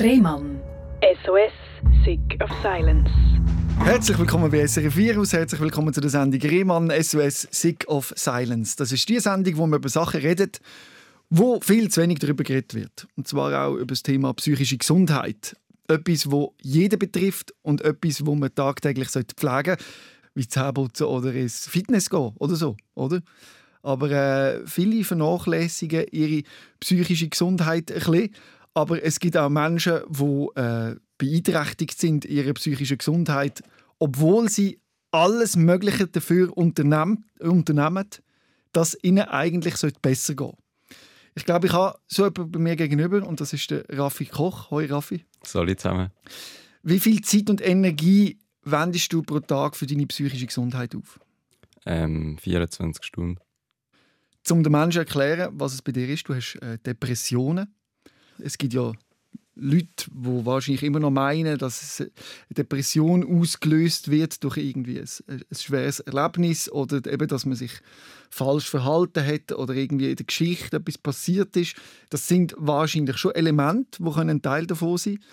Rehmann. 0.00 0.60
SOS, 1.24 1.50
Sick 2.04 2.40
of 2.40 2.48
Silence. 2.62 3.10
Herzlich 3.80 4.16
willkommen 4.16 4.48
bei 4.48 4.64
SRF 4.64 4.96
Virus, 4.96 5.32
herzlich 5.32 5.60
willkommen 5.60 5.92
zu 5.92 6.00
der 6.00 6.10
Sendung 6.10 6.40
Rehmann 6.40 6.92
SOS 7.02 7.48
Sick 7.50 7.84
of 7.88 8.12
Silence. 8.14 8.76
Das 8.76 8.92
ist 8.92 9.08
die 9.08 9.18
Sendung, 9.18 9.56
wo 9.56 9.66
man 9.66 9.80
über 9.80 9.88
Sachen 9.88 10.20
redet, 10.20 10.60
wo 11.30 11.58
viel 11.60 11.90
zu 11.90 12.00
wenig 12.00 12.20
darüber 12.20 12.44
geredet 12.44 12.74
wird. 12.74 13.08
Und 13.16 13.26
zwar 13.26 13.66
auch 13.66 13.74
über 13.74 13.86
das 13.86 14.04
Thema 14.04 14.32
psychische 14.34 14.76
Gesundheit. 14.76 15.56
Etwas, 15.88 16.30
wo 16.30 16.54
jeden 16.62 17.00
betrifft 17.00 17.52
und 17.62 17.80
etwas, 17.80 18.24
wo 18.24 18.36
man 18.36 18.54
tagtäglich 18.54 19.08
pflegen 19.08 19.26
sollte, 19.36 19.84
wie 20.34 20.46
Zähneputzen 20.46 21.06
oder 21.06 21.34
ins 21.34 21.66
Fitness 21.66 22.08
gehen 22.08 22.34
oder 22.38 22.54
so, 22.54 22.76
oder? 22.94 23.20
Aber 23.82 24.10
äh, 24.12 24.60
viele 24.64 25.02
vernachlässigen 25.02 26.04
ihre 26.12 26.44
psychische 26.78 27.28
Gesundheit 27.28 27.90
ein 27.90 27.98
bisschen. 27.98 28.30
Aber 28.78 29.02
es 29.02 29.18
gibt 29.18 29.36
auch 29.36 29.48
Menschen, 29.48 30.02
die 30.08 30.46
äh, 30.54 30.94
beeinträchtigt 31.18 31.98
sind 31.98 32.24
in 32.24 32.36
ihrer 32.36 32.52
psychischen 32.52 32.98
Gesundheit, 32.98 33.60
obwohl 33.98 34.48
sie 34.48 34.80
alles 35.10 35.56
Mögliche 35.56 36.06
dafür 36.06 36.56
unternehmen, 36.56 37.24
unternehmen 37.40 38.04
dass 38.72 38.96
ihnen 39.02 39.24
eigentlich 39.24 39.74
besser 40.00 40.34
gehen 40.34 40.46
sollte. 40.46 40.62
Ich 41.34 41.44
glaube, 41.44 41.66
ich 41.66 41.72
habe 41.72 41.98
so 42.06 42.24
jemanden 42.24 42.52
bei 42.52 42.58
mir 42.60 42.76
gegenüber 42.76 43.26
und 43.26 43.40
das 43.40 43.52
ist 43.52 43.68
der 43.68 43.84
Raffi 43.88 44.26
Koch. 44.26 44.70
Hoi 44.70 44.86
Raffi. 44.86 45.24
Salut 45.42 45.80
zusammen. 45.80 46.12
Wie 46.84 47.00
viel 47.00 47.20
Zeit 47.22 47.50
und 47.50 47.60
Energie 47.60 48.38
wendest 48.62 49.12
du 49.12 49.22
pro 49.22 49.40
Tag 49.40 49.74
für 49.74 49.86
deine 49.86 50.06
psychische 50.06 50.46
Gesundheit 50.46 50.94
auf? 50.94 51.18
Ähm, 51.84 52.38
24 52.38 53.04
Stunden. 53.04 53.40
Um 54.48 54.62
den 54.62 54.70
Menschen 54.70 54.92
zu 54.92 54.98
erklären, 55.00 55.50
was 55.54 55.74
es 55.74 55.82
bei 55.82 55.90
dir 55.90 56.08
ist, 56.08 56.28
du 56.28 56.36
hast 56.36 56.54
äh, 56.62 56.78
Depressionen. 56.78 57.74
Es 58.40 58.58
gibt 58.58 58.74
ja 58.74 58.92
Leute, 59.60 60.06
die 60.10 60.46
wahrscheinlich 60.46 60.84
immer 60.84 61.00
noch 61.00 61.10
meinen, 61.10 61.58
dass 61.58 62.00
eine 62.00 62.10
Depression 62.50 63.24
ausgelöst 63.24 64.10
wird 64.10 64.42
durch 64.44 64.56
irgendwie 64.56 65.00
ein, 65.00 65.08
ein 65.26 65.42
schweres 65.52 66.00
Erlebnis 66.00 66.70
oder 66.70 67.04
eben, 67.10 67.26
dass 67.26 67.44
man 67.44 67.56
sich 67.56 67.72
falsch 68.30 68.70
verhalten 68.70 69.26
hat 69.26 69.52
oder 69.52 69.74
irgendwie 69.74 70.10
in 70.10 70.16
der 70.16 70.26
Geschichte 70.26 70.76
etwas 70.76 70.98
passiert 70.98 71.56
ist. 71.56 71.74
Das 72.10 72.28
sind 72.28 72.54
wahrscheinlich 72.56 73.16
schon 73.16 73.34
Elemente, 73.34 74.02
die 74.02 74.10
ein 74.10 74.42
Teil 74.42 74.66
davon 74.66 74.96
sein 74.96 75.14
können. 75.14 75.24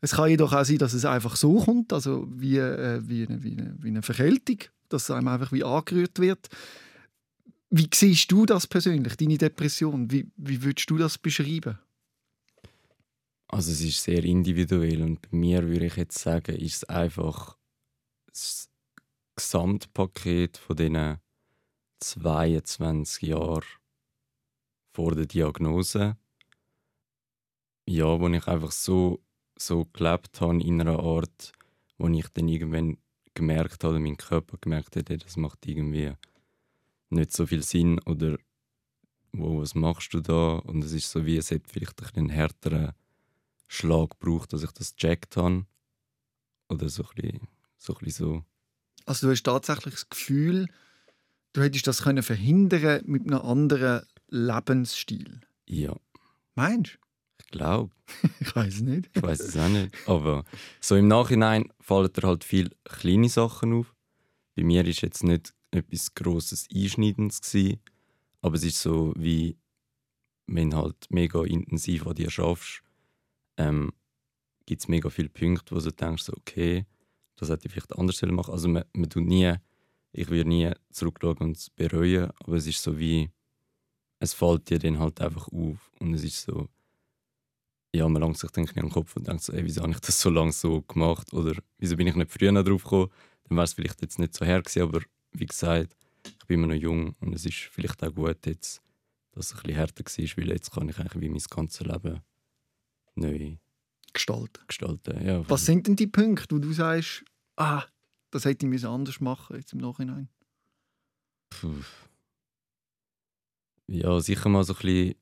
Es 0.00 0.12
kann 0.12 0.28
jedoch 0.28 0.52
auch 0.52 0.64
sein, 0.64 0.78
dass 0.78 0.92
es 0.92 1.04
einfach 1.04 1.36
so 1.36 1.60
kommt, 1.60 1.92
also 1.92 2.26
wie, 2.30 2.58
äh, 2.58 3.00
wie, 3.06 3.26
eine, 3.26 3.42
wie, 3.42 3.52
eine, 3.52 3.74
wie 3.80 3.88
eine 3.88 4.02
Verkältung, 4.02 4.58
dass 4.88 5.04
es 5.04 5.10
einem 5.10 5.28
einfach 5.28 5.52
wie 5.52 5.64
angerührt 5.64 6.18
wird. 6.18 6.48
Wie 7.70 7.88
siehst 7.92 8.30
du 8.30 8.46
das 8.46 8.66
persönlich, 8.66 9.16
deine 9.16 9.38
Depression? 9.38 10.10
Wie, 10.10 10.26
wie 10.36 10.62
würdest 10.62 10.90
du 10.90 10.98
das 10.98 11.18
beschreiben? 11.18 11.78
Also 13.54 13.70
es 13.70 13.82
ist 13.82 14.02
sehr 14.02 14.24
individuell 14.24 15.00
und 15.00 15.22
bei 15.22 15.36
mir 15.36 15.68
würde 15.68 15.86
ich 15.86 15.94
jetzt 15.94 16.18
sagen, 16.18 16.56
ist 16.56 16.74
es 16.74 16.84
einfach 16.88 17.56
das 18.26 18.68
Gesamtpaket 19.36 20.56
von 20.56 20.74
diesen 20.74 21.18
22 22.00 23.28
Jahren 23.28 23.62
vor 24.92 25.14
der 25.14 25.26
Diagnose. 25.26 26.16
Ja, 27.86 28.18
wo 28.18 28.26
ich 28.26 28.44
einfach 28.48 28.72
so, 28.72 29.22
so 29.56 29.84
gelebt 29.84 30.40
habe 30.40 30.60
in 30.60 30.80
einer 30.80 30.98
Art, 30.98 31.52
wo 31.96 32.08
ich 32.08 32.26
dann 32.30 32.48
irgendwann 32.48 32.98
gemerkt 33.34 33.84
habe, 33.84 34.00
mein 34.00 34.16
Körper 34.16 34.58
gemerkt 34.60 34.96
hat, 34.96 35.10
das 35.10 35.36
macht 35.36 35.64
irgendwie 35.68 36.12
nicht 37.08 37.32
so 37.32 37.46
viel 37.46 37.62
Sinn 37.62 38.00
oder 38.00 38.36
wo, 39.30 39.60
was 39.60 39.76
machst 39.76 40.12
du 40.12 40.20
da? 40.20 40.56
Und 40.56 40.82
es 40.82 40.90
ist 40.90 41.08
so 41.08 41.24
wie, 41.24 41.36
es 41.36 41.52
hat 41.52 41.68
vielleicht 41.68 42.02
ein 42.16 42.30
härteren 42.30 42.94
Schlag 43.74 44.18
gebraucht, 44.18 44.52
dass 44.52 44.62
ich 44.62 44.70
das 44.72 44.94
gecheckt 44.96 45.36
habe. 45.36 45.66
Oder 46.68 46.88
so 46.88 47.02
ein 47.02 47.08
bisschen 47.14 47.48
so. 47.76 47.94
Ein 47.94 48.04
bisschen 48.04 48.26
so. 48.26 48.44
Also 49.06 49.26
du 49.26 49.32
hast 49.32 49.42
tatsächlich 49.42 49.94
das 49.94 50.08
Gefühl, 50.08 50.68
du 51.52 51.62
hättest 51.62 51.86
das 51.86 52.02
können 52.02 52.22
verhindern 52.22 53.02
mit 53.06 53.26
einem 53.26 53.40
anderen 53.40 54.06
Lebensstil? 54.28 55.40
Ja. 55.66 55.94
Meinst 56.54 56.94
du? 56.94 56.98
Ich 57.40 57.46
glaube. 57.48 57.92
ich 58.40 58.54
weiß 58.54 58.74
es 58.74 58.80
nicht. 58.80 59.10
ich 59.14 59.22
weiß 59.22 59.40
es 59.40 59.56
auch 59.56 59.68
nicht. 59.68 59.94
Aber 60.06 60.44
so 60.80 60.96
im 60.96 61.08
Nachhinein 61.08 61.72
fallen 61.80 62.12
dir 62.12 62.26
halt 62.26 62.44
viele 62.44 62.70
kleine 62.84 63.28
Sachen 63.28 63.72
auf. 63.74 63.94
Bei 64.56 64.62
mir 64.62 64.86
ist 64.86 65.02
jetzt 65.02 65.24
nicht 65.24 65.52
etwas 65.72 66.14
Grosses 66.14 66.68
Einschneidendes 66.72 67.40
gewesen, 67.40 67.80
aber 68.40 68.54
es 68.54 68.64
ist 68.64 68.80
so 68.80 69.12
wie 69.16 69.58
wenn 70.46 70.74
halt 70.74 71.06
mega 71.10 71.42
intensiv 71.42 72.06
an 72.06 72.14
dir 72.14 72.30
schaffst 72.30 72.83
ähm, 73.56 73.92
gibt 74.66 74.82
es 74.82 74.88
mega 74.88 75.10
viele 75.10 75.28
Punkte, 75.28 75.74
wo 75.74 75.80
du 75.80 75.92
denkst, 75.92 76.24
so, 76.24 76.32
okay, 76.32 76.86
das 77.36 77.48
hätte 77.48 77.66
ich 77.66 77.72
vielleicht 77.72 77.96
anders 77.96 78.20
machen. 78.22 78.52
Also 78.52 78.68
man, 78.68 78.84
man 78.92 79.10
tut 79.10 79.24
nie, 79.24 79.54
ich 80.12 80.28
würde 80.28 80.48
nie 80.48 80.70
zurückschauen 80.90 81.38
und 81.38 81.56
es 81.56 81.70
bereuen, 81.70 82.30
aber 82.44 82.56
es 82.56 82.66
ist 82.66 82.82
so 82.82 82.98
wie, 82.98 83.30
es 84.20 84.34
fällt 84.34 84.70
dir 84.70 84.78
dann 84.78 84.98
halt 84.98 85.20
einfach 85.20 85.48
auf 85.48 85.92
und 85.98 86.14
es 86.14 86.24
ist 86.24 86.42
so, 86.42 86.68
ja, 87.94 88.08
man 88.08 88.22
langt 88.22 88.38
sich 88.38 88.50
dann 88.50 88.66
an 88.66 88.74
den 88.74 88.90
Kopf 88.90 89.14
und 89.16 89.28
denkt 89.28 89.42
so, 89.42 89.52
ey, 89.52 89.64
wieso 89.64 89.82
habe 89.82 89.92
ich 89.92 90.00
das 90.00 90.20
so 90.20 90.30
lange 90.30 90.52
so 90.52 90.82
gemacht? 90.82 91.32
Oder 91.32 91.54
wieso 91.78 91.96
bin 91.96 92.08
ich 92.08 92.16
nicht 92.16 92.32
früher 92.32 92.52
drauf 92.64 92.82
gekommen, 92.82 93.10
dann 93.44 93.56
wäre 93.56 93.64
es 93.64 93.74
vielleicht 93.74 94.02
jetzt 94.02 94.18
nicht 94.18 94.34
so 94.34 94.44
her 94.44 94.62
gewesen, 94.62 94.82
aber 94.82 95.00
wie 95.32 95.46
gesagt, 95.46 95.96
ich 96.26 96.46
bin 96.46 96.60
immer 96.62 96.74
noch 96.74 96.80
jung 96.80 97.14
und 97.20 97.34
es 97.34 97.44
ist 97.44 97.54
vielleicht 97.54 98.02
auch 98.02 98.14
gut 98.14 98.46
jetzt, 98.46 98.82
dass 99.32 99.46
es 99.46 99.52
ein 99.52 99.62
bisschen 99.62 99.76
härter 99.76 100.04
war, 100.04 100.36
weil 100.36 100.52
jetzt 100.52 100.70
kann 100.72 100.88
ich 100.88 100.98
eigentlich 100.98 101.20
wie 101.20 101.28
mein 101.28 101.42
ganzes 101.50 101.86
Leben 101.86 102.20
neu 103.14 103.56
gestalten. 104.12 104.62
gestalten 104.66 105.26
ja, 105.26 105.48
Was 105.48 105.66
sind 105.66 105.86
denn 105.86 105.96
die 105.96 106.06
Punkte, 106.06 106.54
wo 106.54 106.58
du 106.58 106.72
sagst, 106.72 107.24
ah, 107.56 107.84
das 108.30 108.44
hätte 108.44 108.66
ich 108.66 108.86
anders 108.86 109.20
machen 109.20 109.56
jetzt 109.56 109.72
im 109.72 109.80
Nachhinein? 109.80 110.28
Puh. 111.50 111.82
Ja, 113.86 114.18
sicher 114.20 114.48
mal 114.48 114.64
so 114.64 114.72
ein 114.72 114.78
bisschen. 114.80 115.14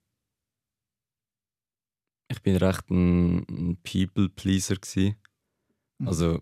Ich 2.28 2.42
bin 2.42 2.56
recht 2.56 2.88
ein, 2.90 3.76
People-Pleaser. 3.82 4.76
Mhm. 4.96 6.08
Also, 6.08 6.40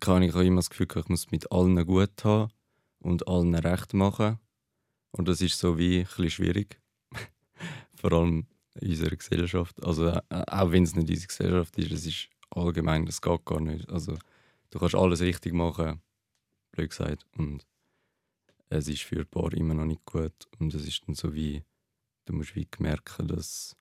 kann 0.00 0.22
ich 0.22 0.34
habe 0.34 0.44
immer 0.44 0.56
das 0.56 0.68
Gefühl, 0.68 0.88
ich 0.94 1.08
muss 1.08 1.30
mit 1.30 1.50
allen 1.50 1.86
gut 1.86 2.24
haben 2.24 2.52
und 2.98 3.26
allen 3.26 3.54
recht 3.54 3.94
machen. 3.94 4.38
Und 5.12 5.28
das 5.28 5.40
ist 5.40 5.58
so 5.58 5.78
wie 5.78 6.00
ein 6.00 6.04
bisschen 6.04 6.30
schwierig. 6.30 6.80
Vor 7.94 8.12
allem 8.12 8.46
unserer 8.82 9.16
Gesellschaft. 9.16 9.82
Also 9.84 10.08
äh, 10.08 10.22
auch 10.30 10.70
wenn 10.72 10.84
es 10.84 10.94
nicht 10.94 11.08
unsere 11.08 11.26
Gesellschaft 11.26 11.78
ist, 11.78 11.92
es 11.92 12.06
ist 12.06 12.28
allgemein, 12.50 13.06
das 13.06 13.20
geht 13.20 13.44
gar 13.44 13.60
nicht. 13.60 13.88
Also 13.88 14.16
du 14.70 14.78
kannst 14.78 14.94
alles 14.94 15.20
richtig 15.20 15.52
machen, 15.52 16.00
blöd 16.72 16.90
gesagt, 16.90 17.26
und 17.36 17.66
es 18.68 18.88
ist 18.88 19.02
für 19.02 19.20
ein 19.20 19.26
paar 19.26 19.52
immer 19.52 19.74
noch 19.74 19.84
nicht 19.84 20.04
gut. 20.04 20.48
Und 20.58 20.74
es 20.74 20.86
ist 20.86 21.06
dann 21.06 21.14
so 21.14 21.34
wie, 21.34 21.62
du 22.24 22.34
musst 22.34 22.54
wie 22.54 22.68
merken, 22.78 23.26
dass 23.26 23.38
es 23.38 23.76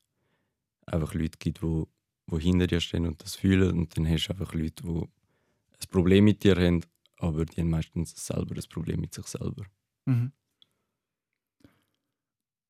einfach 0.87 1.13
Leute 1.13 1.37
gibt, 1.37 1.61
die 1.61 1.85
wo 2.31 2.39
hinter 2.39 2.67
dir 2.67 2.79
stehen 2.79 3.05
und 3.05 3.21
das 3.23 3.35
fühlen. 3.35 3.77
Und 3.77 3.97
dann 3.97 4.07
hast 4.07 4.27
du 4.27 4.33
einfach 4.33 4.53
Leute, 4.53 4.83
die 4.83 5.01
ein 5.01 5.89
Problem 5.89 6.25
mit 6.25 6.43
dir 6.43 6.55
haben, 6.55 6.81
aber 7.17 7.45
die 7.45 7.61
haben 7.61 7.69
meistens 7.69 8.13
selber 8.25 8.55
das 8.55 8.67
Problem 8.67 9.01
mit 9.01 9.13
sich 9.13 9.25
selber. 9.27 9.65
Mhm. 10.05 10.31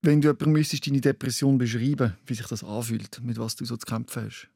Wenn 0.02 0.22
du 0.22 0.30
jemandem 0.30 0.54
müsstest 0.54 0.88
deine 0.88 1.02
Depression 1.02 1.58
beschreiben, 1.58 2.16
wie 2.26 2.34
sich 2.34 2.48
das 2.48 2.64
anfühlt, 2.64 3.22
mit 3.22 3.38
was 3.38 3.58
du 3.58 3.66
so 3.66 3.76
zu 3.76 3.86
kämpfen 3.86 4.24
hast, 4.26 4.48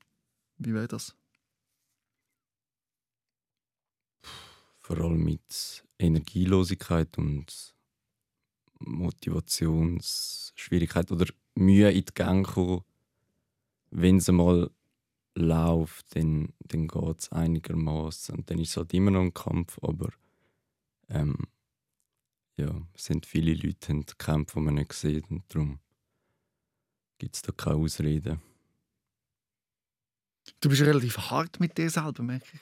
wie 0.57 0.73
wäre 0.73 0.87
das? 0.87 1.13
Vor 4.81 4.97
allem 4.99 5.21
mit 5.23 5.83
Energielosigkeit 5.99 7.17
und 7.17 7.75
Motivationsschwierigkeit 8.79 11.11
oder 11.11 11.25
Mühe 11.55 11.91
in 11.91 12.05
die 12.05 12.13
Gänge 12.13 12.43
kommen. 12.43 12.83
Wenn 13.91 14.17
es 14.17 14.29
mal 14.29 14.69
läuft, 15.35 16.15
dann, 16.15 16.53
dann 16.59 16.87
geht 16.87 17.19
es 17.19 17.31
einigermaßen. 17.31 18.35
Und 18.35 18.49
dann 18.49 18.59
ist 18.59 18.71
es 18.71 18.77
halt 18.77 18.93
immer 18.93 19.11
noch 19.11 19.21
ein 19.21 19.33
Kampf, 19.33 19.77
aber 19.81 20.09
ähm, 21.09 21.37
ja, 22.57 22.69
es 22.93 23.05
sind 23.05 23.25
viele 23.25 23.53
Leute 23.53 23.93
die 23.93 24.13
Kämpfe, 24.17 24.59
die 24.59 24.65
man 24.65 24.75
nicht 24.75 24.93
sieht 24.93 25.29
und 25.29 25.43
darum 25.49 25.79
gibt 27.17 27.35
es 27.35 27.41
da 27.41 27.51
keine 27.51 27.77
Ausreden. 27.77 28.41
Du 30.59 30.69
bist 30.69 30.81
relativ 30.81 31.17
hart 31.17 31.59
mit 31.59 31.77
dir 31.77 31.89
selber, 31.89 32.21
merke 32.21 32.45
ich. 32.53 32.61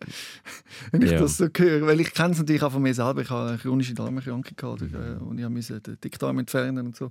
Wenn 0.92 1.02
ich 1.02 1.10
ja. 1.10 1.18
das 1.18 1.36
so 1.36 1.48
höre, 1.54 1.86
weil 1.86 2.00
ich 2.00 2.14
kenne 2.14 2.32
es 2.32 2.38
natürlich 2.38 2.62
auch 2.62 2.72
von 2.72 2.82
mir 2.82 2.94
selber. 2.94 3.22
Ich 3.22 3.30
habe 3.30 3.50
eine 3.50 3.58
chronische 3.58 3.94
Darmerkrankung 3.94 4.56
gehabt 4.56 4.80
mhm. 4.82 5.26
und 5.26 5.38
ich 5.38 5.48
musste 5.48 5.80
den 5.80 6.00
Dickdarm 6.00 6.38
entfernen 6.38 6.86
und 6.86 6.96
so. 6.96 7.10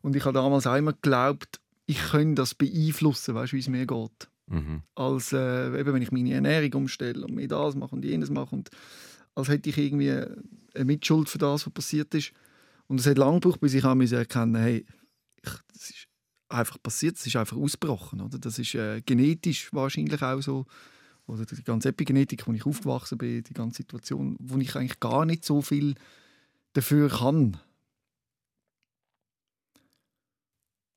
Und 0.00 0.16
ich 0.16 0.24
habe 0.24 0.34
damals 0.34 0.66
auch 0.66 0.76
immer 0.76 0.92
geglaubt, 0.92 1.60
ich 1.86 1.98
könnte 1.98 2.42
das 2.42 2.54
beeinflussen, 2.54 3.34
weißt 3.34 3.52
du, 3.52 3.56
wie 3.56 3.60
es 3.60 3.68
mir 3.68 3.86
geht. 3.86 4.28
Mhm. 4.46 4.82
Als 4.94 5.32
äh, 5.32 5.78
eben, 5.78 5.94
wenn 5.94 6.02
ich 6.02 6.12
meine 6.12 6.32
Ernährung 6.32 6.72
umstelle 6.82 7.24
und 7.24 7.34
mir 7.34 7.48
das 7.48 7.74
mache 7.74 7.94
und 7.94 8.04
jenes 8.04 8.30
mache 8.30 8.54
und 8.54 8.70
als 9.34 9.48
hätte 9.48 9.70
ich 9.70 9.78
irgendwie 9.78 10.24
Mitschuld 10.74 11.28
für 11.28 11.38
das, 11.38 11.66
was 11.66 11.72
passiert 11.72 12.14
ist. 12.14 12.32
Und 12.86 13.00
es 13.00 13.06
hat 13.06 13.18
lange 13.18 13.40
gebraucht, 13.40 13.60
bis 13.60 13.74
ich 13.74 13.84
erkennen 13.84 14.56
hey, 14.56 14.86
ich, 15.42 15.50
das 15.72 15.90
ist 15.90 16.08
einfach 16.48 16.82
passiert, 16.82 17.16
es 17.16 17.26
ist 17.26 17.36
einfach 17.36 17.56
ausgebrochen. 17.56 18.20
Oder? 18.20 18.38
Das 18.38 18.58
ist 18.58 18.74
äh, 18.74 19.00
genetisch 19.02 19.72
wahrscheinlich 19.72 20.22
auch 20.22 20.40
so. 20.40 20.66
Oder 21.26 21.46
die 21.46 21.62
ganze 21.62 21.90
Epigenetik, 21.90 22.46
wo 22.46 22.52
ich 22.52 22.66
aufgewachsen 22.66 23.18
bin, 23.18 23.42
die 23.42 23.54
ganze 23.54 23.78
Situation, 23.78 24.36
wo 24.40 24.58
ich 24.58 24.74
eigentlich 24.76 25.00
gar 25.00 25.24
nicht 25.24 25.44
so 25.44 25.62
viel 25.62 25.94
dafür 26.72 27.08
kann. 27.08 27.58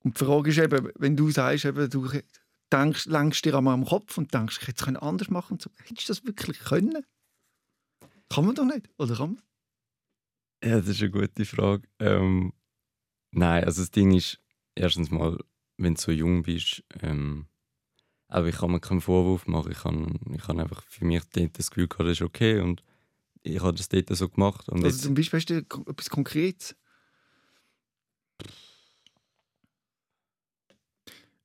Und 0.04 0.20
die 0.20 0.24
Frage 0.26 0.50
ist 0.50 0.58
eben, 0.58 0.90
wenn 0.96 1.16
du 1.16 1.32
sagst, 1.32 1.66
eben, 1.66 1.90
du 1.90 2.10
denkst, 2.72 3.06
lenkst 3.06 3.46
dir 3.46 3.56
einmal 3.56 3.74
am 3.74 3.86
Kopf 3.86 4.18
und 4.18 4.34
denkst, 4.34 4.60
ich 4.62 4.68
hätte 4.68 4.84
es 4.92 4.96
anders 4.98 5.30
machen 5.30 5.58
können, 5.58 5.76
hättest 5.84 6.10
du 6.10 6.14
das 6.14 6.26
wirklich 6.26 6.60
können? 6.60 7.06
Kann 8.30 8.46
man 8.46 8.56
doch 8.56 8.66
nicht, 8.66 8.90
oder 8.98 9.16
kann 9.16 9.34
man? 9.34 9.42
Ja, 10.66 10.78
das 10.78 10.88
ist 10.88 11.02
eine 11.02 11.12
gute 11.12 11.46
Frage. 11.46 11.88
Ähm, 12.00 12.52
nein, 13.32 13.64
also 13.64 13.82
das 13.84 13.92
Ding 13.92 14.12
ist, 14.14 14.40
erstens 14.74 15.12
mal, 15.12 15.38
wenn 15.78 15.94
du 15.94 16.02
so 16.02 16.12
jung 16.12 16.42
bist, 16.42 16.84
ähm, 17.02 17.46
aber 18.28 18.48
ich 18.48 18.56
kann 18.58 18.72
mir 18.72 18.80
keinen 18.80 19.02
Vorwurf 19.02 19.46
machen. 19.46 19.72
Ich 19.72 19.84
habe 19.84 20.14
ich 20.34 20.42
kann 20.42 20.60
einfach 20.60 20.82
für 20.88 21.06
mich 21.06 21.22
dort 21.34 21.60
das 21.60 21.70
Gefühl 21.70 21.88
gehabt, 21.88 22.10
das 22.10 22.18
ist 22.18 22.22
okay 22.24 22.60
und 22.60 22.84
ich 23.44 23.62
habe 23.62 23.78
das 23.78 23.90
dort 23.90 24.10
so 24.10 24.28
gemacht. 24.28 24.68
Und 24.70 24.84
Also 24.84 25.04
zum 25.04 25.14
Beispiel 25.14 25.40
hast 25.40 25.50
du 25.52 25.58
etwas 25.58 26.10
Konkretes? 26.10 26.76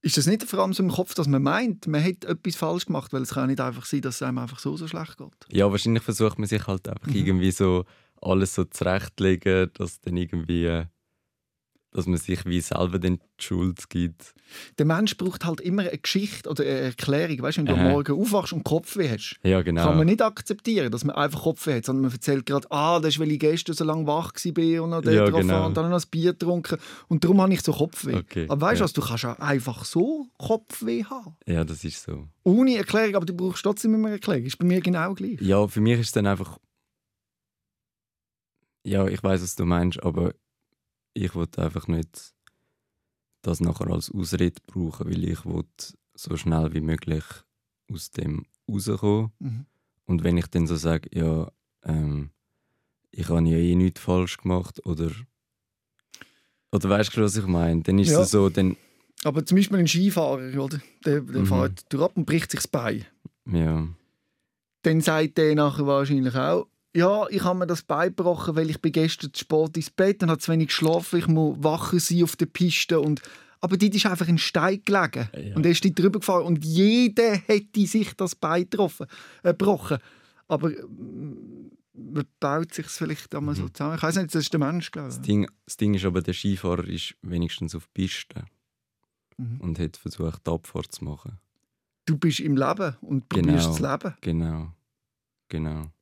Ist 0.03 0.17
das 0.17 0.27
nicht 0.27 0.43
vor 0.45 0.61
allem 0.61 0.73
so 0.73 0.83
im 0.83 0.91
Kopf, 0.91 1.13
dass 1.15 1.29
man 1.29 1.43
meint, 1.43 1.87
man 1.87 2.01
hätte 2.01 2.29
etwas 2.29 2.57
falsch 2.57 2.87
gemacht, 2.87 3.13
weil 3.13 3.21
es 3.21 3.35
kann 3.35 3.49
nicht 3.49 3.61
einfach 3.61 3.85
sein, 3.85 4.01
dass 4.01 4.15
es 4.17 4.23
einem 4.23 4.39
einfach 4.39 4.59
so, 4.59 4.75
so 4.79 4.89
schlecht 4.89 5.19
geht? 5.19 5.47
ja, 5.51 5.71
wahrscheinlich 5.71 6.03
versucht 6.03 6.39
man 6.39 6.49
sich 6.49 6.67
halt 6.67 6.89
einfach 6.89 7.07
Mhm. 7.09 7.17
irgendwie 7.17 7.51
so 7.51 7.85
alles 8.21 8.55
so 8.55 8.65
zurechtlegen, 8.65 9.71
dass 9.75 10.01
dann 10.01 10.17
irgendwie, 10.17 10.85
dass 11.93 12.07
man 12.07 12.19
sich 12.19 12.45
wie 12.47 12.61
selber 12.61 12.99
den 12.99 13.19
Schuld 13.39 13.91
gibt. 13.91 14.35
Der 14.79 14.87
Mensch 14.87 15.17
braucht 15.17 15.45
halt 15.45 15.61
immer 15.61 15.83
eine 15.83 15.97
Geschichte 15.99 16.49
oder 16.49 16.63
eine 16.63 16.71
Erklärung. 16.73 17.43
Weißt 17.43 17.59
du, 17.59 17.63
wenn 17.63 17.67
du 17.67 17.75
am. 17.75 17.91
Morgen 17.91 18.21
aufwachst 18.21 18.53
und 18.53 18.63
Kopfweh 18.65 19.09
hast, 19.11 19.37
Ja, 19.43 19.63
genau. 19.63 19.85
kann 19.87 19.97
man 19.97 20.07
nicht 20.07 20.23
akzeptieren, 20.23 20.93
dass 20.93 21.05
man 21.05 21.17
einfach 21.17 21.43
Kopfweh 21.43 21.77
hat, 21.79 21.85
sondern 21.87 22.03
man 22.03 22.13
erzählt 22.13 22.47
gerade, 22.47 22.71
ah, 22.71 23.01
das 23.01 23.15
ist, 23.15 23.21
weil 23.21 23.33
ich 23.33 23.39
gestern 23.41 23.75
so 23.75 23.85
lange 23.85 24.07
wach 24.07 24.33
war 24.35 24.83
und 24.85 24.91
noch 24.91 25.05
Ja, 25.05 25.25
drauf 25.25 25.41
genau. 25.41 25.67
und 25.67 25.77
dann 25.77 25.91
noch 25.91 25.99
ein 26.01 26.09
Bier 26.11 26.33
getrunken 26.33 26.79
und 27.09 27.25
darum 27.25 27.41
habe 27.41 27.53
ich 27.55 27.63
so 27.63 27.73
Kopfweh. 27.73 28.17
Okay, 28.17 28.47
aber 28.49 28.61
weißt 28.61 28.81
du 28.81 28.83
ja. 28.83 28.85
was, 28.85 28.93
du 28.93 29.01
kannst 29.01 29.25
auch 29.25 29.39
einfach 29.39 29.85
so 29.85 30.27
Kopfweh 30.39 31.05
haben. 31.05 31.37
Ja, 31.47 31.65
das 31.65 31.83
ist 31.85 32.03
so. 32.03 32.29
Ohne 32.45 32.77
Erklärung, 32.77 33.17
aber 33.17 33.27
du 33.27 33.35
brauchst 33.35 33.63
trotzdem 33.63 33.95
immer 33.95 34.07
eine 34.09 34.17
Erklärung. 34.17 34.45
Ist 34.45 34.59
bei 34.59 34.67
mir 34.67 34.81
genau 34.81 35.15
gleich. 35.15 35.41
Ja, 35.41 35.67
für 35.67 35.81
mich 35.81 35.99
ist 35.99 36.07
es 36.09 36.13
dann 36.13 36.27
einfach. 36.27 36.59
Ja, 38.85 39.07
ich 39.07 39.23
weiß, 39.23 39.43
was 39.43 39.57
du 39.57 39.65
meinst, 39.65 40.03
aber 40.03 40.35
ich 41.15 41.35
wollte 41.35 41.63
einfach 41.63 41.87
nicht 41.89 42.33
das 43.43 43.61
nachher 43.61 43.89
als 43.91 44.11
Ausrede 44.11 44.61
brauchen, 44.67 45.09
weil 45.11 45.25
ich 45.25 45.45
wollte 45.45 45.95
so 46.15 46.37
schnell 46.37 46.73
wie 46.75 46.81
möglich 46.81 47.25
aus 47.93 48.11
dem 48.11 48.47
rauskommen. 48.69 49.33
Mhm. 49.39 49.67
Und 50.07 50.25
wenn 50.25 50.37
ich 50.37 50.47
dann 50.49 50.67
so 50.67 50.77
sage, 50.77 51.09
ja, 51.13 51.51
ähm, 51.85 52.31
ich 53.11 53.29
habe 53.29 53.47
ja 53.49 53.57
eh 53.59 53.75
nichts 53.75 54.01
falsch 54.01 54.37
gemacht 54.39 54.85
oder. 54.87 55.11
Oder 56.73 56.89
weißt 56.89 57.17
du, 57.17 57.23
was 57.23 57.37
ich 57.37 57.47
meine? 57.47 57.83
Dann 57.83 57.99
ist 57.99 58.11
Ja. 58.11 58.21
es 58.23 58.31
so, 58.31 58.49
dann. 58.49 58.77
Aber 59.25 59.45
zum 59.45 59.57
Beispiel 59.57 59.79
ein 59.79 59.89
Skifahrer, 59.89 60.63
oder? 60.63 60.81
der, 61.05 61.21
der 61.21 61.41
Mhm. 61.43 61.47
fährt 61.47 61.93
durch 61.93 62.03
ab 62.05 62.13
und 62.17 62.25
bricht 62.27 62.51
sich 62.53 62.61
das 62.61 62.69
Bein. 62.69 63.05
Ja. 63.47 63.87
Dann 64.83 65.01
sagt 65.01 65.37
der 65.39 65.55
nachher 65.55 65.87
wahrscheinlich 65.87 66.35
auch, 66.37 66.69
ja, 66.95 67.27
ich 67.29 67.45
habe 67.45 67.59
mir 67.61 67.67
das 67.67 67.83
Bein 67.83 68.09
gebrochen, 68.15 68.57
weil 68.57 68.69
ich 68.71 68.81
bin 68.81 68.93
gestern 68.93 69.33
zu 69.33 69.41
spät 69.45 69.77
ins 69.77 69.91
Bett 69.91 70.23
und 70.23 70.31
habe 70.31 70.41
zu 70.41 70.51
wenig 70.53 70.69
geschlafen, 70.69 71.19
ich 71.19 71.29
muss 71.29 71.57
wacher 71.63 72.01
sein 72.01 72.23
auf 72.25 72.37
der 72.37 72.47
Piste. 72.47 73.01
Und 73.01 73.23
aber 73.61 73.77
dort 73.77 73.95
ist 73.95 74.07
einfach 74.07 74.27
ein 74.27 74.39
Stein 74.39 74.83
gelegen. 74.85 75.29
Ja. 75.37 75.55
Und 75.55 75.67
er 75.67 75.73
ist 75.73 75.85
dort 75.85 75.99
drüber 75.99 76.19
gefahren 76.21 76.47
und 76.47 76.65
jeder 76.65 77.33
hätte 77.37 77.87
sich 77.87 78.15
das 78.15 78.35
Bein 78.35 78.63
getroffen, 78.69 79.07
äh, 79.43 79.49
gebrochen. 79.51 79.99
Aber 80.49 80.71
mm, 80.71 81.71
man 81.93 82.25
baut 82.41 82.73
sich 82.75 82.87
vielleicht 82.87 83.35
einmal 83.35 83.55
so 83.55 83.65
Mhm. 83.65 83.75
zusammen. 83.75 83.97
Ich 83.97 84.03
weiß 84.03 84.17
nicht, 84.17 84.35
das 84.35 84.43
ist 84.43 84.53
der 84.53 84.61
Mensch, 84.61 84.91
glaube 84.91 85.09
Das 85.09 85.17
ich. 85.19 85.23
Ding, 85.23 85.47
das 85.67 85.77
Ding 85.77 85.95
ist 85.95 86.05
aber, 86.07 86.23
der 86.23 86.33
Skifahrer 86.33 86.89
ist 86.89 87.15
wenigstens 87.23 87.75
auf 87.75 87.93
Piste 87.93 88.45
Mhm. 89.37 89.61
und 89.61 89.79
hat 89.79 89.97
versucht, 89.99 90.47
die 90.47 90.51
Abfahrt 90.51 90.93
zu 90.93 91.05
machen. 91.05 91.39
Du 92.07 92.17
bist 92.17 92.41
im 92.41 92.57
Leben 92.57 92.97
und 93.03 93.29
probierst 93.29 93.77
Genau. 93.79 93.79
das 93.79 94.03
Leben. 94.03 94.15
Genau. 94.23 94.73
Genau. 95.49 95.93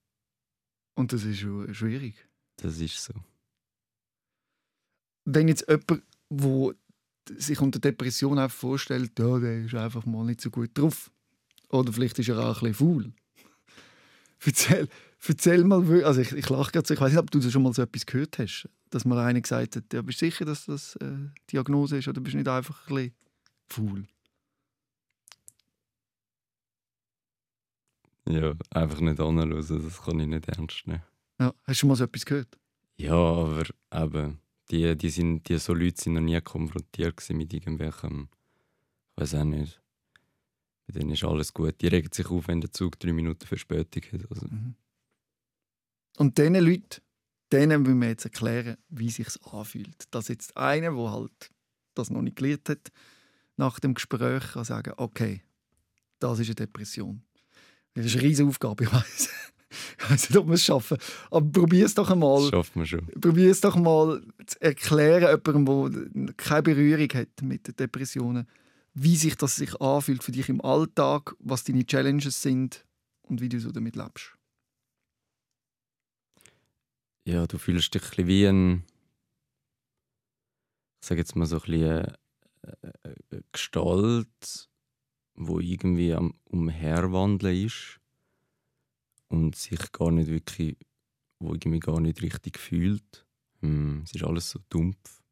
Und 0.98 1.12
das 1.12 1.22
ist 1.22 1.38
schon 1.38 1.72
schwierig. 1.72 2.16
Das 2.56 2.80
ist 2.80 3.04
so. 3.04 3.14
Wenn 5.24 5.46
jetzt 5.46 5.64
jemand, 5.68 6.02
der 6.28 7.40
sich 7.40 7.60
unter 7.60 7.78
Depression 7.78 8.36
einfach 8.36 8.58
vorstellt, 8.58 9.16
ja, 9.16 9.38
der 9.38 9.64
ist 9.64 9.76
einfach 9.76 10.04
mal 10.06 10.24
nicht 10.24 10.40
so 10.40 10.50
gut 10.50 10.76
drauf. 10.76 11.12
Oder 11.68 11.92
vielleicht 11.92 12.18
ist 12.18 12.30
er 12.30 12.40
auch 12.40 12.62
ein 12.62 12.72
bisschen 12.72 12.74
faul. 12.74 13.12
erzähl, 14.44 14.88
erzähl 15.24 15.62
mal, 15.62 16.02
also 16.02 16.20
ich, 16.20 16.32
ich 16.32 16.48
lache 16.48 16.72
gerade 16.72 16.88
so, 16.88 16.94
ich 16.94 17.00
weiß 17.00 17.12
nicht, 17.12 17.20
ob 17.20 17.30
du 17.30 17.48
schon 17.48 17.62
mal 17.62 17.72
so 17.72 17.82
etwas 17.82 18.04
gehört 18.04 18.36
hast, 18.40 18.68
dass 18.90 19.04
mal 19.04 19.24
einer 19.24 19.40
gesagt 19.40 19.76
hat, 19.76 19.92
ja, 19.92 20.02
bist 20.02 20.20
du 20.20 20.26
sicher, 20.26 20.46
dass 20.46 20.64
das 20.64 20.96
äh, 20.96 21.28
Diagnose 21.52 21.98
ist 21.98 22.08
oder 22.08 22.20
bist 22.20 22.34
du 22.34 22.38
nicht 22.38 22.48
einfach 22.48 22.88
ein 22.88 22.94
bisschen 22.96 23.14
faul? 23.68 24.04
Ja, 28.28 28.54
einfach 28.70 29.00
nicht 29.00 29.20
anschauen, 29.20 29.50
das 29.50 30.02
kann 30.02 30.20
ich 30.20 30.26
nicht 30.26 30.48
ernst 30.48 30.86
nehmen. 30.86 31.02
Ja, 31.40 31.54
hast 31.64 31.68
du 31.68 31.74
schon 31.74 31.88
mal 31.88 31.96
so 31.96 32.04
etwas 32.04 32.26
gehört? 32.26 32.58
Ja, 32.96 33.14
aber 33.14 33.64
eben, 33.92 34.38
die, 34.70 34.96
die, 34.96 35.08
sind, 35.08 35.48
die 35.48 35.58
so 35.58 35.72
Leute 35.72 36.02
sind 36.02 36.14
noch 36.14 36.20
nie 36.20 36.40
konfrontiert 36.40 37.26
mit 37.30 37.54
irgendwelchem, 37.54 38.28
ich 39.16 39.22
weiß 39.22 39.36
auch 39.36 39.44
nicht. 39.44 39.80
Bei 40.86 40.98
denen 40.98 41.10
ist 41.10 41.24
alles 41.24 41.52
gut. 41.52 41.80
Die 41.80 41.88
regen 41.88 42.10
sich 42.12 42.26
auf, 42.30 42.48
wenn 42.48 42.60
der 42.60 42.72
Zug 42.72 42.98
drei 42.98 43.12
Minuten 43.12 43.46
Verspätung 43.46 44.02
hat. 44.12 44.30
Also, 44.30 44.46
Und 46.16 46.38
diesen 46.38 46.54
Leuten, 46.54 47.02
denen 47.52 47.82
müssen 47.82 48.00
wir 48.00 48.08
jetzt 48.08 48.24
erklären, 48.24 48.76
wie 48.88 49.10
sich 49.10 49.28
anfühlt. 49.52 50.04
Dass 50.10 50.28
jetzt 50.28 50.56
einer, 50.56 50.92
der 50.92 51.12
halt 51.12 51.50
das 51.94 52.10
noch 52.10 52.22
nicht 52.22 52.36
gelernt 52.36 52.68
hat, 52.68 52.90
nach 53.56 53.80
dem 53.80 53.94
Gespräch 53.94 54.52
kann 54.52 54.64
sagen, 54.64 54.94
okay, 54.96 55.42
das 56.20 56.38
ist 56.38 56.48
eine 56.48 56.54
Depression. 56.54 57.22
Das 57.98 58.06
ist 58.06 58.14
eine 58.14 58.28
riesige 58.28 58.48
Aufgabe, 58.48 58.84
ich 58.84 58.92
weiß. 58.92 59.30
Ich 59.98 60.10
weiß 60.10 60.30
nicht, 60.30 60.38
ob 60.38 60.46
wir 60.46 60.54
es 60.54 60.64
schaffen. 60.64 60.96
Aber 61.30 61.46
probier 61.50 61.84
es 61.84 61.94
doch 61.94 62.06
das 62.06 62.12
einmal. 62.14 62.48
schafft 62.48 62.74
man 62.74 62.86
schon. 62.86 63.06
Probier 63.20 63.50
es 63.50 63.60
doch 63.60 63.76
mal 63.76 64.22
zu 64.46 64.62
erklären, 64.62 65.38
jemandem, 65.44 66.26
der 66.26 66.34
keine 66.34 66.62
Berührung 66.62 67.08
hat 67.12 67.42
mit 67.42 67.66
den 67.66 67.76
Depressionen, 67.76 68.48
wie 68.94 69.16
sich 69.16 69.36
das 69.36 69.56
sich 69.56 69.78
anfühlt 69.80 70.22
für 70.22 70.32
dich 70.32 70.48
im 70.48 70.64
Alltag, 70.64 71.34
was 71.38 71.64
deine 71.64 71.84
Challenges 71.84 72.40
sind 72.40 72.86
und 73.22 73.40
wie 73.40 73.48
du 73.48 73.60
so 73.60 73.70
damit 73.70 73.96
lebst. 73.96 74.36
Ja, 77.26 77.46
du 77.46 77.58
fühlst 77.58 77.94
dich 77.94 78.18
ein 78.18 78.26
wie 78.26 78.46
ein, 78.46 78.84
ich 81.02 81.08
sage 81.08 81.20
jetzt 81.20 81.36
mal 81.36 81.44
so 81.46 81.56
ein 81.56 81.62
bisschen 81.62 81.84
eine, 81.84 82.18
eine 83.30 83.44
Gestalt, 83.52 84.68
wo 85.38 85.60
irgendwie 85.60 86.12
am 86.12 86.34
Umherwandeln 86.44 87.66
ist 87.66 88.00
und 89.28 89.54
sich 89.54 89.92
gar 89.92 90.10
nicht 90.10 90.28
wirklich, 90.28 90.76
wo 91.38 91.52
irgendwie 91.52 91.80
gar 91.80 92.00
nicht 92.00 92.22
richtig 92.22 92.58
fühlt. 92.58 93.26
Hm, 93.60 94.02
es 94.04 94.14
ist 94.14 94.24
alles 94.24 94.50
so 94.50 94.58
dumpf. 94.68 95.22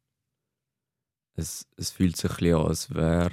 Es, 1.35 1.67
es 1.75 1.91
fühlt 1.91 2.15
sich 2.15 2.31
ein 2.31 2.37
bisschen 2.37 2.55
an, 2.55 2.67
als 2.67 2.93
wär, 2.93 3.31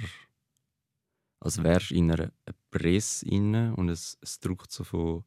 als 1.39 1.63
wärst 1.63 1.91
in 1.91 2.11
einer 2.11 2.31
einer 2.45 2.55
Presse 2.69 3.25
inne 3.25 3.75
und 3.75 3.89
es, 3.89 4.17
es 4.21 4.39
drückt 4.39 4.71
so 4.71 4.83
von 4.83 5.23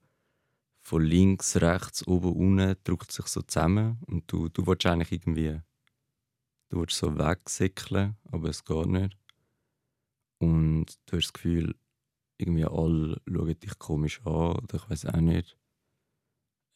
von 0.89 1.03
links, 1.03 1.57
rechts, 1.57 2.07
oben, 2.07 2.33
unten 2.33 2.75
drückt 2.83 3.13
sich 3.13 3.27
so 3.27 3.43
zusammen 3.43 3.99
und 4.07 4.33
du, 4.33 4.49
du 4.49 4.67
willst 4.67 4.87
eigentlich 4.87 5.13
irgendwie 5.13 5.61
du 6.71 6.81
willst 6.81 6.97
so 6.97 7.19
wegsäckeln, 7.19 8.17
aber 8.31 8.49
es 8.49 8.65
geht 8.65 8.87
nicht. 8.87 9.17
Und 10.41 10.87
du 11.07 11.17
hast 11.17 11.27
das 11.27 11.33
Gefühl, 11.33 11.75
irgendwie 12.39 12.65
alle 12.65 13.21
schauen 13.27 13.59
dich 13.59 13.79
komisch 13.79 14.21
an 14.25 14.57
oder 14.57 14.77
ich 14.77 14.89
weiß 14.89 15.07
auch 15.07 15.21
nicht. 15.21 15.59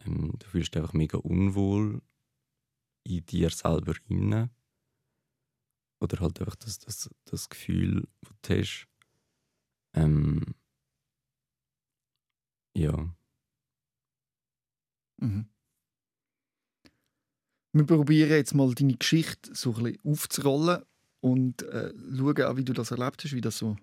Ähm, 0.04 0.32
du 0.38 0.46
fühlst 0.46 0.74
dich 0.74 0.82
einfach 0.82 0.94
mega 0.94 1.18
unwohl 1.18 2.02
in 3.04 3.24
dir 3.26 3.50
selber 3.50 3.94
inne. 4.08 4.50
Oder 6.00 6.18
halt 6.18 6.40
einfach 6.40 6.56
das, 6.56 6.80
das, 6.80 7.10
das 7.24 7.48
Gefühl, 7.48 8.08
das 8.22 8.32
du 8.42 8.58
hast. 8.58 8.88
Ähm, 9.94 10.54
ja. 12.74 13.14
Mhm. 15.20 15.48
Wir 17.74 17.86
probieren 17.86 18.30
jetzt 18.30 18.54
mal 18.54 18.74
deine 18.74 18.96
Geschichte 18.96 19.54
so 19.54 19.74
ein 19.74 19.84
bisschen 19.84 20.04
aufzurollen 20.04 20.82
und 21.22 21.62
äh, 21.62 21.94
schauen 22.16 22.42
auch, 22.42 22.56
wie 22.56 22.64
du 22.64 22.72
das 22.72 22.90
erlebt 22.90 23.22
hast, 23.22 23.32
wie 23.32 23.40
das 23.40 23.56
so 23.56 23.76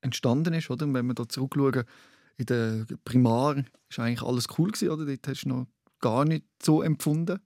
entstanden 0.00 0.54
ist. 0.54 0.70
Oder? 0.70 0.92
Wenn 0.92 1.06
wir 1.06 1.14
da 1.14 1.28
zurückschauen, 1.28 1.84
in 2.36 2.46
der 2.46 2.86
Primar 3.04 3.56
war 3.56 4.04
eigentlich 4.04 4.22
alles 4.22 4.46
cool, 4.56 4.70
gewesen, 4.70 4.90
oder? 4.90 5.04
Dort 5.04 5.26
hast 5.28 5.42
du 5.42 5.48
noch 5.48 5.66
gar 5.98 6.24
nicht 6.24 6.46
so 6.62 6.80
empfunden. 6.82 7.40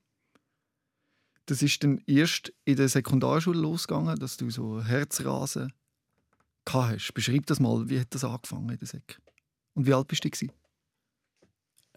Das 1.47 1.63
ist 1.63 1.83
dann 1.83 2.03
erst 2.07 2.53
in 2.67 2.77
der 2.77 2.89
Sekundarschule 2.89 3.59
losgegangen, 3.59 4.19
dass 4.19 4.37
du 4.37 4.51
so 4.51 4.83
Herzrasen 4.83 5.73
gehabt 6.67 6.93
hast. 6.93 7.15
Beschreib 7.15 7.47
das 7.47 7.59
mal, 7.59 7.89
wie 7.89 7.99
hat 7.99 8.15
das 8.15 8.25
angefangen 8.25 8.69
in 8.69 8.79
der 8.79 8.87
Sek? 8.87 9.19
Und 9.73 9.87
wie 9.87 9.95
alt 9.95 10.09
bist 10.09 10.25
du? 10.25 10.31
Gewesen? 10.31 10.53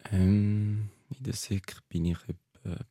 Ähm, 0.10 0.90
in 1.10 1.24
der 1.24 1.34
Sek 1.34 1.78
bin 1.90 2.06
ich 2.06 2.18
etwa 2.30 2.86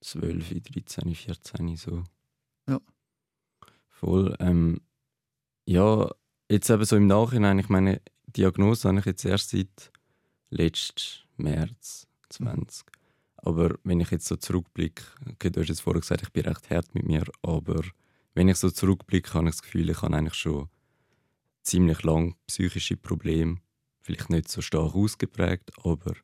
12, 0.00 0.62
13, 0.62 1.14
14 1.14 1.76
so. 1.76 2.04
Voll. 4.00 4.34
Ähm, 4.40 4.80
ja, 5.66 6.10
jetzt 6.48 6.70
eben 6.70 6.84
so 6.86 6.96
im 6.96 7.06
Nachhinein, 7.06 7.58
ich 7.58 7.68
meine, 7.68 8.00
Diagnose 8.28 8.88
habe 8.88 9.00
ich 9.00 9.04
jetzt 9.04 9.26
erst 9.26 9.50
seit 9.50 9.92
letzten 10.48 11.26
März 11.36 12.06
20. 12.30 12.86
Aber 13.36 13.78
wenn 13.84 14.00
ich 14.00 14.10
jetzt 14.10 14.26
so 14.26 14.36
zurückblicke, 14.36 15.04
okay, 15.30 15.50
du 15.50 15.60
hast 15.60 15.68
jetzt 15.68 15.82
vorher 15.82 16.00
gesagt, 16.00 16.22
ich 16.22 16.32
bin 16.32 16.46
recht 16.46 16.70
hart 16.70 16.94
mit 16.94 17.04
mir, 17.04 17.24
aber 17.42 17.82
wenn 18.32 18.48
ich 18.48 18.56
so 18.56 18.70
zurückblicke, 18.70 19.34
habe 19.34 19.50
ich 19.50 19.56
das 19.56 19.62
Gefühl, 19.62 19.90
ich 19.90 20.00
habe 20.00 20.16
eigentlich 20.16 20.34
schon 20.34 20.70
ziemlich 21.62 22.02
lang 22.02 22.36
psychische 22.46 22.96
Probleme. 22.96 23.58
Vielleicht 24.00 24.30
nicht 24.30 24.48
so 24.48 24.62
stark 24.62 24.94
ausgeprägt, 24.94 25.72
aber 25.84 26.14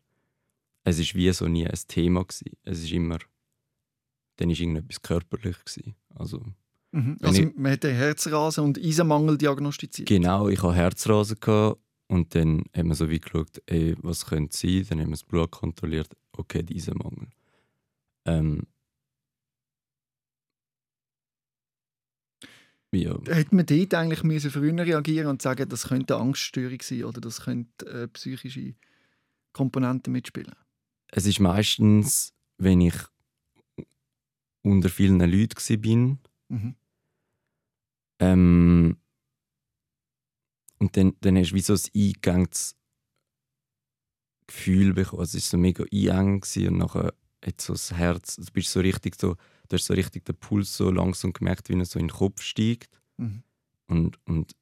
es 0.82 0.98
ist 0.98 1.14
wie 1.14 1.30
so 1.30 1.46
nie 1.46 1.66
ein 1.66 1.78
Thema 1.88 2.24
gewesen. 2.24 2.56
Es 2.62 2.82
ist 2.82 2.92
immer, 2.92 3.18
dann 4.36 4.48
ist 4.48 4.60
irgendetwas 4.60 5.02
körperlich 5.02 5.62
gewesen. 5.62 5.94
Also 6.14 6.42
Mhm. 6.96 7.18
Also 7.20 7.42
ich- 7.42 7.54
man 7.56 7.72
hat 7.72 7.84
Herzrasen 7.84 8.64
und 8.64 8.78
Eisenmangel 8.78 9.36
diagnostiziert. 9.38 10.08
Genau, 10.08 10.48
ich 10.48 10.62
hatte 10.62 10.74
Herzrasen 10.74 11.36
gehabt 11.40 11.78
und 12.08 12.34
dann 12.34 12.64
haben 12.74 12.88
wir 12.88 12.94
so 12.94 13.10
wie 13.10 13.18
geschaut, 13.20 13.60
ey, 13.66 13.94
was 14.00 14.26
könnte 14.26 14.50
es 14.54 14.60
sein. 14.60 14.86
Dann 14.88 15.00
haben 15.00 15.08
wir 15.08 15.12
das 15.12 15.24
Blut 15.24 15.50
kontrolliert, 15.50 16.08
okay, 16.32 16.62
dieser 16.62 16.94
Mangel. 16.96 17.28
Ähm, 18.24 18.62
ja, 22.92 23.14
Hätte 23.26 23.54
man 23.54 23.66
dort 23.66 23.94
eigentlich 23.94 24.22
müssen 24.22 24.50
früher 24.50 24.74
reagieren 24.86 25.26
und 25.28 25.42
sagen, 25.42 25.68
das 25.68 25.88
könnte 25.88 26.14
eine 26.16 26.24
Angststörung 26.24 26.80
sein 26.80 27.04
oder 27.04 27.20
das 27.20 27.42
könnte 27.42 27.84
äh, 27.86 28.08
psychische 28.08 28.74
Komponenten 29.52 30.12
mitspielen? 30.12 30.54
es 31.12 31.24
ist 31.26 31.40
meistens, 31.40 32.32
wenn 32.58 32.80
ich 32.80 32.94
unter 34.62 34.88
vielen 34.88 35.20
Leuten 35.20 35.56
war, 35.84 36.18
Mhm. 36.48 36.74
Ähm, 38.18 38.96
und 40.78 40.96
dann, 40.96 41.14
dann 41.20 41.36
hast 41.36 41.50
du 41.50 41.54
wie 41.54 41.60
so 41.60 41.74
ein 41.74 41.80
eingängiges 41.94 42.76
Gefühl 44.46 44.94
bekommen. 44.94 45.22
Es 45.22 45.34
war 45.34 45.40
so 45.40 45.58
mega 45.58 45.84
gewesen 45.84 46.68
und 46.68 46.78
nachher 46.78 47.14
hat 47.44 47.60
so 47.60 47.72
das 47.72 47.92
Herz, 47.92 48.36
du 48.36 48.52
bist 48.52 48.70
so 48.70 48.80
richtig 48.80 49.16
so, 49.20 49.34
du 49.68 49.74
hast 49.76 49.86
so 49.86 49.94
richtig 49.94 50.24
den 50.24 50.36
Puls 50.36 50.76
so 50.76 50.90
langsam 50.90 51.32
gemerkt, 51.32 51.68
wie 51.68 51.78
er 51.78 51.84
so 51.84 51.98
in 51.98 52.08
den 52.08 52.16
Kopf 52.16 52.42
steigt. 52.42 52.98
Mhm. 53.16 53.42
Und, 53.88 54.18
und 54.26 54.52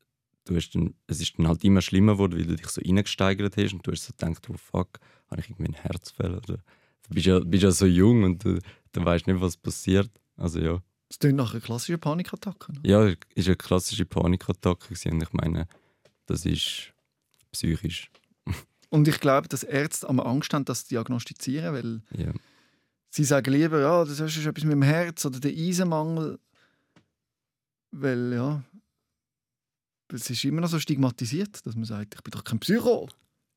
du 0.44 0.56
hast 0.56 0.70
dann, 0.70 0.94
es 1.06 1.20
ist 1.20 1.38
dann 1.38 1.48
halt 1.48 1.64
immer 1.64 1.80
schlimmer 1.80 2.12
geworden, 2.12 2.38
weil 2.38 2.46
du 2.46 2.56
dich 2.56 2.68
so 2.68 2.80
reingesteigert 2.80 3.56
hast 3.56 3.72
und 3.72 3.86
du 3.86 3.92
hast 3.92 4.04
so 4.04 4.12
gedacht, 4.12 4.48
oh 4.50 4.56
fuck, 4.56 5.00
habe 5.30 5.40
ich 5.40 5.48
irgendwie 5.48 5.64
einen 5.66 5.82
Herzfehler? 5.82 6.38
Oder, 6.38 6.56
du 6.56 7.14
bist 7.14 7.26
ja, 7.26 7.40
bist 7.40 7.62
ja 7.62 7.70
so 7.70 7.86
jung 7.86 8.24
und 8.24 8.44
du, 8.44 8.58
du 8.92 9.04
weißt 9.04 9.26
nicht, 9.26 9.40
was 9.40 9.56
passiert. 9.56 10.10
Also 10.36 10.60
ja. 10.60 10.82
Das 11.08 11.18
klingt 11.18 11.36
nach 11.36 11.52
einer 11.52 11.60
klassischen 11.60 12.00
Panikattacke. 12.00 12.72
ne? 12.72 12.80
Ja, 12.84 13.04
es 13.06 13.16
war 13.46 13.46
eine 13.46 13.56
klassische 13.56 14.04
Panikattacke 14.06 14.94
und 15.10 15.22
ich 15.22 15.32
meine, 15.32 15.68
das 16.26 16.44
ist 16.46 16.92
psychisch. 17.52 18.10
Und 18.90 19.08
ich 19.08 19.18
glaube, 19.18 19.48
dass 19.48 19.64
Ärzte 19.64 20.08
am 20.08 20.20
Angst 20.20 20.54
haben, 20.54 20.64
das 20.64 20.84
zu 20.84 20.90
diagnostizieren, 20.90 21.74
weil 21.74 22.02
Ja. 22.16 22.32
sie 23.10 23.24
sagen 23.24 23.52
lieber, 23.52 23.80
ja, 23.80 24.04
das 24.04 24.20
ist 24.20 24.46
etwas 24.46 24.62
mit 24.64 24.72
dem 24.72 24.82
Herz 24.82 25.24
oder 25.24 25.40
der 25.40 25.50
Eisenmangel. 25.52 26.38
Weil, 27.90 28.32
ja, 28.32 28.62
es 30.12 30.30
ist 30.30 30.44
immer 30.44 30.60
noch 30.60 30.68
so 30.68 30.78
stigmatisiert, 30.78 31.64
dass 31.66 31.74
man 31.74 31.84
sagt, 31.86 32.14
ich 32.14 32.22
bin 32.22 32.30
doch 32.30 32.44
kein 32.44 32.60
Psycho. 32.60 33.08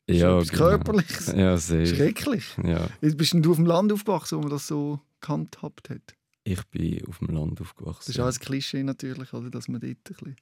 Das 0.07 0.15
ist 0.15 0.21
Ja, 0.21 0.35
etwas 0.37 0.49
genau. 0.49 0.63
Körperliches. 0.69 1.27
Ja, 1.27 1.57
sehr. 1.57 1.85
Schrecklich. 1.85 2.45
Ja. 2.63 2.87
Jetzt 3.01 3.17
bist 3.17 3.33
du 3.35 3.51
auf 3.51 3.57
dem 3.57 3.65
Land 3.67 3.91
aufgewachsen, 3.93 4.37
wo 4.37 4.41
man 4.41 4.51
das 4.51 4.65
so 4.67 4.99
gehandhabt 5.21 5.89
hat. 5.91 6.15
Ich 6.49 6.63
bin 6.67 7.05
auf 7.07 7.19
dem 7.19 7.27
Land 7.27 7.59
aufgewachsen. 7.59 8.03
Das 8.05 8.15
ist 8.15 8.19
auch 8.21 8.27
ein 8.27 8.45
Klischee 8.45 8.81
natürlich, 8.81 9.33
oder, 9.33 9.49
dass 9.49 9.67
man 9.67 9.81
dort 9.81 9.91
ein 9.97 10.03
bisschen... 10.03 10.35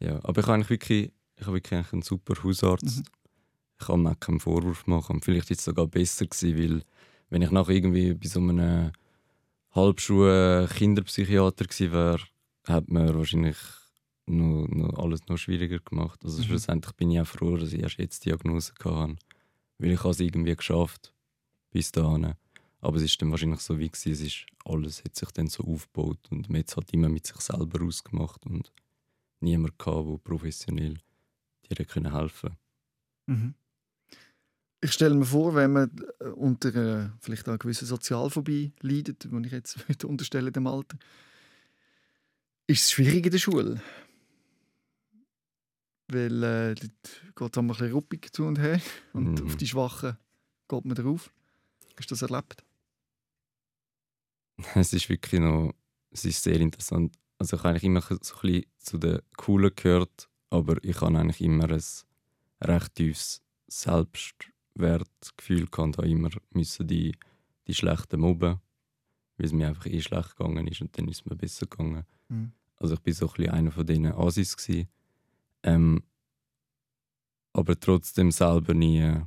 Ja, 0.00 0.18
aber 0.24 0.40
ich 0.40 0.46
habe 0.46 0.54
eigentlich 0.54 0.70
wirklich, 0.70 1.12
ich 1.36 1.42
habe 1.46 1.54
wirklich 1.54 1.74
eigentlich 1.74 1.92
einen 1.92 2.02
super 2.02 2.34
Hausarzt. 2.42 2.84
Mhm. 2.98 3.04
Ich 3.80 3.86
kann 3.86 4.02
mir 4.02 4.16
keinen 4.16 4.40
Vorwurf 4.40 4.88
machen. 4.88 5.16
Und 5.16 5.24
vielleicht 5.24 5.52
ist 5.52 5.60
es 5.60 5.64
sogar 5.66 5.86
besser 5.86 6.26
gewesen, 6.26 6.58
weil 6.58 6.82
wenn 7.30 7.42
ich 7.42 7.52
nachher 7.52 7.74
irgendwie 7.74 8.12
bei 8.14 8.26
so 8.26 8.40
einem 8.40 8.90
Halbschuhe 9.70 10.68
Kinderpsychiater 10.74 11.64
gewesen 11.66 11.92
wäre, 11.92 12.18
hat 12.66 12.90
man 12.90 13.14
wahrscheinlich 13.14 13.56
noch, 14.26 14.66
noch 14.66 14.98
alles 14.98 15.20
noch 15.28 15.36
schwieriger 15.36 15.78
gemacht. 15.78 16.24
Also 16.24 16.38
Mhm. 16.38 16.46
schlussendlich 16.46 16.92
bin 16.96 17.12
ich 17.12 17.20
auch 17.20 17.26
froh, 17.26 17.56
dass 17.56 17.72
ich 17.72 17.80
erst 17.80 17.98
jetzt 17.98 18.24
die 18.24 18.30
Diagnose 18.30 18.72
hatte. 18.82 19.14
Weil 19.78 19.92
ich 19.92 20.04
es 20.04 20.18
irgendwie 20.18 20.56
geschafft 20.56 21.14
bis 21.70 21.92
dahin. 21.92 22.34
Aber 22.82 22.96
es 22.96 23.04
ist 23.04 23.22
dann 23.22 23.30
wahrscheinlich 23.30 23.60
so 23.60 23.78
wie 23.78 23.88
gewesen, 23.88 24.12
es 24.12 24.20
ist, 24.20 24.46
alles 24.64 25.04
hat 25.04 25.14
sich 25.14 25.30
dann 25.30 25.46
so 25.46 25.62
aufgebaut 25.64 26.18
und 26.30 26.50
man 26.50 26.58
hat 26.58 26.68
es 26.68 26.76
halt 26.76 26.92
immer 26.92 27.08
mit 27.08 27.26
sich 27.26 27.36
selber 27.36 27.84
ausgemacht 27.84 28.44
und 28.44 28.72
niemand 29.40 29.78
gehabt, 29.78 30.08
der 30.08 30.18
professionell 30.18 30.98
dir 31.70 31.84
können 31.84 32.12
helfen 32.12 32.56
Mhm. 33.26 33.54
Ich 34.80 34.92
stelle 34.92 35.14
mir 35.14 35.24
vor, 35.24 35.54
wenn 35.54 35.72
man 35.72 35.92
äh, 36.18 36.24
unter 36.24 36.74
äh, 36.74 37.10
vielleicht 37.20 37.44
auch 37.44 37.50
einer 37.52 37.58
gewissen 37.58 37.86
Sozialphobie 37.86 38.72
leidet, 38.80 39.30
die 39.30 39.46
ich 39.46 39.52
jetzt 39.52 39.78
würde 39.88 40.08
unterstellen 40.08 40.52
dem 40.52 40.66
Alter, 40.66 40.98
ist 42.66 42.82
es 42.82 42.90
schwierig 42.90 43.24
in 43.24 43.30
der 43.30 43.38
Schule. 43.38 43.80
Weil 46.08 46.42
äh, 46.42 46.74
dort 46.74 47.36
geht 47.36 47.52
es 47.52 47.58
einmal 47.58 47.76
ein 47.76 47.78
bisschen 47.78 47.92
ruppig 47.92 48.32
zu 48.32 48.44
und 48.44 48.58
her 48.58 48.80
und 49.12 49.40
Mhm. 49.40 49.46
auf 49.46 49.56
die 49.56 49.68
Schwachen 49.68 50.18
geht 50.68 50.84
man 50.84 50.96
drauf. 50.96 51.32
Hast 51.96 52.10
du 52.10 52.14
das 52.16 52.22
erlebt? 52.22 52.64
Es 54.74 54.92
ist 54.92 55.08
wirklich 55.08 55.40
noch, 55.40 55.72
es 56.10 56.24
ist 56.24 56.42
sehr 56.42 56.60
interessant. 56.60 57.16
Also 57.38 57.56
ich 57.56 57.62
habe 57.62 57.70
eigentlich 57.70 57.84
immer 57.84 58.02
so 58.02 58.14
ein 58.14 58.18
bisschen 58.18 58.64
zu 58.78 58.98
den 58.98 59.20
Coolen 59.36 59.72
gehört, 59.74 60.28
aber 60.50 60.82
ich 60.84 61.00
habe 61.00 61.18
eigentlich 61.18 61.40
immer 61.40 61.70
ein 61.70 61.82
recht 62.60 62.94
tiefes 62.94 63.42
Selbstwertgefühl 63.68 65.66
gehabt 65.66 65.78
und 65.78 65.98
habe 65.98 66.08
immer 66.08 66.30
müssen 66.50 66.86
die, 66.86 67.16
die 67.66 67.74
Schlechten 67.74 68.20
mobben, 68.20 68.60
weil 69.36 69.46
es 69.46 69.52
mir 69.52 69.68
einfach 69.68 69.86
eh 69.86 70.00
schlecht 70.00 70.36
gegangen 70.36 70.66
ist 70.66 70.80
und 70.80 70.96
dann 70.96 71.08
ist 71.08 71.20
es 71.20 71.24
mir 71.24 71.36
besser 71.36 71.66
gegangen. 71.66 72.04
Mhm. 72.28 72.52
Also 72.76 72.94
ich 72.94 73.00
bin 73.00 73.14
so 73.14 73.26
ein 73.28 73.34
bisschen 73.34 73.52
einer 73.52 73.70
von 73.72 73.86
diesen 73.86 74.06
Asis. 74.06 74.56
Ähm, 75.64 76.02
aber 77.52 77.78
trotzdem 77.78 78.30
selber 78.30 78.74
nie 78.74 79.00
äh, 79.00 79.22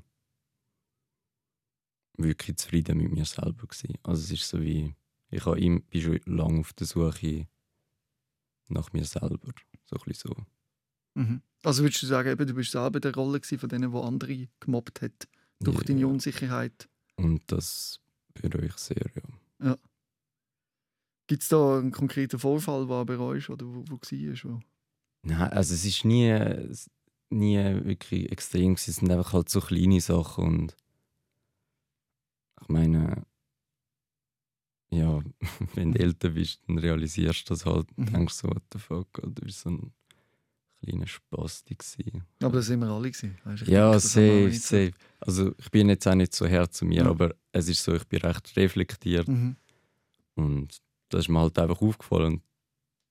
wirklich 2.17 2.57
zufrieden 2.57 2.97
mit 2.97 3.11
mir 3.11 3.25
selber 3.25 3.67
gsi. 3.67 3.99
Also 4.03 4.23
es 4.23 4.31
ist 4.31 4.47
so 4.47 4.61
wie 4.61 4.95
ich 5.29 5.45
habe 5.45 5.59
ihm, 5.59 5.83
bin 5.83 6.01
schon 6.01 6.19
lange 6.25 6.59
auf 6.59 6.73
der 6.73 6.87
Suche 6.87 7.47
nach 8.67 8.93
mir 8.93 9.05
selber. 9.05 9.53
So 9.85 9.97
ein 9.97 10.01
bisschen 10.05 10.31
so. 10.35 10.45
Mhm. 11.15 11.41
Also 11.63 11.83
würdest 11.83 12.01
du 12.03 12.07
sagen, 12.07 12.29
eben, 12.29 12.47
du 12.47 12.53
bist 12.53 12.71
selber 12.71 12.99
der 12.99 13.13
Rolle 13.13 13.41
von 13.41 13.69
denen, 13.69 13.91
die 13.91 13.97
andere 13.97 14.47
gemobbt 14.59 15.01
hat 15.01 15.27
durch 15.59 15.77
Ja. 15.77 15.83
deine 15.83 16.07
Unsicherheit. 16.07 16.89
Und 17.15 17.43
das 17.51 17.99
bereue 18.33 18.67
ich 18.67 18.77
sehr, 18.77 19.05
ja. 19.59 19.77
Gibt 21.27 21.41
es 21.41 21.49
da 21.49 21.79
einen 21.79 21.91
konkreten 21.91 22.37
Vorfall, 22.37 22.85
der 22.85 23.05
bereust 23.05 23.49
oder 23.49 23.65
wo, 23.65 23.83
wo 23.87 23.95
war? 23.95 24.43
Wo? 24.43 24.59
Nein, 25.23 25.49
also 25.51 25.73
es 25.73 25.83
ist 25.85 26.05
nie, 26.05 26.29
nie 27.31 27.57
wirklich 27.57 28.31
extrem. 28.31 28.73
Es 28.73 28.85
sind 28.85 29.09
einfach 29.09 29.33
halt 29.33 29.49
so 29.49 29.59
kleine 29.59 30.01
Sachen 30.01 30.43
und 30.45 30.75
ich 32.61 32.67
meine, 32.69 33.25
ja, 34.95 35.21
wenn 35.75 35.91
du 35.91 35.99
älter 35.99 36.29
bist, 36.29 36.61
dann 36.67 36.77
realisierst 36.79 37.49
du 37.49 37.53
das 37.53 37.65
halt 37.65 37.87
und 37.97 38.09
Mhm. 38.09 38.13
denkst 38.13 38.33
so, 38.35 38.47
what 38.49 38.63
the 38.73 38.79
fuck, 38.79 39.07
du 39.21 39.29
bist 39.45 39.61
so 39.61 39.69
ein 39.69 39.93
kleiner 40.81 41.07
Spasti 41.07 41.75
gewesen. 41.75 42.23
Aber 42.41 42.57
das 42.57 42.67
sind 42.67 42.79
wir 42.79 42.87
alle. 42.89 43.09
Gewesen. 43.11 43.37
Ich 43.55 43.67
Ja, 43.67 43.91
denke, 43.91 43.99
safe, 44.07 44.51
safe. 44.53 44.91
Also 45.19 45.53
ich 45.57 45.71
bin 45.71 45.89
jetzt 45.89 46.07
auch 46.07 46.15
nicht 46.15 46.33
so 46.35 46.47
hart 46.47 46.73
zu 46.73 46.85
mir, 46.85 47.03
Ja. 47.03 47.09
aber 47.09 47.35
es 47.51 47.67
ist 47.69 47.83
so, 47.83 47.93
ich 47.95 48.05
bin 48.07 48.19
recht 48.21 48.55
reflektiert 48.55 49.27
Mhm. 49.27 49.55
und 50.35 50.81
das 51.09 51.21
ist 51.21 51.29
mir 51.29 51.39
halt 51.39 51.57
einfach 51.59 51.81
aufgefallen. 51.81 52.41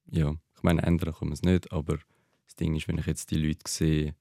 Und 0.06 0.16
ja, 0.16 0.34
ich 0.56 0.62
meine, 0.62 0.82
ändern 0.82 1.14
kann 1.14 1.28
man 1.28 1.32
es 1.34 1.42
nicht, 1.42 1.72
aber 1.72 1.98
das 2.46 2.54
Ding 2.56 2.74
ist, 2.76 2.86
wenn 2.88 2.98
ich 2.98 3.06
jetzt 3.06 3.30
die 3.30 3.36
Leute 3.36 3.68
sehe, 3.68 4.14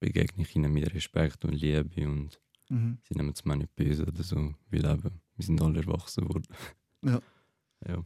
begegne 0.00 0.42
ich 0.44 0.54
ihnen 0.56 0.72
mit 0.72 0.92
Respekt 0.94 1.44
und 1.44 1.52
Liebe 1.54 2.06
und 2.08 2.40
Mhm. 2.70 2.98
sie 3.02 3.14
nehmen 3.14 3.30
es 3.34 3.44
mir 3.44 3.56
nicht 3.56 3.74
böse 3.74 4.06
oder 4.06 4.22
so, 4.22 4.54
weil 4.70 4.84
eben, 4.84 5.20
wir 5.36 5.44
sind 5.44 5.60
alle 5.60 5.80
erwachsen 5.80 6.28
worden. 6.28 6.46
Ja. 7.04 7.20
Ja. 7.86 8.02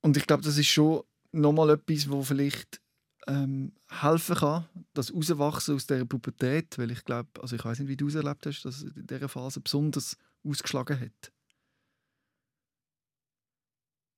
Und 0.00 0.16
ich 0.16 0.26
glaube, 0.26 0.42
das 0.42 0.58
ist 0.58 0.66
schon 0.66 1.04
nochmal 1.30 1.70
etwas, 1.70 2.10
wo 2.10 2.24
vielleicht 2.24 2.80
ähm, 3.28 3.70
helfen 3.88 4.34
kann, 4.34 4.68
das 4.94 5.14
Rauswachsen 5.14 5.76
aus 5.76 5.86
der 5.86 6.04
Pubertät, 6.04 6.76
weil 6.76 6.90
ich 6.90 7.04
glaube, 7.04 7.28
also 7.40 7.54
ich 7.54 7.64
weiß 7.64 7.78
nicht, 7.78 7.88
wie 7.88 7.96
du 7.96 8.08
es 8.08 8.16
erlebt 8.16 8.46
hast, 8.46 8.64
dass 8.64 8.82
es 8.82 8.96
in 8.96 9.06
dieser 9.06 9.28
Phase 9.28 9.60
besonders 9.60 10.16
ausgeschlagen 10.42 10.98
hat. 10.98 11.32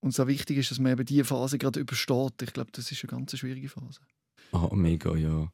und 0.01 0.15
so 0.15 0.27
wichtig 0.27 0.59
ist, 0.59 0.71
dass 0.71 0.79
man 0.79 0.93
eben 0.93 1.05
diese 1.05 1.25
Phase 1.25 1.59
gerade 1.59 1.81
übersteht. 1.81 2.43
Ich 2.43 2.53
glaube, 2.53 2.71
das 2.73 2.91
ist 2.91 3.05
eine 3.05 3.11
ganz 3.11 3.37
schwierige 3.39 3.69
Phase. 3.69 4.01
Ah, 4.53 4.69
mega, 4.73 5.15
ja. 5.15 5.53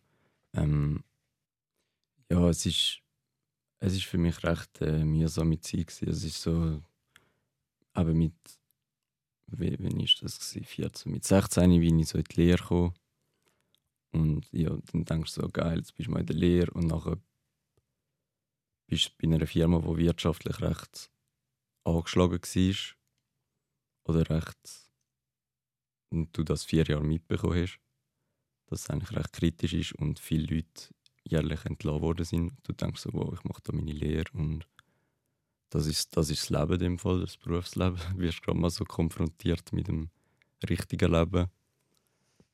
Ähm, 0.55 1.02
ja, 2.31 2.49
es 2.49 2.64
ist, 2.64 3.00
es 3.78 3.95
ist 3.95 4.04
für 4.04 4.18
mich 4.18 4.42
recht 4.42 4.80
äh, 4.80 5.04
mühsame 5.04 5.61
Zeit. 5.61 5.90
Es 6.02 6.25
ist 6.25 6.40
so, 6.40 6.83
eben 7.97 8.18
mit, 8.18 8.35
wie, 9.47 9.76
wann 9.78 10.00
ist 10.00 10.23
das? 10.23 10.38
Gewesen? 10.38 10.64
14, 10.64 11.12
mit 11.12 11.25
16 11.25 11.80
bin 11.80 11.99
ich 12.00 12.09
so 12.09 12.18
in 12.18 12.25
die 12.25 12.40
Lehre 12.40 12.59
gekommen. 12.59 12.95
Und 14.12 14.50
ja, 14.52 14.76
dann 14.92 15.04
denkst 15.04 15.35
du 15.35 15.42
so, 15.42 15.49
geil, 15.49 15.78
jetzt 15.78 15.95
bist 15.95 16.09
du 16.09 16.12
mal 16.12 16.21
in 16.21 16.26
der 16.26 16.37
Lehre 16.37 16.71
und 16.73 16.87
nachher 16.87 17.18
bist 18.87 19.09
du 19.09 19.12
bei 19.18 19.35
einer 19.35 19.47
Firma, 19.47 19.80
die 19.80 19.97
wirtschaftlich 19.99 20.61
recht 20.61 21.11
angeschlagen 21.85 22.40
war. 22.42 22.75
Oder 24.04 24.30
recht. 24.30 24.90
Und 26.11 26.37
du 26.37 26.45
das 26.45 26.64
vier 26.64 26.85
Jahre 26.85 27.04
mitbekommen 27.04 27.62
hast. 27.62 27.80
Dass 28.68 28.83
es 28.83 28.90
eigentlich 28.90 29.16
recht 29.16 29.33
kritisch 29.33 29.75
ist 29.75 29.92
und 29.92 30.18
viele 30.18 30.56
Leute 30.56 30.95
jährlich 31.28 31.64
entlassen 31.64 32.02
worden 32.02 32.25
sind. 32.25 32.52
Du 32.62 32.73
denkst 32.73 33.02
so, 33.02 33.11
wow, 33.12 33.33
ich 33.35 33.45
mache 33.45 33.62
da 33.62 33.73
meine 33.73 33.92
Lehre 33.92 34.30
und 34.35 34.66
das 35.71 35.87
ist, 35.87 36.16
das 36.16 36.30
ist 36.30 36.42
das 36.42 36.50
Leben 36.50 36.75
in 36.75 36.78
dem 36.78 36.99
Fall, 36.99 37.21
das 37.21 37.37
Berufsleben. 37.37 37.99
Du 38.14 38.18
wirst 38.18 38.42
gerade 38.42 38.59
mal 38.59 38.71
so 38.71 38.85
konfrontiert 38.85 39.73
mit 39.73 39.88
dem 39.88 40.11
richtigen 40.68 41.12
Leben. 41.12 41.49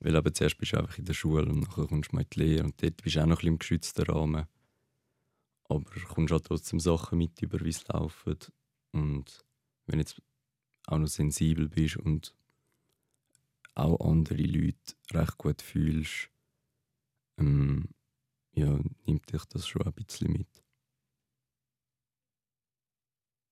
Weil 0.01 0.17
eben 0.17 0.35
zuerst 0.35 0.59
bist 0.59 0.73
du 0.73 0.79
einfach 0.79 0.99
in 0.99 1.05
der 1.05 1.15
Schule 1.15 1.47
und 1.47 1.63
dann 1.63 1.89
kommst 1.89 2.11
du 2.11 2.17
mal 2.17 2.23
in 2.23 2.29
die 2.33 2.41
Lehre 2.41 2.65
und 2.65 2.83
dort 2.83 3.03
bist 3.03 3.17
du 3.17 3.21
auch 3.21 3.27
noch 3.27 3.37
ein 3.37 3.37
bisschen 3.37 3.49
im 3.49 3.59
geschützten 3.59 4.07
Rahmen. 4.07 4.47
Aber 5.69 5.85
du 5.85 6.07
kommst 6.09 6.33
halt 6.33 6.45
trotzdem 6.45 6.81
Sachen 6.81 7.19
mit, 7.19 7.41
über 7.41 7.61
wie 7.61 7.69
es 7.69 7.87
laufen. 7.89 8.39
Und 8.93 9.45
wenn 9.87 9.99
du 9.99 10.01
jetzt 10.01 10.21
auch 10.87 10.99
noch 10.99 11.07
sensibel 11.07 11.69
bist 11.69 11.97
und 11.99 12.35
auch 13.75 14.01
andere 14.01 14.43
Leute 14.43 14.95
recht 15.13 15.39
gut 15.39 15.63
fühlst, 15.63 16.31
ähm, 17.39 17.89
ja, 18.55 18.79
nimmt 19.07 19.33
dich 19.33 19.45
das 19.47 19.67
schon 19.67 19.83
ein 19.83 19.93
bisschen 19.93 20.33
mit. 20.33 20.49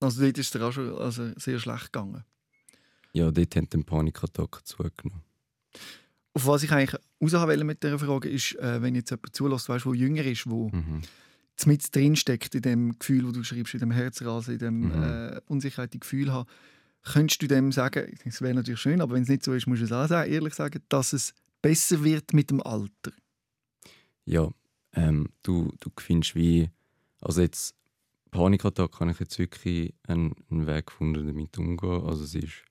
Also 0.00 0.22
dort 0.22 0.38
ist 0.38 0.46
es 0.46 0.50
dir 0.52 0.64
auch 0.66 0.72
schon 0.72 0.94
also 0.96 1.30
sehr 1.38 1.58
schlecht 1.58 1.92
gegangen. 1.92 2.24
Ja, 3.12 3.30
dort 3.30 3.56
haben 3.56 3.68
die 3.68 3.82
Panikattacken 3.82 4.64
zugenommen. 4.64 5.22
Auf 6.32 6.46
was 6.46 6.62
ich 6.62 6.70
eigentlich 6.70 6.94
raus 7.20 7.32
wollte 7.32 7.64
mit 7.64 7.82
dieser 7.82 7.98
Frage 7.98 8.28
ist, 8.28 8.54
äh, 8.56 8.80
wenn 8.80 8.94
jetzt 8.94 9.10
jemand 9.10 9.34
zulässt, 9.34 9.68
weißt, 9.68 9.84
der 9.84 9.94
jünger 9.94 10.24
ist, 10.24 10.48
wo 10.48 10.68
Mhm. 10.70 11.02
mit 11.66 11.94
drin 11.94 12.16
steckt 12.16 12.54
in 12.54 12.62
dem 12.62 12.98
Gefühl, 12.98 13.26
wo 13.26 13.32
du 13.32 13.42
schreibst, 13.42 13.74
in 13.74 13.80
dem 13.80 13.90
Herzrasen, 13.90 14.54
in 14.54 14.58
dem 14.58 14.80
Mhm. 14.88 15.02
äh, 15.02 15.40
Unsicherheit, 15.46 15.92
die 15.92 16.00
Gefühl 16.00 16.32
haben, 16.32 16.48
könntest 17.02 17.42
du 17.42 17.48
dem 17.48 17.72
sagen, 17.72 18.16
es 18.24 18.40
wäre 18.40 18.54
natürlich 18.54 18.80
schön, 18.80 19.00
aber 19.00 19.14
wenn 19.14 19.24
es 19.24 19.28
nicht 19.28 19.42
so 19.44 19.52
ist, 19.52 19.66
musst 19.66 19.80
du 19.82 19.86
es 19.86 19.92
auch 19.92 20.06
sagen, 20.06 20.30
ehrlich 20.32 20.54
sagen, 20.54 20.82
dass 20.88 21.12
es 21.12 21.34
besser 21.60 22.04
wird 22.04 22.32
mit 22.32 22.50
dem 22.50 22.62
Alter. 22.62 23.12
Ja, 24.24 24.48
ähm, 24.94 25.28
du, 25.42 25.72
du 25.80 25.90
findest 25.98 26.34
wie, 26.34 26.70
also 27.20 27.40
jetzt 27.42 27.74
Panikattacke 28.30 29.00
habe 29.00 29.10
ich 29.12 29.20
jetzt 29.20 29.38
wirklich 29.38 29.94
einen, 30.06 30.34
einen 30.50 30.66
Weg 30.66 30.86
gefunden, 30.86 31.26
damit 31.26 31.58
umzugehen. 31.58 32.06
Also 32.06 32.24
es 32.24 32.34
ist, 32.34 32.64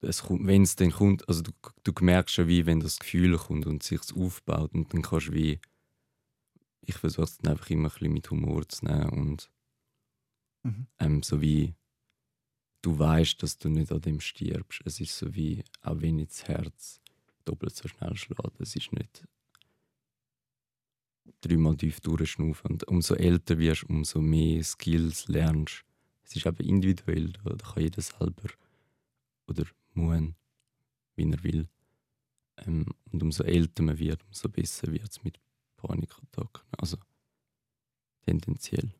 es 0.00 0.22
kommt, 0.22 0.46
wenn 0.46 0.62
es 0.62 0.76
dann 0.76 0.90
kommt, 0.90 1.26
also 1.28 1.42
du, 1.42 1.52
du 1.84 1.92
merkst 2.04 2.34
schon 2.34 2.48
wie, 2.48 2.66
wenn 2.66 2.80
das 2.80 2.98
Gefühl 2.98 3.36
kommt 3.38 3.66
und 3.66 3.82
sich 3.82 4.00
aufbaut 4.14 4.74
und 4.74 4.92
dann 4.92 5.02
kannst 5.02 5.28
du 5.28 5.32
wie, 5.32 5.60
ich 6.82 6.96
versuche 6.96 7.24
es 7.24 7.38
dann 7.38 7.52
einfach 7.52 7.70
immer 7.70 7.88
ein 7.88 7.92
bisschen 7.92 8.12
mit 8.12 8.30
Humor 8.30 8.68
zu 8.68 8.84
nehmen 8.84 9.10
und 9.10 9.50
Mhm. 10.64 10.86
ähm, 11.00 11.22
so 11.24 11.40
wie, 11.40 11.74
du 12.82 12.98
weißt, 12.98 13.42
dass 13.42 13.58
du 13.58 13.68
nicht 13.68 13.90
an 13.92 14.00
dem 14.00 14.20
stirbst. 14.20 14.80
Es 14.84 15.00
ist 15.00 15.16
so 15.16 15.34
wie, 15.34 15.64
auch 15.80 16.00
wenn 16.00 16.18
jetzt 16.18 16.42
das 16.42 16.48
Herz 16.48 17.00
doppelt 17.44 17.74
so 17.74 17.88
schnell 17.88 18.16
schlägt, 18.16 18.60
es 18.60 18.76
ist 18.76 18.92
nicht 18.92 19.24
dreimal 21.42 21.76
tief 21.76 22.00
durchschnaufen. 22.00 22.70
Und 22.70 22.88
umso 22.88 23.14
älter 23.14 23.58
wirst, 23.58 23.84
umso 23.84 24.20
mehr 24.20 24.62
Skills 24.64 25.28
lernst. 25.28 25.84
Es 26.24 26.36
ist 26.36 26.46
eben 26.46 26.66
individuell, 26.66 27.32
da 27.44 27.54
kann 27.56 27.82
jeder 27.82 28.00
selber 28.00 28.48
oder 29.46 29.64
muss, 29.92 30.22
wie 31.16 31.30
er 31.30 31.44
will. 31.44 31.68
Ähm, 32.58 32.86
und 33.10 33.22
umso 33.22 33.44
älter 33.44 33.82
man 33.82 33.98
wird, 33.98 34.24
umso 34.24 34.48
besser 34.48 34.90
wird 34.92 35.10
es 35.10 35.22
mit 35.22 35.38
Panikattacken. 35.76 36.62
Also 36.78 36.96
tendenziell. 38.24 38.94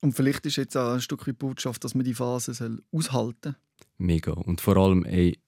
Und 0.00 0.12
vielleicht 0.12 0.46
ist 0.46 0.56
jetzt 0.56 0.76
auch 0.76 0.94
ein 0.94 1.00
Stück 1.00 1.24
die 1.24 1.32
Botschaft, 1.32 1.82
dass 1.82 1.96
man 1.96 2.04
die 2.04 2.14
Phase 2.14 2.54
soll 2.54 2.82
aushalten 2.92 3.56
Mega. 3.96 4.32
Und 4.32 4.60
vor 4.60 4.76
allem, 4.76 5.04
ey, 5.04 5.38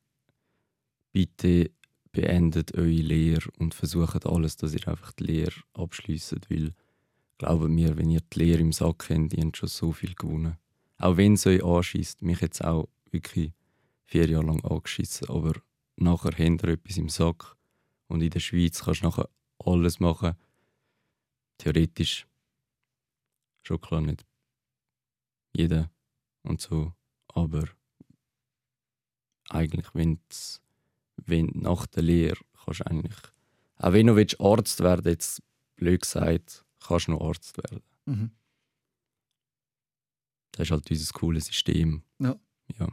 bitte 1.13 1.71
beendet 2.13 2.75
eure 2.75 2.89
Lehre 2.89 3.51
und 3.59 3.75
versucht 3.75 4.27
alles, 4.27 4.57
dass 4.57 4.75
ihr 4.75 4.87
einfach 4.89 5.13
die 5.13 5.25
Lehre 5.25 5.63
abschließt, 5.75 6.51
weil 6.51 6.75
glaubt 7.39 7.69
mir, 7.69 7.97
wenn 7.97 8.11
ihr 8.11 8.21
die 8.21 8.39
Lehre 8.39 8.61
im 8.61 8.73
Sack 8.73 9.09
habt, 9.11 9.33
ihr 9.33 9.45
habt 9.45 9.57
schon 9.57 9.69
so 9.69 9.93
viel 9.93 10.15
gewonnen. 10.15 10.57
Auch 10.99 11.17
wenn 11.17 11.35
es 11.35 11.47
euch 11.47 11.65
anschießt, 11.65 12.23
mich 12.23 12.41
jetzt 12.41 12.65
auch 12.65 12.89
wirklich 13.11 13.53
vier 14.05 14.29
Jahre 14.29 14.47
lang 14.47 14.65
angeschissen, 14.65 15.29
aber 15.29 15.53
nachher 15.97 16.33
habt 16.33 16.63
ihr 16.63 16.69
etwas 16.69 16.97
im 16.97 17.09
Sack 17.09 17.57
und 18.09 18.23
in 18.23 18.31
der 18.31 18.41
Schweiz 18.41 18.83
kannst 18.83 19.03
du 19.03 19.07
nachher 19.07 19.29
alles 19.59 20.01
machen. 20.01 20.35
Theoretisch 21.59 22.27
schon 23.63 23.81
klar 23.81 24.01
nicht 24.01 24.27
jeder 25.53 25.91
und 26.43 26.61
so, 26.61 26.93
aber 27.29 27.65
eigentlich, 29.49 29.87
wenn's, 29.95 30.63
wenn 31.27 31.51
nach 31.55 31.87
der 31.87 32.03
Lehre 32.03 32.39
kannst 32.65 32.81
du 32.81 32.87
eigentlich, 32.87 33.17
auch 33.77 33.93
wenn 33.93 34.07
du 34.07 34.17
willst 34.17 34.41
Arzt 34.41 34.81
werden 34.81 35.11
jetzt 35.11 35.43
blöd 35.77 36.03
gesagt, 36.03 36.65
kannst 36.81 37.09
du 37.09 37.13
noch 37.13 37.21
Arzt 37.21 37.57
werden. 37.59 37.83
Mhm. 38.07 38.31
Das 40.53 40.67
ist 40.67 40.71
halt 40.73 40.91
unser 40.91 41.13
cooles 41.13 41.47
System. 41.47 42.03
Ja. 42.19 42.37
Ja. 42.79 42.89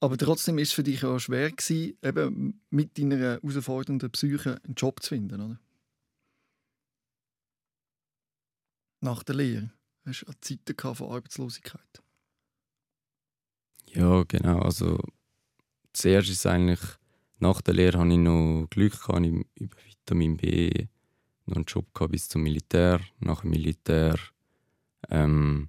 Aber 0.00 0.18
trotzdem 0.18 0.58
ist 0.58 0.68
es 0.68 0.74
für 0.74 0.82
dich 0.82 1.02
auch 1.04 1.18
schwer 1.18 1.50
gewesen, 1.50 1.96
eben 2.02 2.60
mit 2.70 2.98
deiner 2.98 3.16
herausfordernden 3.16 4.10
Psyche 4.10 4.60
einen 4.62 4.74
Job 4.74 5.02
zu 5.02 5.10
finden, 5.10 5.40
oder? 5.40 5.58
Nach 9.00 9.22
der 9.22 9.34
Lehre. 9.36 9.72
Hast 10.04 10.26
du 10.26 10.32
Zeiten 10.40 10.76
gehabt 10.76 10.98
von 10.98 11.08
Arbeitslosigkeit? 11.08 12.02
Ja, 13.86 14.24
genau. 14.24 14.58
Also 14.58 14.98
zuerst 15.92 16.28
ist 16.28 16.46
eigentlich, 16.46 16.80
nach 17.44 17.60
der 17.60 17.74
Lehre 17.74 17.98
hatte 17.98 18.12
ich 18.12 18.18
noch 18.18 18.66
Glück 18.70 18.98
gehabt, 19.06 19.26
ich 19.26 19.46
über 19.56 19.76
Vitamin 19.84 20.38
B 20.38 20.86
noch 21.44 21.56
einen 21.56 21.66
Job 21.66 21.92
gehabt 21.92 22.12
bis 22.12 22.26
zum 22.26 22.42
Militär. 22.42 23.00
Nach 23.20 23.42
dem 23.42 23.50
Militär 23.50 24.18
ähm, 25.10 25.68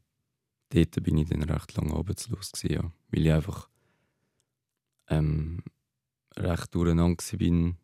dort 0.69 1.03
bin 1.03 1.17
ich 1.17 1.27
dann 1.27 1.43
recht 1.43 1.75
lange 1.75 1.93
arbeitslos 1.93 2.53
gewesen, 2.53 2.73
ja. 2.73 2.91
weil 3.11 3.25
ich 3.25 3.33
einfach 3.33 3.69
ähm, 5.09 5.63
recht 6.37 6.73
durcheinander 6.73 7.23
war, 7.23 7.75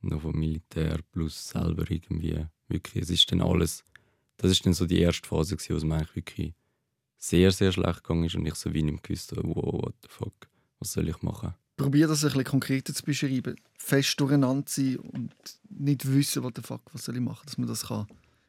noch 0.00 0.22
vom 0.22 0.36
Militär 0.36 0.98
plus 1.12 1.50
selber 1.50 1.88
irgendwie 1.88 2.44
wirklich, 2.66 3.04
es 3.04 3.10
ist 3.10 3.30
dann 3.30 3.42
alles, 3.42 3.84
das 4.38 4.50
ist 4.50 4.66
dann 4.66 4.72
so 4.72 4.86
die 4.86 4.98
erste 4.98 5.28
Phase 5.28 5.56
gewesen, 5.56 5.74
wo 5.74 5.76
es 5.76 5.84
mir 5.84 5.94
eigentlich 5.94 6.16
wirklich 6.16 6.54
sehr, 7.16 7.52
sehr 7.52 7.70
schlecht 7.70 8.02
gegangen 8.02 8.24
ist 8.24 8.34
und 8.34 8.46
ich 8.46 8.56
so 8.56 8.74
wie 8.74 8.82
nicht 8.82 9.04
gewusst 9.04 9.30
habe, 9.30 9.44
wow, 9.44 9.84
what 9.84 9.94
the 10.02 10.08
fuck, 10.08 10.48
was 10.80 10.92
soll 10.94 11.08
ich 11.08 11.22
machen? 11.22 11.54
Probier 11.80 12.08
das 12.08 12.22
ein 12.24 12.28
bisschen 12.28 12.44
konkreter 12.44 12.92
zu 12.92 13.02
beschreiben. 13.02 13.56
Fest 13.78 14.20
durcheinander 14.20 14.68
sein 14.68 14.96
und 14.96 15.32
nicht 15.70 16.06
wissen, 16.12 16.42
what 16.42 16.54
the 16.56 16.62
fuck, 16.62 16.82
was 16.92 17.04
soll 17.06 17.16
ich 17.16 17.22
machen, 17.22 17.46
dass 17.46 17.56
man 17.56 17.68
das 17.68 17.86
kann 17.86 18.06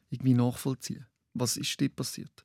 irgendwie 0.10 0.34
nachvollziehen 0.34 1.06
Was 1.34 1.56
ist 1.56 1.80
dir 1.80 1.88
passiert? 1.88 2.44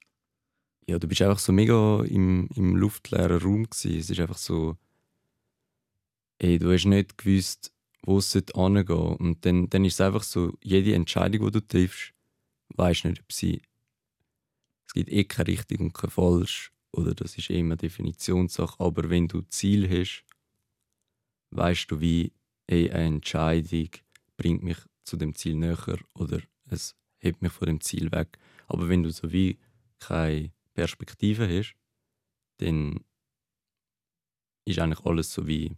Ja, 0.87 1.01
du 1.01 1.09
bist 1.09 1.23
einfach 1.23 1.41
so 1.41 1.53
mega 1.53 2.05
im, 2.05 2.49
im 2.55 2.77
luftleeren 2.77 3.43
Raum 3.43 3.65
gewesen. 3.65 3.99
Es 3.99 4.11
ist 4.11 4.21
einfach 4.21 4.39
so, 4.39 4.77
ey, 6.39 6.61
du 6.61 6.73
hast 6.73 6.85
nicht 6.85 7.19
gewusst, 7.19 7.73
wo 8.05 8.19
es 8.19 8.33
hingehen 8.33 8.55
sollte. 8.55 8.95
Und 8.95 9.45
dann, 9.45 9.69
dann 9.69 9.85
ist 9.85 9.95
es 9.95 10.01
einfach 10.01 10.23
so, 10.23 10.57
jede 10.63 10.95
Entscheidung, 10.95 11.47
die 11.47 11.51
du 11.51 11.67
triffst, 11.67 12.13
weißt 12.77 13.07
nicht, 13.07 13.23
ob 13.23 13.33
sie. 13.33 13.61
Es 14.87 14.95
gibt 14.95 15.11
eh 15.11 15.25
keine 15.25 15.49
richtig 15.49 15.81
und 15.81 15.95
kein 15.95 16.11
falsch. 16.11 16.71
Oder 16.93 17.13
das 17.13 17.37
ist 17.37 17.51
eh 17.51 17.59
immer 17.59 17.75
Definitionssache. 17.75 18.79
Aber 18.79 19.11
wenn 19.11 19.27
du 19.27 19.43
Ziel 19.49 19.91
hast, 19.91 20.25
weißt 21.57 21.91
du, 21.91 22.01
wie 22.01 22.33
ey, 22.67 22.91
eine 22.91 23.17
Entscheidung 23.17 23.91
bringt 24.37 24.63
mich 24.63 24.79
zu 25.05 25.17
dem 25.17 25.35
Ziel 25.35 25.57
näher 25.57 25.99
oder 26.15 26.41
es 26.69 26.95
hebt 27.19 27.43
mich 27.43 27.53
von 27.53 27.67
dem 27.67 27.81
Ziel 27.81 28.11
weg. 28.13 28.39
Aber 28.67 28.89
wenn 28.89 29.03
du 29.03 29.11
so 29.11 29.33
wie 29.33 29.59
keine 29.99 30.53
Perspektive 30.75 31.49
hast, 31.49 31.75
dann 32.59 33.01
ist 34.65 34.79
eigentlich 34.79 35.05
alles 35.05 35.33
so 35.33 35.47
wie 35.47 35.77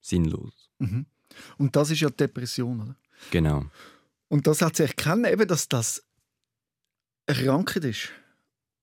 sinnlos. 0.00 0.70
Mhm. 0.78 1.06
Und 1.58 1.76
das 1.76 1.90
ist 1.90 2.00
ja 2.00 2.10
Depression, 2.10 2.80
oder? 2.80 2.96
Genau. 3.30 3.66
Und 4.28 4.46
das 4.46 4.62
hat 4.62 4.76
sich 4.76 4.88
erkennen, 4.88 5.24
eben, 5.24 5.46
dass 5.46 5.68
das 5.68 6.04
eine 7.26 7.44
Krankheit 7.44 7.84
ist, 7.84 8.10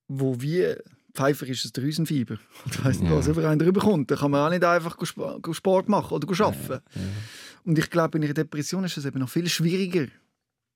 wo 0.08 0.40
wie 0.42 0.76
Pfeifer 1.18 1.48
ist 1.48 1.66
es 1.66 1.72
Drüsenfieber. 1.74 2.38
Ich 2.70 2.86
weiss 2.86 3.00
nicht, 3.00 3.10
Ja. 3.10 3.18
was 3.18 3.28
über 3.28 3.48
einen 3.50 3.60
drüber 3.60 3.82
kommt. 3.82 4.12
Da 4.12 4.16
kann 4.16 4.32
man 4.32 4.46
auch 4.46 4.50
nicht 4.52 4.64
einfach 4.64 4.98
Sport 5.54 5.90
machen 5.90 6.14
oder 6.14 6.46
arbeiten. 6.46 6.84
Ja. 6.96 7.02
Und 7.64 7.78
ich 7.80 7.90
glaube, 7.90 8.18
in 8.18 8.24
einer 8.24 8.34
Depression 8.34 8.84
ist 8.84 8.98
es 8.98 9.06
eben 9.06 9.20
noch 9.20 9.30
viel 9.30 9.50
schwieriger. 9.50 10.08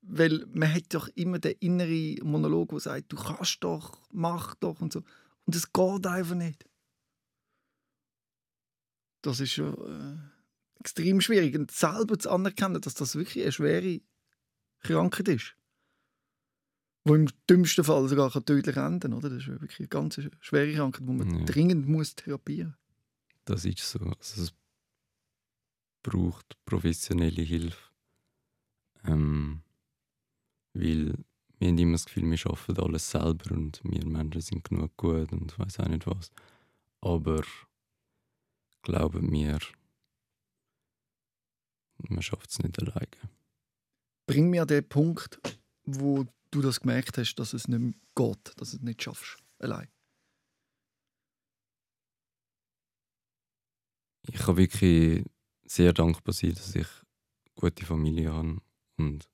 Weil 0.01 0.45
man 0.51 0.73
hat 0.73 0.93
doch 0.95 1.07
immer 1.09 1.37
den 1.37 1.55
inneren 1.59 2.17
Monolog, 2.23 2.69
der 2.69 2.79
sagt, 2.79 3.11
du 3.13 3.17
kannst 3.17 3.63
doch, 3.63 3.99
mach 4.11 4.55
doch 4.55 4.81
und 4.81 4.91
so. 4.91 5.03
Und 5.45 5.55
es 5.55 5.71
geht 5.71 6.07
einfach 6.07 6.35
nicht. 6.35 6.65
Das 9.21 9.39
ist 9.39 9.51
schon 9.53 9.73
äh, 9.75 10.79
extrem 10.79 11.21
schwierig. 11.21 11.55
Und 11.55 11.69
selber 11.71 12.17
zu 12.17 12.31
anerkennen, 12.31 12.81
dass 12.81 12.95
das 12.95 13.15
wirklich 13.15 13.43
eine 13.43 13.51
schwere 13.51 14.01
Krankheit 14.81 15.27
ist. 15.27 15.55
Die 17.07 17.11
im 17.13 17.27
dümmsten 17.49 17.83
Fall 17.83 18.07
sogar 18.07 18.29
kann 18.31 18.45
tödlich 18.45 18.77
enden 18.77 19.13
oder? 19.13 19.29
Das 19.29 19.39
ist 19.39 19.47
wirklich 19.47 19.79
eine 19.79 19.87
ganz 19.87 20.19
schwere 20.39 20.73
Krankheit, 20.73 21.07
die 21.07 21.11
man 21.11 21.39
Ja. 21.39 21.45
dringend 21.45 21.87
muss 21.87 22.15
therapieren 22.15 22.75
Das 23.45 23.65
ist 23.65 23.79
so. 23.79 23.99
Also 23.99 24.43
es 24.43 24.53
braucht 26.03 26.57
professionelle 26.65 27.41
Hilfe. 27.41 27.91
Ähm, 29.03 29.61
weil 30.73 31.15
wir 31.57 31.67
haben 31.67 31.77
immer 31.77 31.93
das 31.93 32.05
Gefühl, 32.05 32.29
wir 32.29 32.37
schaffen 32.37 32.77
alles 32.77 33.09
selber 33.11 33.51
und 33.51 33.81
wir 33.83 34.05
Menschen 34.05 34.41
sind 34.41 34.63
genug 34.63 34.95
gut 34.97 35.31
und 35.31 35.57
weiß 35.57 35.79
auch 35.79 35.87
nicht 35.87 36.05
was. 36.07 36.31
Aber 37.01 37.43
glauben 38.83 39.29
mir, 39.29 39.59
man 42.09 42.21
schafft 42.21 42.51
es 42.51 42.59
nicht 42.59 42.79
alleine. 42.79 43.07
Bring 44.27 44.49
mir 44.49 44.63
an 44.63 44.67
den 44.67 44.87
Punkt, 44.87 45.39
wo 45.85 46.25
du 46.51 46.61
das 46.61 46.81
gemerkt 46.81 47.17
hast, 47.17 47.35
dass 47.35 47.53
es 47.53 47.67
nicht 47.67 47.97
geht, 48.15 48.53
dass 48.57 48.71
du 48.71 48.77
es 48.77 48.81
nicht 48.83 49.01
schaffst, 49.01 49.37
allein. 49.59 49.87
Ich 54.23 54.39
kann 54.39 54.57
wirklich 54.57 55.25
sehr 55.65 55.93
dankbar 55.93 56.33
sein, 56.33 56.53
dass 56.53 56.75
ich 56.75 56.87
gute 57.55 57.85
Familie 57.85 58.31
habe 58.31 58.61
und 58.97 59.27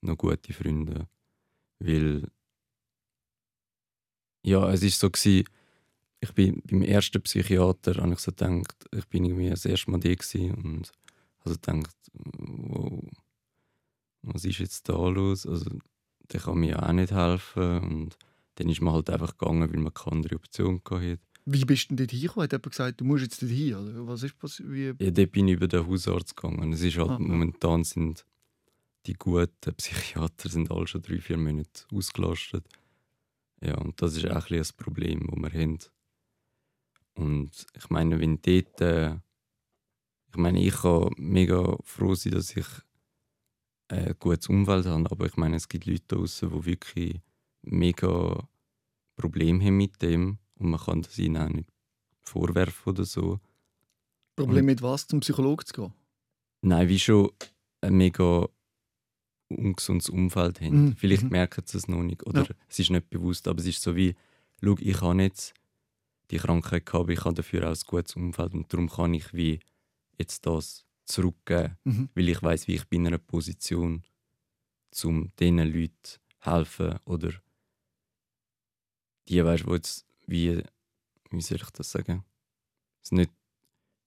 noch 0.00 0.16
gute 0.16 0.52
Freunde. 0.52 1.08
Weil 1.78 2.28
ja, 4.42 4.70
es 4.70 4.82
ist 4.82 5.00
so 5.00 5.10
gewesen, 5.10 5.46
ich 6.20 6.32
bin 6.32 6.62
beim 6.64 6.82
ersten 6.82 7.22
Psychiater, 7.22 7.94
habe 8.02 8.12
ich 8.12 8.18
so 8.18 8.30
gedacht, 8.30 8.86
ich 8.92 9.06
bin 9.08 9.24
irgendwie 9.24 9.50
das 9.50 9.64
erste 9.64 9.90
Mal 9.90 10.00
gewesen 10.00 10.54
und 10.54 10.92
also 11.40 11.56
gedacht, 11.58 11.96
wow, 12.12 13.04
was 14.22 14.44
ist 14.44 14.58
jetzt 14.58 14.88
da 14.88 14.96
los? 15.08 15.46
Also 15.46 15.78
der 16.32 16.40
kann 16.40 16.58
mir 16.58 16.82
auch 16.82 16.92
nicht 16.92 17.12
helfen 17.12 17.78
und 17.80 18.16
dann 18.56 18.68
ist 18.68 18.80
man 18.80 18.94
halt 18.94 19.10
einfach 19.10 19.36
gegangen, 19.36 19.72
weil 19.72 19.80
man 19.80 19.92
keine 19.92 20.16
andere 20.16 20.36
Option 20.36 20.80
hatte. 20.88 21.18
Wie 21.46 21.64
bist 21.64 21.84
du 21.84 21.88
denn 21.88 21.96
dort 21.98 22.10
hingekommen? 22.12 22.44
Hat 22.44 22.52
jemand 22.52 22.70
gesagt, 22.70 23.00
du 23.00 23.04
musst 23.04 23.22
jetzt 23.22 23.42
dort 23.42 23.52
hin? 23.52 23.74
Oder 23.74 24.06
was 24.06 24.22
ist 24.22 24.38
passiert? 24.38 24.70
Wie... 24.70 25.04
Ja, 25.04 25.10
dort 25.10 25.32
bin 25.32 25.48
ich 25.48 25.54
über 25.54 25.68
den 25.68 25.86
Hausarzt 25.86 26.36
gegangen. 26.36 26.72
Es 26.72 26.80
ist 26.82 26.96
halt 26.96 27.10
Ah, 27.10 27.12
ja. 27.14 27.18
momentan 27.18 27.84
sind 27.84 28.24
die 29.06 29.12
guten 29.14 29.74
Psychiater 29.76 30.48
sind 30.48 30.70
alle 30.70 30.86
schon 30.86 31.02
drei, 31.02 31.18
vier 31.20 31.36
Monate 31.36 31.84
ausgelastet. 31.92 32.66
Ja, 33.60 33.76
und 33.78 34.00
das 34.00 34.16
ist 34.16 34.26
auch 34.30 34.48
ein, 34.50 34.58
ein 34.58 34.66
Problem, 34.76 35.26
das 35.28 35.52
wir 35.52 35.60
haben. 35.60 35.78
Und 37.14 37.66
ich 37.76 37.90
meine, 37.90 38.18
wenn 38.18 38.40
dort, 38.40 38.80
äh, 38.80 39.14
ich 40.30 40.36
meine, 40.36 40.62
ich 40.64 40.74
kann 40.74 41.10
mega 41.16 41.76
froh 41.82 42.14
sein, 42.14 42.32
dass 42.32 42.56
ich 42.56 42.66
ein 43.88 44.14
gutes 44.18 44.48
Umfeld 44.48 44.86
habe, 44.86 45.10
aber 45.10 45.26
ich 45.26 45.36
meine, 45.36 45.56
es 45.56 45.68
gibt 45.68 45.86
Leute 45.86 46.04
draußen, 46.08 46.50
die 46.50 46.64
wirklich 46.64 47.20
mega 47.62 48.48
Probleme 49.16 49.64
haben 49.64 49.76
mit 49.76 50.00
dem 50.02 50.38
und 50.56 50.70
man 50.70 50.80
kann 50.80 51.02
das 51.02 51.18
ihnen 51.18 51.36
auch 51.36 51.48
nicht 51.48 51.68
vorwerfen 52.22 52.90
oder 52.92 53.04
so. 53.04 53.40
Problem 54.36 54.64
mit 54.64 54.82
was, 54.82 55.06
zum 55.06 55.20
Psychologen 55.20 55.66
zu 55.66 55.72
gehen? 55.74 55.92
Nein, 56.62 56.88
wie 56.88 56.98
schon 56.98 57.30
ein 57.82 57.94
mega 57.94 58.48
ungesundes 59.48 60.08
Umfeld 60.08 60.60
haben. 60.60 60.86
Mhm, 60.86 60.96
Vielleicht 60.96 61.24
mhm. 61.24 61.28
merken 61.30 61.62
sie 61.66 61.76
es 61.78 61.86
noch 61.86 62.02
nicht 62.02 62.26
oder 62.26 62.42
Ja. 62.42 62.54
es 62.68 62.78
ist 62.78 62.90
nicht 62.90 63.10
bewusst, 63.10 63.46
aber 63.46 63.60
es 63.60 63.66
ist 63.66 63.82
so 63.82 63.94
wie, 63.94 64.14
schau, 64.62 64.76
ich 64.80 65.00
habe 65.00 65.22
jetzt 65.22 65.54
die 66.30 66.38
Krankheit 66.38 66.86
gehabt, 66.86 67.02
aber 67.02 67.12
ich 67.12 67.24
habe 67.24 67.34
dafür 67.34 67.68
auch 67.70 67.74
ein 67.74 67.82
gutes 67.86 68.16
Umfeld 68.16 68.54
und 68.54 68.72
darum 68.72 68.88
kann 68.88 69.14
ich 69.14 69.32
wie 69.34 69.60
jetzt 70.18 70.46
das 70.46 70.84
zurückgeben, 71.04 71.76
Mhm. 71.84 72.08
weil 72.14 72.28
ich 72.28 72.42
weiß, 72.42 72.66
wie 72.68 72.74
ich 72.76 72.86
bin 72.88 73.02
in 73.02 73.08
einer 73.08 73.18
Position, 73.18 74.02
um 75.04 75.32
diesen 75.38 75.58
Leuten 75.58 76.18
helfen 76.40 76.98
oder 77.04 77.32
die, 79.28 79.44
weißt, 79.44 79.66
wo 79.66 79.74
jetzt 79.74 80.06
wie, 80.26 80.62
wie 81.30 81.40
soll 81.40 81.58
ich 81.58 81.70
das 81.70 81.90
sagen, 81.90 82.24
es 83.02 83.12
nicht 83.12 83.30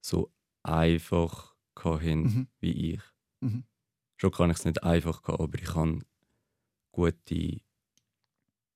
so 0.01 0.31
einfach 0.63 1.55
hatten 1.75 2.21
Mhm. 2.23 2.47
wie 2.60 2.93
ich. 2.93 3.01
Mhm. 3.41 3.63
Schon 4.17 4.31
kann 4.31 4.49
ich 4.49 4.57
es 4.57 4.65
nicht 4.65 4.81
einfach 4.83 5.23
haben, 5.23 5.43
aber 5.43 5.60
ich 5.60 5.75
habe 5.75 5.99
gute 6.91 7.62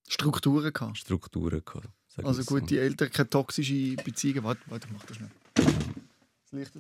Strukturen 0.08 0.72
gehabt. 0.74 0.98
Strukturen 0.98 1.64
gehabt. 1.66 1.90
Also 2.18 2.38
wir's 2.40 2.46
so. 2.48 2.60
gute 2.60 2.80
Eltern, 2.80 3.10
keine 3.10 3.30
toxische 3.30 3.96
Beziehungen. 3.96 4.44
Warte, 4.44 4.62
warte, 4.68 4.88
mach 4.92 5.04
das 5.06 5.18
schnell. 5.18 5.32
Das 5.56 6.52
Licht. 6.52 6.76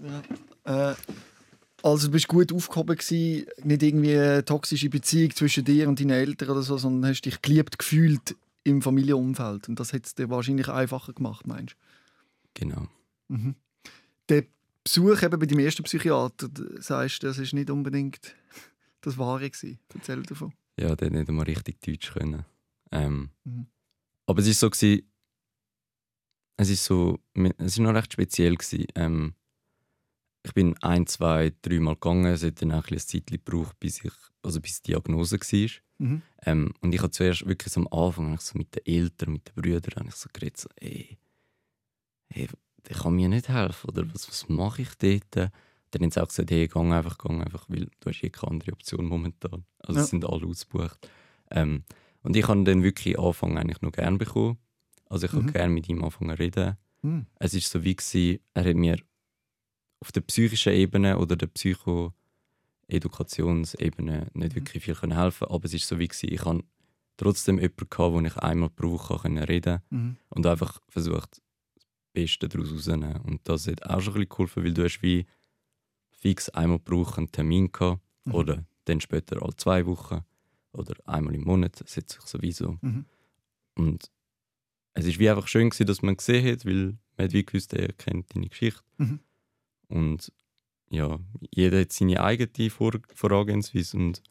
Äh, 0.66 0.94
also 1.84 2.08
du 2.08 2.12
bist 2.14 2.28
gut 2.28 2.52
aufgehoben 2.54 2.96
gewesen, 2.98 3.46
nicht 3.64 3.84
irgendwie 3.84 4.16
eine 4.18 4.46
toxische 4.46 4.90
Beziehung 4.90 5.32
zwischen 5.36 5.66
dir 5.66 5.88
und 5.90 6.00
deinen 6.00 6.12
Eltern 6.12 6.50
oder 6.50 6.62
so, 6.62 6.78
sondern 6.78 7.10
hast 7.12 7.22
dich 7.22 7.42
geliebt 7.42 7.80
gefühlt 7.80 8.36
im 8.64 8.82
Familienumfeld. 8.82 9.70
Und 9.70 9.80
das 9.80 9.92
hat 9.94 10.06
es 10.06 10.16
dir 10.16 10.30
wahrscheinlich 10.30 10.68
einfacher 10.70 11.14
gemacht, 11.14 11.48
meinst 11.48 11.76
Genau. 12.54 12.88
du? 13.30 13.34
Mhm. 13.36 13.56
Der 14.30 14.46
Besuch 14.84 15.22
eben 15.24 15.40
bei 15.40 15.46
deinem 15.46 15.60
ersten 15.66 15.84
Psychiater, 15.84 16.50
sagst 16.80 17.24
du, 17.24 17.28
das 17.28 17.38
ist 17.38 17.54
nicht 17.54 17.70
unbedingt 17.70 18.36
das 19.02 19.18
Wahre 19.18 19.50
gewesen. 19.50 19.80
Erzähl 19.94 20.22
davon. 20.24 20.54
Ja, 20.80 20.96
der 20.96 21.08
hat 21.08 21.14
nicht 21.14 21.30
einmal 21.30 21.46
richtig 21.46 21.82
Deutsch 21.82 22.12
können. 22.14 22.46
Ähm, 22.92 23.30
Mhm. 23.44 23.68
Aber 24.28 24.40
es 24.40 24.48
ist 24.48 24.60
so 24.60 24.70
gewesen, 24.70 25.08
es 26.58 26.70
ist 26.70 26.86
so, 26.86 27.20
es 27.34 27.74
ist 27.74 27.80
noch 27.80 27.94
recht 27.94 28.14
speziell 28.14 28.56
gewesen. 28.56 28.86
Ähm, 28.96 29.34
ich 30.44 30.54
bin 30.54 30.76
ein, 30.82 31.06
zwei, 31.08 31.54
dreimal 31.62 31.96
gegangen. 31.96 32.26
Es 32.26 32.44
hat 32.44 32.62
dann 32.62 32.72
auch 32.72 32.88
ein 32.90 32.98
Zeit 32.98 33.28
gebraucht, 33.28 33.80
bis 33.80 34.04
ich, 34.04 34.12
also 34.42 34.60
bis 34.60 34.82
die 34.82 34.92
Diagnose 34.92 35.38
war. 35.40 35.70
Mhm. 36.00 36.22
Ähm, 36.46 36.74
und 36.82 36.94
ich 36.96 37.02
habe 37.02 37.12
zuerst 37.12 37.46
wirklich 37.48 37.76
am 37.78 37.88
Anfang 37.92 38.26
habe 38.28 38.36
ich 38.36 38.42
so 38.42 38.58
mit 38.58 38.76
den 38.76 38.86
Eltern, 38.86 39.34
mit 39.34 39.48
den 39.50 39.56
Brüdern, 39.62 39.96
habe 40.00 40.10
ich 40.10 40.16
so 40.16 40.30
geredet, 40.34 40.58
so, 40.58 40.70
ey, 40.78 41.18
hey, 42.30 42.48
der 42.88 42.96
kann 42.98 43.14
mir 43.16 43.30
nicht 43.30 43.50
helfen, 43.50 43.90
oder 43.90 44.12
was, 44.14 44.28
was 44.28 44.50
mache 44.50 44.82
ich 44.82 44.90
dort? 44.98 45.52
Dann 45.92 46.02
haben 46.02 46.12
sie 46.12 46.22
auch 46.24 46.28
gesagt, 46.28 46.50
hey, 46.52 46.68
gang 46.68 46.94
einfach, 46.94 47.18
gang 47.18 47.44
einfach, 47.44 47.66
weil 47.70 47.88
du 48.00 48.10
hast 48.10 48.24
eh 48.24 48.30
keine 48.30 48.52
andere 48.52 48.72
Option 48.74 49.06
momentan. 49.06 49.66
Also 49.80 50.00
Ja. 50.00 50.04
es 50.06 50.10
sind 50.10 50.26
alle 50.26 50.48
ausgebucht. 50.48 51.08
Ähm, 51.52 51.84
und 52.24 52.36
ich 52.36 52.48
habe 52.48 52.64
dann 52.64 52.82
wirklich 52.84 53.18
am 53.20 53.26
Anfang 53.26 53.58
eigentlich 53.58 53.82
noch 53.82 53.92
gern 53.92 54.18
bekommen. 54.18 54.58
Also 55.10 55.26
ich 55.26 55.34
habe 55.34 55.44
Mhm. 55.44 55.52
gerne 55.52 55.74
mit 55.74 55.90
ihm 55.90 56.04
anfangen 56.04 56.36
zu 56.36 56.42
reden. 56.42 56.78
Mhm. 57.02 57.26
Es 57.40 57.54
ist 57.54 57.70
so 57.70 57.84
wie 57.84 57.96
gewesen, 57.96 58.40
er 58.54 58.66
hat 58.66 58.76
mir 58.76 58.98
auf 60.02 60.12
der 60.12 60.22
psychischen 60.22 60.74
Ebene 60.74 61.18
oder 61.18 61.36
der 61.36 61.48
Psycho-Edukationsebene 61.48 64.28
nicht 64.34 64.52
Mhm. 64.52 64.56
wirklich 64.56 64.84
viel 64.84 64.96
können 64.96 65.18
helfen 65.18 65.48
aber 65.48 65.66
es 65.66 65.74
ist 65.74 65.88
so 65.88 65.98
wie 66.00 66.08
gewesen, 66.08 66.34
ich 66.34 66.44
hatte 66.46 66.64
trotzdem 67.18 67.58
jemanden, 67.60 67.90
gehabt, 67.90 68.14
wo 68.14 68.20
ich 68.22 68.38
einmal 68.38 68.70
pro 68.70 68.92
Woche 68.92 69.18
können 69.20 69.44
reden 69.44 69.82
Mhm. 69.90 70.18
und 70.30 70.46
einfach 70.46 70.80
versucht, 70.90 71.42
das 71.76 71.86
Beste 72.14 72.50
daraus 72.50 72.72
rauszunehmen. 72.72 73.22
Und 73.22 73.42
das 73.48 73.68
hat 73.68 73.84
auch 73.86 74.02
schon 74.02 74.14
ein 74.14 74.22
bisschen 74.22 74.30
geholfen, 74.30 74.64
weil 74.64 74.74
du 74.74 74.84
hast 74.84 75.02
wie 75.02 75.26
fix 76.12 76.50
einmal 76.50 76.80
pro 76.80 77.00
Woche 77.02 77.18
einen 77.20 77.32
Termin 77.32 77.72
gehabt 77.72 78.02
Mhm. 78.26 78.34
oder 78.34 78.66
dann 78.86 79.02
später 79.02 79.42
alle 79.44 79.56
zwei 79.56 79.86
Wochen 79.86 80.22
oder 80.74 80.96
einmal 81.06 81.36
im 81.36 81.44
Monat, 81.44 81.80
es 81.82 81.96
hat 81.98 82.10
sich 82.10 82.22
sowieso. 82.22 82.78
Mhm. 82.82 83.06
Und 83.76 84.10
es 84.94 85.06
ist 85.06 85.20
wie 85.20 85.30
einfach 85.30 85.48
schön 85.48 85.70
gewesen, 85.70 85.86
dass 85.88 86.02
man 86.02 86.18
gesehen 86.18 86.46
hat, 86.52 86.66
weil 86.66 86.98
man 87.18 87.26
hat 87.28 87.34
wie 87.34 87.46
gewusst, 87.46 87.74
er 87.74 87.94
kennt 87.94 88.34
deine 88.36 88.50
Geschichte. 88.50 88.82
Mhm. 88.98 89.20
Und 89.92 90.32
ja, 90.90 91.20
jeder 91.52 91.82
hat 91.82 91.94
seine 91.94 92.22
eigene 92.22 92.70
Vor 92.70 92.94
Vorgehensweise 93.14 93.98
und 93.98 94.22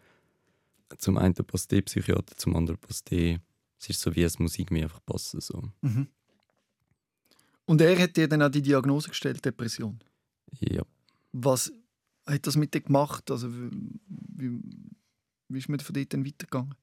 zum 0.99 1.16
einen 1.16 1.35
passt 1.35 1.70
der 1.70 1.83
Psychiater, 1.83 2.37
zum 2.37 2.57
anderen 2.57 2.79
passt 2.79 3.11
der. 3.11 3.40
Es 3.79 3.88
ist 3.88 4.01
so 4.01 4.14
wie 4.14 4.23
es 4.23 4.38
muss 4.38 4.59
irgendwie 4.59 4.83
einfach 4.83 5.05
passen. 5.07 5.40
So. 5.40 5.62
Mhm. 5.81 6.09
Und 7.64 7.81
er 7.81 7.99
hat 7.99 8.16
dir 8.16 8.29
dann 8.29 8.42
auch 8.42 8.51
die 8.51 8.62
Diagnose 8.62 9.09
gestellt, 9.09 9.44
Depression. 9.44 9.99
Ja. 10.59 10.83
Was 11.33 11.73
hat 12.27 12.46
das 12.46 12.57
mit 12.57 12.75
dir 12.75 12.81
gemacht? 12.81 13.31
Also, 13.31 13.49
wie, 13.53 14.61
wie, 15.49 15.59
ist 15.59 15.68
man 15.68 15.81
von 15.81 15.94
dort 15.94 16.12
dann 16.12 16.27
weitergegangen? 16.27 16.75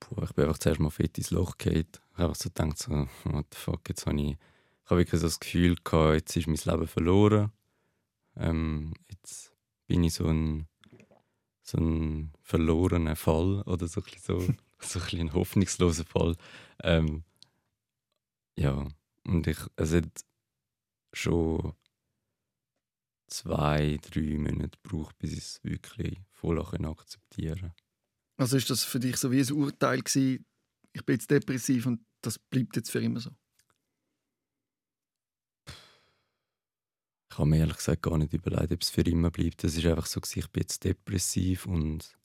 Puh, 0.00 0.22
ich 0.22 0.32
bin 0.32 0.44
einfach 0.44 0.58
zuerst 0.58 0.80
mal 0.80 0.90
fett 0.90 1.18
ins 1.18 1.30
Loch 1.30 1.58
gefallen. 1.58 1.86
Ich 1.92 2.18
habe 2.18 2.28
einfach 2.28 2.36
so 2.36 2.48
gedacht, 2.48 2.78
so, 2.78 3.08
what 3.24 3.46
the 3.52 3.58
fuck, 3.58 3.88
jetzt 3.88 4.06
habe 4.06 4.20
ich, 4.20 4.30
ich 4.30 4.90
habe 4.90 5.00
wirklich 5.00 5.20
so 5.20 5.26
das 5.26 5.40
Gefühl 5.40 5.76
gehabt, 5.82 6.14
jetzt 6.14 6.36
ist 6.36 6.46
mein 6.46 6.56
Leben 6.64 6.86
verloren. 6.86 7.50
Ähm, 8.36 8.94
jetzt 9.08 9.52
bin 9.86 10.04
ich 10.04 10.14
so 10.14 10.26
ein, 10.26 10.68
so 11.62 11.78
ein 11.78 12.32
verlorener 12.42 13.16
Fall 13.16 13.62
oder 13.62 13.88
so 13.88 14.02
so, 14.20 14.40
so 14.80 15.00
ein, 15.00 15.20
ein 15.20 15.32
hoffnungsloser 15.32 16.04
Fall. 16.04 16.36
Ähm, 16.82 17.24
ja, 18.58 18.86
Und 19.24 19.46
ich, 19.46 19.58
es 19.76 19.92
hat 19.92 20.24
schon 21.12 21.74
zwei, 23.28 23.98
drei 24.02 24.38
Monate 24.38 24.78
gebraucht, 24.82 25.18
bis 25.18 25.32
ich 25.32 25.38
es 25.38 25.64
wirklich 25.64 26.18
voll 26.30 26.60
akzeptieren 26.60 27.60
konnte. 27.60 27.74
Also 28.38 28.56
ist 28.56 28.70
das 28.70 28.84
für 28.84 29.00
dich 29.00 29.16
so 29.16 29.30
wie 29.32 29.40
ein 29.40 29.52
Urteil 29.52 30.02
gewesen, 30.02 30.44
ich 30.92 31.04
bin 31.04 31.14
jetzt 31.14 31.30
depressiv 31.30 31.86
und 31.86 32.00
das 32.22 32.38
bleibt 32.38 32.76
jetzt 32.76 32.90
für 32.90 33.00
immer 33.00 33.20
so? 33.20 33.30
Ich 37.36 37.38
habe 37.38 37.50
mir 37.50 37.58
ehrlich 37.58 37.76
gesagt 37.76 38.00
gar 38.00 38.16
nicht 38.16 38.32
überlegt, 38.32 38.72
ob 38.72 38.80
es 38.80 38.88
für 38.88 39.02
immer 39.02 39.30
bleibt. 39.30 39.62
Es 39.62 39.76
ist 39.76 39.84
einfach 39.84 40.06
so, 40.06 40.22
ich 40.22 40.48
bin 40.48 40.62
jetzt 40.62 40.82
depressiv 40.84 41.66
und 41.66 42.16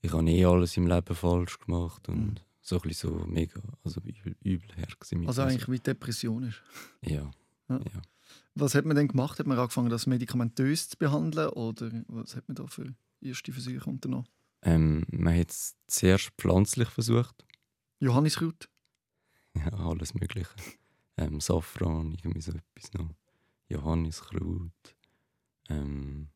ich 0.00 0.10
habe 0.10 0.30
eh 0.30 0.46
alles 0.46 0.78
im 0.78 0.86
Leben 0.86 1.14
falsch 1.14 1.58
gemacht 1.58 2.08
und 2.08 2.16
mhm. 2.16 2.34
so 2.62 2.76
ein 2.76 2.80
bisschen 2.88 3.10
so 3.10 3.26
mega, 3.26 3.60
also 3.84 4.00
übel, 4.00 4.34
übel 4.42 4.74
her. 4.74 4.88
Also 5.26 5.42
eigentlich 5.42 5.68
wie 5.68 5.78
Depression 5.80 6.44
ist? 6.44 6.62
Ja. 7.02 7.30
ja. 7.68 7.76
ja. 7.76 8.02
Was 8.54 8.74
hat 8.74 8.86
man 8.86 8.96
denn 8.96 9.08
gemacht? 9.08 9.38
Hat 9.38 9.46
man 9.46 9.58
angefangen, 9.58 9.90
das 9.90 10.06
medikamentös 10.06 10.88
zu 10.88 10.96
behandeln 10.96 11.50
oder 11.50 11.90
was 12.08 12.36
hat 12.36 12.48
man 12.48 12.54
da 12.54 12.66
für 12.68 12.94
erste 13.20 13.52
Versuche 13.52 13.90
unternommen? 13.90 14.28
Ähm, 14.62 15.04
man 15.10 15.38
hat 15.38 15.50
es 15.50 15.76
zuerst 15.88 16.30
pflanzlich 16.38 16.88
versucht. 16.88 17.44
Johanniskraut? 18.00 18.70
Ja, 19.52 19.74
alles 19.74 20.14
Mögliche. 20.14 20.54
Ähm, 21.18 21.38
Safran, 21.40 22.14
irgendwie 22.14 22.40
so 22.40 22.52
etwas 22.52 22.94
noch. 22.94 23.10
Johanniskraut. 23.68 24.96
Ähm, 25.68 26.30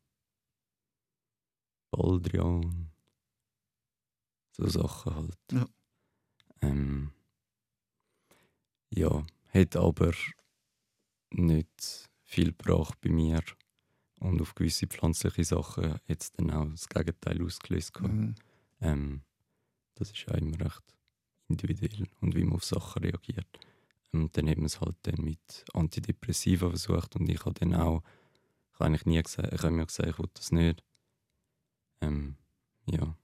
Baldrian. 1.90 2.90
So 4.53 4.68
Sachen 4.68 5.14
halt. 5.14 5.38
Ja. 5.51 5.66
Ähm, 6.61 7.12
ja, 8.90 9.25
hat 9.53 9.77
aber 9.77 10.12
nicht 11.31 12.11
viel 12.23 12.53
gebracht 12.53 13.01
bei 13.01 13.11
mir. 13.11 13.42
Und 14.21 14.40
auf 14.40 14.55
gewisse 14.55 14.87
pflanzliche 14.87 15.45
Sachen 15.45 15.95
hat 15.95 16.23
es 16.23 16.33
dann 16.33 16.51
auch 16.51 16.68
das 16.68 16.88
Gegenteil 16.88 17.42
ausgelöst. 17.42 18.01
Mhm. 18.01 18.35
Ähm, 18.81 19.23
das 19.95 20.11
ist 20.11 20.27
ja 20.27 20.35
immer 20.35 20.61
recht 20.61 20.83
individuell 21.49 22.09
und 22.21 22.35
wie 22.35 22.45
man 22.45 22.55
auf 22.55 22.64
Sachen 22.64 23.03
reagiert. 23.03 23.47
Und 24.12 24.37
dann 24.37 24.48
haben 24.48 24.61
wir 24.61 24.66
es 24.66 24.81
halt 24.81 24.96
dann 25.03 25.25
mit 25.25 25.64
Antidepressiva 25.72 26.68
versucht 26.68 27.16
und 27.16 27.29
ich 27.29 27.44
habe 27.44 27.59
dann 27.59 27.75
auch, 27.75 28.03
ich 28.72 28.75
habe 28.75 28.87
eigentlich 28.87 29.07
nie 29.07 29.22
gesagt, 29.22 29.53
ich 29.53 29.62
habe 29.62 29.72
mir 29.72 29.87
gesagt, 29.87 30.09
ich 30.09 30.18
will 30.18 30.29
das 30.35 30.53
nicht. 30.53 30.83
Ähm, 32.03 32.37
ja. 32.87 33.16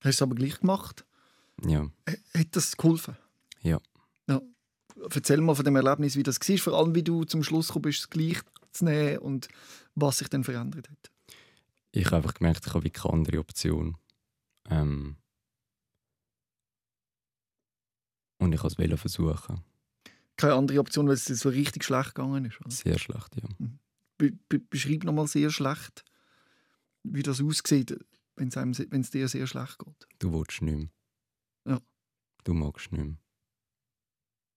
Hast 0.00 0.04
du 0.04 0.08
es 0.08 0.22
aber 0.22 0.34
gleich 0.34 0.60
gemacht? 0.60 1.04
Ja. 1.62 1.90
Hat 2.34 2.48
das 2.52 2.76
geholfen? 2.76 3.16
Ja. 3.60 3.80
ja. 4.28 4.40
Erzähl 5.10 5.40
mal 5.40 5.54
von 5.54 5.64
dem 5.64 5.76
Erlebnis, 5.76 6.16
wie 6.16 6.22
das 6.22 6.40
war, 6.40 6.58
vor 6.58 6.78
allem 6.78 6.94
wie 6.94 7.02
du 7.02 7.24
zum 7.24 7.42
Schluss 7.42 7.68
gekommen 7.68 7.82
bist, 7.82 8.00
es 8.00 8.10
gleich 8.10 8.40
zu 8.72 8.84
nehmen 8.84 9.18
und 9.18 9.48
was 9.94 10.18
sich 10.18 10.28
dann 10.28 10.44
verändert 10.44 10.88
hat. 10.88 11.10
Ich 11.92 12.06
habe 12.06 12.16
einfach 12.16 12.34
gemerkt, 12.34 12.66
ich 12.66 12.74
habe 12.74 12.90
keine 12.90 13.14
andere 13.14 13.38
Option. 13.40 13.96
Ähm, 14.68 15.16
und 18.38 18.52
ich 18.52 18.62
wollte 18.62 18.94
es 18.94 19.00
versuchen. 19.00 19.62
Keine 20.36 20.54
andere 20.54 20.80
Option, 20.80 21.06
weil 21.06 21.14
es 21.14 21.24
so 21.24 21.48
richtig 21.48 21.84
schlecht 21.84 22.14
gegangen 22.14 22.44
ist? 22.44 22.60
Oder? 22.60 22.70
Sehr 22.70 22.98
schlecht, 22.98 23.36
ja. 23.36 23.48
Mhm. 23.58 23.78
Be 24.18 24.32
be 24.48 24.58
beschreib 24.58 25.04
nochmal 25.04 25.26
sehr 25.26 25.50
schlecht, 25.50 26.04
wie 27.02 27.22
das 27.22 27.40
aussieht, 27.40 27.98
wenn 28.36 29.00
es 29.00 29.10
dir 29.10 29.28
sehr 29.28 29.46
schlecht 29.46 29.78
geht. 29.78 30.06
Du 30.18 30.32
willst 30.32 30.62
nicht 30.62 30.76
mehr. 30.76 30.88
Ja. 31.66 31.80
Du 32.44 32.54
magst 32.54 32.92
nicht 32.92 33.04
mehr. 33.04 33.16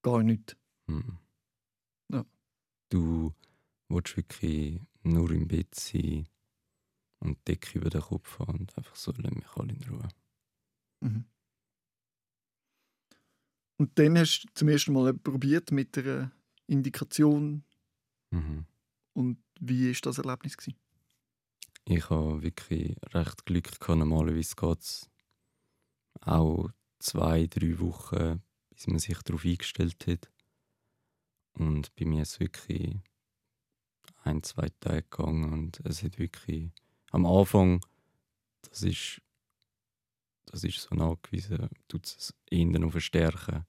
Gar 0.02 0.24
nicht. 0.24 0.58
Mhm. 0.88 1.18
Ja. 2.12 2.26
Du 2.90 3.34
willst 3.88 4.18
wirklich 4.18 4.82
nur 5.04 5.32
im 5.32 5.48
Bett 5.48 5.76
sein 5.76 6.28
und 7.20 7.38
die 7.40 7.54
Decke 7.54 7.80
über 7.80 7.90
den 7.90 8.02
Kopf 8.02 8.40
haben 8.40 8.60
und 8.60 8.78
einfach 8.78 8.96
so, 8.96 9.14
lass 9.18 9.34
mich 9.34 9.48
alle 9.56 9.74
in 9.74 9.84
Ruhe. 9.84 10.08
Mhm. 11.02 11.26
Und 13.80 13.98
dann 13.98 14.18
hast 14.18 14.44
du 14.44 14.48
zum 14.54 14.68
ersten 14.68 14.92
Mal 14.92 15.14
probiert 15.14 15.72
mit 15.72 15.96
der 15.96 16.32
Indikation. 16.68 17.64
Mhm. 18.30 18.66
Und 19.14 19.38
wie 19.62 19.88
war 19.88 20.00
das 20.02 20.18
Erlebnis? 20.18 20.58
Gewesen? 20.58 20.78
Ich 21.86 22.10
habe 22.10 22.44
wirklich 22.44 22.98
recht 23.14 23.46
Glück 23.46 23.80
gehabt. 23.80 23.98
Normalerweise 24.00 24.54
geht 24.56 24.80
es 24.80 25.10
auch 26.20 26.70
zwei, 27.00 27.48
drei 27.48 27.80
Wochen, 27.80 28.44
bis 28.70 28.88
man 28.88 29.00
sich 29.00 29.18
darauf 29.20 29.46
eingestellt 29.46 30.06
hat. 30.08 30.30
Und 31.54 31.96
bei 31.96 32.04
mir 32.04 32.24
ist 32.24 32.34
es 32.34 32.40
wirklich 32.42 33.00
ein, 34.24 34.44
zwei 34.44 34.68
Tage 34.82 35.04
gegangen 35.04 35.54
und 35.54 35.80
es 35.86 36.04
hat 36.04 36.20
wirklich 36.20 36.72
am 37.12 37.26
Anfang, 37.26 37.80
das 38.62 38.84
ist, 38.84 39.22
das 40.48 40.66
ist 40.66 40.82
so 40.82 40.96
nachgewiesen, 40.96 41.70
tut 41.88 42.06
es 42.06 42.34
eher 42.52 42.66
noch 42.66 42.92
verstärken. 42.92 43.66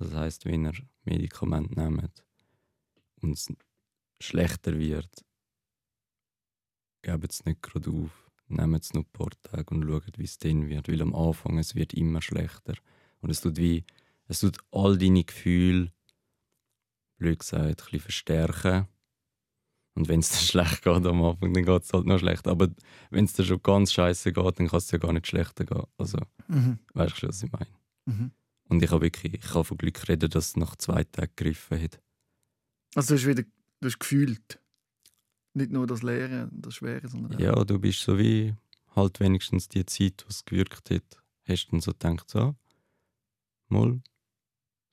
Das 0.00 0.14
heißt, 0.14 0.46
wenn 0.46 0.66
ihr 0.66 0.72
Medikamente 1.04 1.78
nehmt 1.78 2.24
und 3.20 3.32
es 3.32 3.52
schlechter 4.18 4.78
wird, 4.78 5.24
gebt 7.02 7.32
es 7.32 7.44
nicht 7.44 7.62
gerade 7.62 7.90
auf. 7.90 8.30
Nehmt 8.48 8.82
es 8.82 8.94
noch 8.94 9.02
ein 9.02 9.12
paar 9.12 9.30
Tage 9.42 9.74
und 9.74 9.84
schaut, 9.84 10.18
wie 10.18 10.24
es 10.24 10.38
dann 10.38 10.68
wird. 10.68 10.88
Weil 10.88 11.02
am 11.02 11.14
Anfang 11.14 11.58
es 11.58 11.74
wird 11.74 11.94
immer 11.94 12.22
schlechter. 12.22 12.74
Und 13.20 13.30
es 13.30 13.42
tut 13.42 13.58
wie, 13.58 13.84
es 14.26 14.40
tut 14.40 14.58
all 14.72 14.96
deine 14.96 15.22
Gefühle, 15.22 15.92
blöd 17.18 17.38
gesagt, 17.38 17.64
ein 17.64 17.74
bisschen 17.76 18.00
verstärken 18.00 18.88
und 19.94 20.08
wenn 20.08 20.20
es 20.20 20.30
dir 20.30 20.38
schlecht 20.46 20.82
geht 20.82 21.06
am 21.06 21.22
Anfang, 21.22 21.52
dann 21.52 21.64
geht 21.64 21.82
es 21.82 21.92
halt 21.92 22.06
noch 22.06 22.18
schlecht. 22.18 22.46
Aber 22.48 22.68
wenn 23.10 23.26
es 23.26 23.34
dir 23.34 23.44
schon 23.44 23.62
ganz 23.62 23.92
scheiße 23.92 24.32
geht, 24.32 24.58
dann 24.58 24.68
kann 24.68 24.78
es 24.78 24.86
dir 24.86 24.98
gar 24.98 25.12
nicht 25.12 25.26
schlechter 25.26 25.64
gehen. 25.64 25.84
Also, 25.98 26.18
mhm. 26.48 26.78
weißt 26.94 27.22
du, 27.22 27.28
was 27.28 27.42
ich 27.42 27.52
meine? 27.52 27.66
Mhm. 28.06 28.30
Und 28.70 28.82
ich 28.82 28.90
habe 28.90 29.02
wirklich, 29.02 29.34
ich 29.34 29.40
kann 29.40 29.64
von 29.64 29.76
Glück 29.76 30.08
reden, 30.08 30.30
dass 30.30 30.48
es 30.48 30.56
nach 30.56 30.76
zwei 30.76 31.04
Tagen 31.04 31.32
gegriffen 31.36 31.82
hat. 31.82 32.00
Also 32.94 33.14
du 33.14 33.20
hast 33.20 33.26
wieder 33.26 33.42
du 33.80 33.86
hast 33.86 33.98
gefühlt. 33.98 34.60
Nicht 35.54 35.72
nur 35.72 35.86
das 35.86 36.02
Leere, 36.02 36.48
das 36.52 36.76
Schwere, 36.76 37.08
sondern 37.08 37.34
auch. 37.34 37.40
Ja, 37.40 37.64
du 37.64 37.78
bist 37.78 38.00
so 38.00 38.16
wie 38.18 38.54
halt 38.94 39.18
wenigstens 39.20 39.68
die 39.68 39.84
Zeit, 39.84 40.24
was 40.26 40.44
gewirkt 40.44 40.90
hat, 40.90 41.02
hast 41.46 41.66
du 41.66 41.70
dann 41.72 41.80
so 41.80 41.92
gedacht, 41.92 42.30
so, 42.30 42.54
mal, 43.68 44.00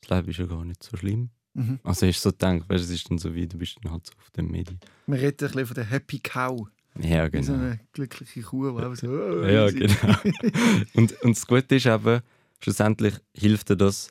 das 0.02 0.10
Leben 0.10 0.30
ist 0.30 0.40
ja 0.40 0.46
gar 0.46 0.66
nicht 0.66 0.84
so 0.84 0.98
schlimm. 0.98 1.30
Mhm. 1.54 1.80
Also 1.84 2.08
hast 2.08 2.26
du 2.26 2.30
so 2.30 2.32
gedacht, 2.32 2.70
weißt, 2.70 2.84
es 2.84 2.90
ist 2.90 3.10
dann 3.10 3.18
so 3.18 3.34
wie, 3.36 3.48
du 3.48 3.58
bist 3.58 3.78
dann 3.82 3.92
halt 3.92 4.08
so 4.08 4.14
auf 4.18 4.30
dem 4.32 4.50
Medi. 4.50 4.78
Man 5.06 5.20
redet 5.20 5.44
ein 5.44 5.48
bisschen 5.48 5.66
von 5.68 5.76
der 5.76 5.86
Happy 5.86 6.20
Cow. 6.20 6.68
Ja, 7.00 7.28
genau. 7.28 7.42
Wie 7.42 7.46
so 7.46 7.54
eine 7.54 7.80
glückliche 7.94 8.42
Kuh, 8.42 8.72
die 8.72 8.96
so... 8.96 9.08
Oh, 9.08 9.46
ja, 9.46 9.70
genau. 9.70 10.18
und, 10.94 11.22
und 11.22 11.38
das 11.38 11.46
Gute 11.46 11.76
ist 11.76 11.86
eben, 11.86 12.22
schlussendlich 12.60 13.16
hilft 13.34 13.70
dir 13.70 13.78
das 13.78 14.10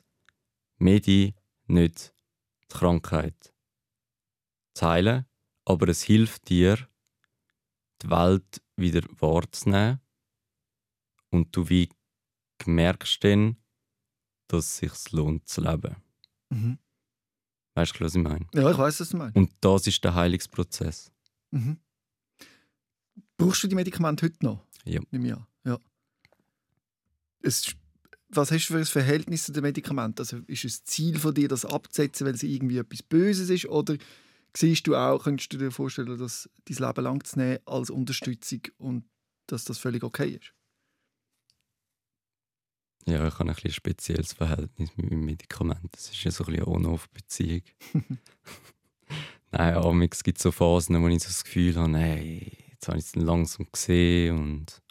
Medi 0.77 1.35
nicht 1.67 2.13
die 2.63 2.67
Krankheit 2.69 3.53
zu 4.73 4.87
heilen, 4.87 5.25
aber 5.65 5.87
es 5.89 6.03
hilft 6.03 6.49
dir, 6.49 6.77
die 8.01 8.09
Welt 8.09 8.61
wieder 8.75 9.01
wahrzunehmen 9.19 9.99
und 11.31 11.55
du 11.55 11.67
wie 11.69 11.89
merkst 12.65 13.23
dann, 13.23 13.57
dass 14.47 14.65
es 14.65 14.77
sich 14.77 15.11
lohnt 15.11 15.47
zu 15.47 15.61
leben. 15.61 15.95
Mhm. 16.49 16.79
Weißt 17.75 17.99
du, 17.99 18.03
was 18.03 18.15
ich 18.15 18.23
meine? 18.23 18.47
Ja, 18.53 18.71
ich 18.71 18.77
weiß, 18.77 18.99
was 18.99 19.09
du 19.09 19.17
meinst. 19.17 19.35
Und 19.35 19.51
das 19.61 19.87
ist 19.87 20.03
der 20.03 20.15
Heilungsprozess. 20.15 21.11
Mhm. 21.51 21.77
Brauchst 23.37 23.63
du 23.63 23.67
die 23.67 23.75
Medikamente 23.75 24.25
heute 24.25 24.43
noch? 24.43 24.65
Ja. 24.83 25.01
Ja. 25.63 25.79
Es, 27.41 27.75
was 28.29 28.51
hast 28.51 28.67
du 28.67 28.73
für 28.73 28.79
ein 28.79 28.85
Verhältnis 28.85 29.45
zu 29.45 29.51
den 29.51 29.63
Medikamenten? 29.63 30.19
Also 30.19 30.37
ist 30.47 30.65
es 30.65 30.83
Ziel 30.83 31.17
von 31.17 31.33
dir, 31.33 31.47
das 31.47 31.65
abzusetzen, 31.65 32.27
weil 32.27 32.35
es 32.35 32.43
irgendwie 32.43 32.77
etwas 32.77 33.03
Böses 33.03 33.49
ist? 33.49 33.65
Oder 33.67 33.97
siehst 34.55 34.87
du 34.87 34.95
auch, 34.95 35.23
könntest 35.23 35.53
du 35.53 35.57
dir 35.57 35.71
vorstellen, 35.71 36.17
das 36.17 36.49
dein 36.65 36.87
Leben 36.87 37.03
lang 37.03 37.23
zu 37.23 37.39
nehmen 37.39 37.59
als 37.65 37.89
Unterstützung 37.89 38.61
und 38.77 39.05
dass 39.47 39.63
das 39.63 39.77
völlig 39.77 40.03
okay 40.03 40.39
ist? 40.41 40.53
Ja, 43.05 43.25
ich 43.25 43.39
habe 43.39 43.49
ein, 43.49 43.55
ein 43.63 43.71
spezielles 43.71 44.33
Verhältnis 44.33 44.89
mit 44.97 45.09
meinem 45.09 45.23
Medikament. 45.23 45.87
Das 45.93 46.09
ist 46.09 46.21
ja 46.25 46.31
so 46.31 46.43
ein 46.43 46.51
bisschen 46.51 46.65
eine 46.65 46.75
On-Off-Beziehung. 46.75 47.61
Nein, 49.51 49.75
aber 49.75 50.07
es 50.11 50.23
gibt 50.23 50.39
so 50.39 50.51
Phasen, 50.51 51.01
wo 51.01 51.07
ich 51.07 51.23
so 51.23 51.29
das 51.29 51.45
Gefühl 51.45 51.77
habe, 51.77 51.97
hey, 51.97 52.51
jetzt 52.69 52.89
habe 52.89 52.97
ich 52.97 53.05
es 53.05 53.15
langsam 53.15 53.65
gesehen 53.71 54.37
und 54.37 54.81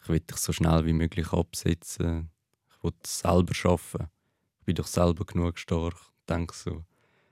ich 0.00 0.08
will 0.08 0.20
dich 0.20 0.36
so 0.36 0.52
schnell 0.52 0.86
wie 0.86 0.92
möglich 0.92 1.32
absetzen. 1.32 2.30
Will 2.82 2.92
selber 3.04 3.54
schaffen. 3.54 4.08
Ich 4.60 4.66
bin 4.66 4.76
doch 4.76 4.86
selber 4.86 5.24
genug 5.24 5.58
stark. 5.58 5.96
Denke 6.28 6.54
so. 6.54 6.84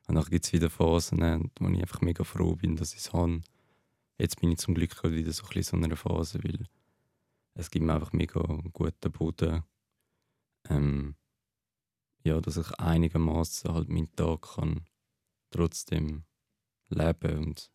Und 0.08 0.14
dann 0.14 0.24
gibt 0.24 0.44
es 0.44 0.52
wieder 0.52 0.70
Phasen, 0.70 1.50
wo 1.58 1.68
ich 1.68 1.80
einfach 1.80 2.00
mega 2.00 2.24
froh 2.24 2.54
bin, 2.56 2.76
dass 2.76 2.92
ich 2.92 3.00
es 3.00 3.12
habe. 3.12 3.40
Jetzt 4.18 4.40
bin 4.40 4.52
ich 4.52 4.58
zum 4.58 4.74
Glück 4.74 5.02
wieder 5.04 5.32
so 5.32 5.44
ein 5.46 5.62
so 5.62 5.76
einer 5.76 5.96
Phase, 5.96 6.42
weil 6.42 6.66
es 7.54 7.70
gibt 7.70 7.84
mir 7.84 7.94
einfach 7.94 8.12
mega 8.12 8.40
guten 8.72 9.12
Boden 9.12 9.64
ähm, 10.70 11.16
ja, 12.24 12.40
dass 12.40 12.56
ich 12.56 12.70
einigermaßen 12.78 13.72
halt 13.72 13.88
meinen 13.88 14.14
Tag 14.16 14.42
kann 14.56 14.84
trotzdem 15.50 16.24
leben 16.88 17.38
und 17.38 17.70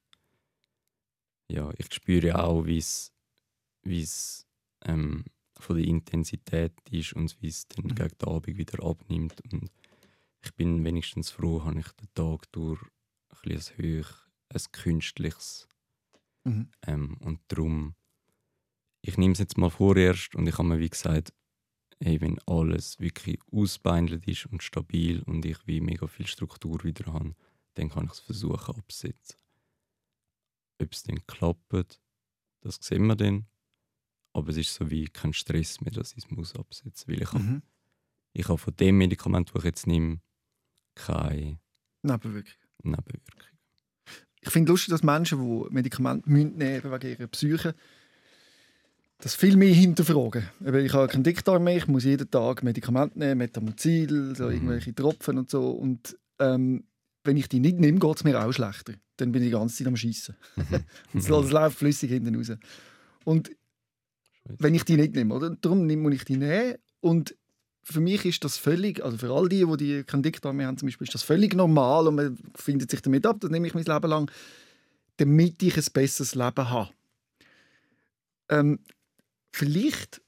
ja, 1.50 1.72
ich 1.78 1.94
spüre 1.94 2.44
auch, 2.44 2.66
wie 2.66 2.78
es 2.78 4.48
ähm, 4.84 5.26
von 5.60 5.78
der 5.78 5.86
Intensität 5.86 6.74
ist 6.90 7.14
und 7.14 7.38
wie 7.42 7.48
es 7.50 7.68
dann 7.68 7.88
Mhm. 7.88 7.96
gegen 7.96 8.18
den 8.18 8.30
Abend 8.30 8.58
wieder 8.58 8.84
abnimmt 8.84 9.42
und 9.52 9.72
ich 10.44 10.56
bin 10.56 10.84
wenigstens 10.86 11.32
froh, 11.32 11.64
habe 11.66 11.80
ich 11.80 11.92
den 11.94 12.10
Tag 12.16 12.52
durch 12.54 12.82
ein 12.84 12.90
bisschen 13.44 13.78
ein 13.86 14.04
hoch, 14.04 14.10
ein 14.50 14.62
künstliches 14.74 15.68
Mhm. 16.46 16.72
ähm, 16.88 17.18
und 17.22 17.40
darum, 17.48 17.96
ich 19.04 19.18
nehme 19.18 19.34
es 19.34 19.40
jetzt 19.40 19.58
mal 19.58 19.70
vorerst 19.70 20.36
und 20.36 20.48
ich 20.48 20.58
habe 20.58 20.68
mir 20.68 20.80
wie 20.80 20.90
gesagt, 20.90 21.34
hey, 22.04 22.22
wenn 22.22 22.40
alles 22.48 23.00
wirklich 23.00 23.40
ausbeindelt 23.52 24.28
ist 24.28 24.48
und 24.48 24.64
stabil 24.64 25.24
und 25.24 25.46
ich 25.46 25.66
wie 25.68 25.82
mega 25.82 26.08
viel 26.08 26.28
Struktur 26.28 26.84
wieder 26.84 27.14
habe, 27.14 27.36
dann 27.76 27.90
kann 27.90 28.06
ich 28.06 28.14
es 28.14 28.20
versuchen 28.22 28.76
abzusetzen. 28.76 29.38
Ob 30.82 30.92
es 30.92 31.04
dann 31.04 31.26
klappt, 31.28 32.02
das 32.62 32.78
sehen 32.82 33.08
wir 33.08 33.16
dann. 33.18 33.48
Aber 34.34 34.50
es 34.50 34.58
ist 34.58 34.74
so 34.74 34.90
wie 34.90 35.06
kein 35.06 35.34
Stress 35.34 35.82
mehr, 35.82 35.92
dass 35.92 36.12
ich 36.14 36.20
es 36.26 36.32
muss 36.32 36.56
absetzen. 36.56 37.12
Weil 37.12 37.22
ich, 37.22 37.32
habe, 37.34 37.44
Mhm. 37.44 37.62
ich 38.34 38.48
habe 38.48 38.58
von 38.58 38.76
dem 38.76 38.98
Medikament, 38.98 39.50
das 39.50 39.60
ich 39.60 39.66
jetzt 39.66 39.88
nehme, 39.88 40.20
keine 40.96 41.60
Nebenwirkung. 42.04 42.54
Nebenwirkung. 42.84 43.22
Ich 44.44 44.50
finde 44.50 44.72
lustig, 44.72 44.90
dass 44.92 45.04
Menschen, 45.04 45.40
die 45.40 45.74
Medikamente 45.74 46.30
müssen 46.30 46.58
nehmen 46.58 46.84
wegen 46.92 47.10
ihrer 47.10 47.28
Psyche, 47.28 47.76
das 49.20 49.36
viel 49.36 49.56
mehr 49.56 49.74
hinterfragen. 49.74 50.50
Ich 50.84 50.94
habe 50.94 51.08
keinen 51.08 51.24
Dickdarm 51.24 51.64
mehr, 51.64 51.78
ich 51.78 51.88
muss 51.88 52.06
jeden 52.06 52.30
Tag 52.32 52.64
Medikamente 52.64 53.20
nehmen, 53.20 53.38
Metamozil, 53.38 54.36
so 54.36 54.46
Mhm. 54.46 54.52
irgendwelche 54.52 54.96
Tropfen 54.96 55.38
und 55.38 55.50
so. 55.52 55.70
Und 55.72 56.18
ähm, 56.40 56.86
wenn 57.24 57.38
ich 57.38 57.48
die 57.48 57.60
nicht 57.60 57.78
nehme, 57.78 58.00
geht 58.00 58.16
es 58.16 58.24
mir 58.24 58.44
auch 58.44 58.52
schlechter. 58.52 58.94
Dann 59.18 59.32
bin 59.32 59.44
ich 59.44 59.50
die 59.50 59.52
ganze 59.54 59.76
Zeit 59.78 59.88
am 59.88 59.96
Schießen. 59.96 60.36
Es 61.14 61.28
Mhm. 61.30 61.50
läuft 61.52 61.78
flüssig 61.78 62.10
hinten 62.10 62.34
raus. 62.36 62.52
Und 63.24 63.52
wenn 64.60 64.76
ich 64.76 64.86
die 64.86 64.98
nicht 64.98 65.16
nehme, 65.16 65.34
oder? 65.34 65.50
Darum 65.50 65.88
muss 65.88 66.14
ich 66.14 66.26
die 66.26 66.38
nehmen. 66.38 66.76
Und 67.00 67.36
für 67.84 68.00
mich 68.00 68.26
ist 68.26 68.44
das 68.44 68.58
völlig, 68.58 69.04
also 69.04 69.18
für 69.18 69.32
all 69.32 69.50
die, 69.50 69.66
die, 69.66 69.78
die 69.78 70.04
keinen 70.04 70.24
Dickdarm 70.24 70.58
mehr 70.58 70.68
haben, 70.68 70.78
zum 70.78 70.88
Beispiel, 70.88 71.08
ist 71.08 71.14
das 71.14 71.24
völlig 71.24 71.56
normal 71.56 72.08
und 72.08 72.16
man 72.16 72.38
findet 72.56 72.92
sich 72.92 73.02
damit 73.02 73.26
ab. 73.26 73.38
Das 73.40 73.50
nehme 73.50 73.68
ich 73.68 73.74
mein 73.74 73.84
Leben 73.84 74.10
lang, 74.10 74.32
damit 75.18 75.62
ich 75.64 75.78
ein 75.78 75.86
besseres 75.94 76.36
Leben 76.36 76.70
habe. 76.70 76.90
Ähm, 78.50 78.80
vielleicht 79.52 80.22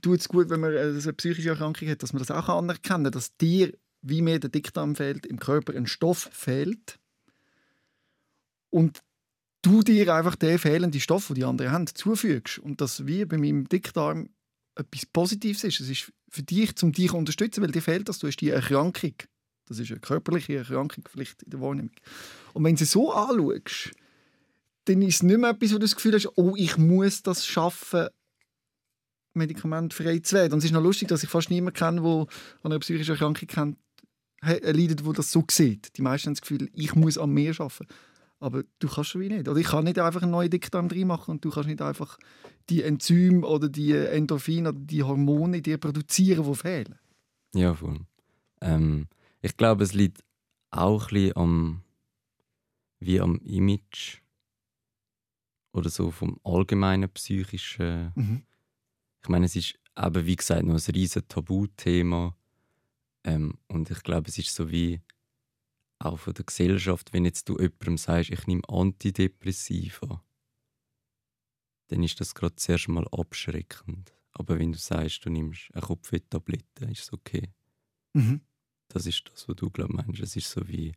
tut 0.00 0.20
es 0.20 0.28
gut, 0.28 0.48
wenn 0.50 0.60
man 0.60 0.72
äh, 0.72 0.80
eine 0.80 1.12
psychische 1.14 1.50
Erkrankung 1.50 1.88
hat, 1.88 2.02
dass 2.02 2.12
man 2.12 2.20
das 2.20 2.30
auch 2.30 2.48
anerkennen 2.48 3.04
kann, 3.04 3.12
dass 3.12 3.36
dir, 3.36 3.72
wie 4.02 4.22
mir 4.22 4.38
der 4.38 4.50
Dickdarm 4.50 4.94
fehlt, 4.94 5.26
im 5.26 5.38
Körper 5.38 5.74
ein 5.74 5.86
Stoff 5.86 6.28
fehlt 6.32 6.98
und 8.70 9.02
du 9.62 9.82
dir 9.82 10.14
einfach 10.14 10.36
den 10.36 10.58
fehlenden 10.58 11.00
Stoff, 11.00 11.28
den 11.28 11.34
die 11.34 11.44
anderen 11.44 11.72
haben, 11.72 11.86
zufügst. 11.86 12.58
Und 12.58 12.80
das 12.80 13.06
wie 13.06 13.24
bei 13.24 13.38
meinem 13.38 13.68
Dickdarm 13.68 14.28
etwas 14.74 15.06
Positives 15.06 15.64
ist. 15.64 15.80
Es 15.80 15.88
ist 15.88 16.12
für 16.30 16.42
dich, 16.42 16.82
um 16.82 16.92
dich 16.92 17.10
zu 17.10 17.16
unterstützen, 17.16 17.62
weil 17.62 17.70
dir 17.70 17.82
fehlt 17.82 18.08
das, 18.08 18.18
du 18.18 18.26
hast 18.26 18.36
die 18.36 18.50
Erkrankung. 18.50 19.14
Das 19.66 19.78
ist 19.78 19.90
eine 19.90 20.00
körperliche 20.00 20.56
Erkrankung 20.56 21.04
vielleicht 21.10 21.42
in 21.42 21.50
der 21.50 21.60
Wahrnehmung. 21.60 21.92
Und 22.54 22.64
wenn 22.64 22.74
du 22.74 22.84
sie 22.84 22.90
so 22.90 23.12
anschaust, 23.12 23.90
dann 24.84 25.02
ist 25.02 25.16
es 25.16 25.22
nicht 25.22 25.38
mehr 25.38 25.50
etwas, 25.50 25.70
wo 25.70 25.74
du 25.74 25.80
das 25.80 25.94
Gefühl 25.94 26.14
hast, 26.14 26.30
oh, 26.36 26.54
ich 26.56 26.78
muss 26.78 27.22
das 27.22 27.46
schaffen, 27.46 28.08
medikamentfrei 29.34 30.20
zu 30.20 30.36
werden. 30.36 30.54
Und 30.54 30.60
es 30.60 30.66
ist 30.66 30.72
noch 30.72 30.82
lustig, 30.82 31.08
dass 31.08 31.22
ich 31.22 31.28
fast 31.28 31.50
niemanden 31.50 31.78
kenne, 31.78 32.00
der 32.00 32.26
an 32.62 32.72
einer 32.72 32.78
psychischen 32.78 33.12
Erkrankung 33.12 33.76
leidet, 34.40 35.04
der 35.04 35.12
das 35.12 35.30
so 35.30 35.44
sieht. 35.50 35.96
Die 35.96 36.02
meisten 36.02 36.28
haben 36.28 36.34
das 36.34 36.40
Gefühl, 36.40 36.70
ich 36.72 36.94
muss 36.94 37.18
an 37.18 37.30
mir 37.30 37.50
arbeiten. 37.58 37.86
Aber 38.40 38.62
du 38.78 38.88
kannst 38.88 39.10
schon 39.10 39.22
wie 39.22 39.28
nicht. 39.28 39.48
Oder 39.48 39.58
ich 39.58 39.66
kann 39.66 39.84
nicht 39.84 39.98
einfach 39.98 40.22
einen 40.22 40.30
neuen 40.30 40.50
Dickdarm 40.50 40.88
drin 40.88 41.08
machen 41.08 41.32
und 41.32 41.44
du 41.44 41.50
kannst 41.50 41.68
nicht 41.68 41.82
einfach 41.82 42.18
die 42.70 42.82
Enzyme 42.82 43.46
oder 43.46 43.68
die 43.68 43.92
Endorphine 43.92 44.70
oder 44.70 44.78
die 44.78 45.02
Hormone 45.02 45.62
dir 45.62 45.78
produzieren, 45.78 46.44
die 46.44 46.54
fehlen. 46.54 46.98
Ja, 47.54 47.74
voll. 47.74 48.00
Ähm, 48.60 49.08
ich 49.40 49.56
glaube, 49.56 49.84
es 49.84 49.92
liegt 49.92 50.22
auch 50.70 51.08
ein 51.08 51.14
bisschen 51.14 51.36
am, 51.36 51.82
wie 53.00 53.20
am 53.20 53.36
Image 53.38 54.20
oder 55.72 55.90
so 55.90 56.10
vom 56.10 56.38
allgemeinen 56.44 57.08
psychischen. 57.10 58.12
Mhm. 58.14 58.42
Ich 59.22 59.28
meine, 59.28 59.46
es 59.46 59.56
ist 59.56 59.74
eben, 59.98 60.26
wie 60.26 60.36
gesagt, 60.36 60.64
noch 60.64 60.74
ein 60.74 60.94
riesen 60.94 61.26
Tabuthema. 61.26 62.36
Ähm, 63.24 63.54
und 63.68 63.90
ich 63.90 64.02
glaube, 64.02 64.28
es 64.28 64.38
ist 64.38 64.54
so 64.54 64.70
wie 64.70 65.00
auch 65.98 66.18
von 66.18 66.34
der 66.34 66.44
Gesellschaft, 66.44 67.12
wenn 67.12 67.24
jetzt 67.24 67.48
du 67.48 67.58
jemandem 67.58 67.98
sagst, 67.98 68.30
ich 68.30 68.46
nehme 68.46 68.62
Antidepressiva, 68.68 70.22
dann 71.88 72.02
ist 72.02 72.20
das 72.20 72.34
gerade 72.34 72.56
zuerst 72.56 72.88
mal 72.88 73.06
abschreckend. 73.08 74.12
Aber 74.32 74.58
wenn 74.58 74.72
du 74.72 74.78
sagst, 74.78 75.24
du 75.24 75.30
nimmst 75.30 75.70
eine 75.72 75.82
Kopfweh-Tablette, 75.82 76.84
ist 76.90 77.02
es 77.02 77.12
okay. 77.12 77.50
Mhm. 78.12 78.42
Das 78.88 79.06
ist 79.06 79.24
das, 79.32 79.48
was 79.48 79.56
du 79.56 79.70
glaub, 79.70 79.90
meinst. 79.90 80.20
Es 80.20 80.36
ist 80.36 80.50
so 80.50 80.66
wie. 80.68 80.92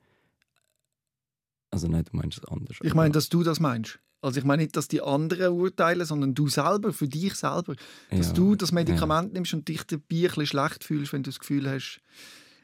Also 1.72 1.88
nein, 1.88 2.04
du 2.04 2.16
meinst 2.16 2.38
es 2.40 2.46
anders. 2.46 2.78
Ich 2.82 2.94
meine, 2.94 3.12
dass 3.12 3.30
du 3.30 3.44
das 3.44 3.60
meinst. 3.60 4.00
Also 4.22 4.40
ich 4.40 4.46
meine 4.46 4.62
nicht, 4.62 4.76
dass 4.76 4.88
die 4.88 5.02
anderen 5.02 5.54
urteilen, 5.54 6.06
sondern 6.06 6.36
du 6.36 6.48
selber, 6.48 6.94
für 6.94 7.08
dich 7.08 7.34
selber. 7.34 7.76
Dass 8.12 8.28
Ja, 8.28 8.34
du 8.34 8.56
das 8.56 8.72
Medikament 8.72 9.34
nimmst 9.34 9.54
und 9.54 9.68
dich 9.68 9.84
dabei 9.84 10.02
ein 10.02 10.28
bisschen 10.28 10.46
schlecht 10.46 10.84
fühlst, 10.84 11.14
wenn 11.14 11.24
du 11.24 11.32
das 11.32 11.40
Gefühl 11.40 11.68
hast, 11.70 12.02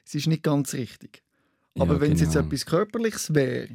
es 0.06 0.14
ist 0.14 0.28
nicht 0.28 0.44
ganz 0.44 0.74
richtig. 0.74 1.24
Ja, 1.78 1.84
Aber 1.84 2.00
wenn 2.02 2.14
es 2.14 2.22
jetzt 2.22 2.34
genau. 2.34 2.46
etwas 2.48 2.66
Körperliches 2.66 3.34
wäre, 3.34 3.68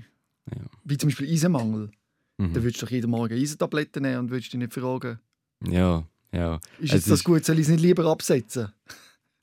Ja. 0.50 0.60
wie 0.84 0.96
zum 0.98 1.08
Beispiel 1.10 1.30
Eisenmangel, 1.30 1.90
Mhm. 2.38 2.54
dann 2.54 2.62
würdest 2.62 2.82
du 2.82 2.86
doch 2.86 2.90
jeden 2.92 3.10
Morgen 3.10 3.34
Eisentabletten 3.34 4.02
nehmen 4.02 4.18
und 4.20 4.30
würdest 4.30 4.52
dich 4.52 4.58
nicht 4.58 4.72
fragen, 4.74 5.20
Ja, 5.64 6.06
ja. 6.32 6.56
ist 6.80 6.92
jetzt 6.92 7.06
das 7.10 7.20
ist- 7.20 7.24
gut, 7.24 7.44
soll 7.44 7.56
ich 7.58 7.62
es 7.66 7.68
nicht 7.68 7.80
lieber 7.82 8.04
absetzen? 8.06 8.72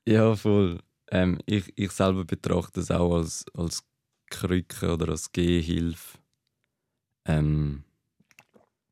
Ja, 0.07 0.35
voll. 0.35 0.79
Ähm, 1.11 1.39
ich, 1.45 1.71
ich 1.75 1.91
selber 1.91 2.25
betrachte 2.25 2.79
es 2.81 2.91
auch 2.91 3.15
als, 3.15 3.45
als 3.53 3.83
Krücke 4.29 4.93
oder 4.93 5.09
als 5.09 5.31
Gehhilfe. 5.31 6.17
Ähm, 7.25 7.83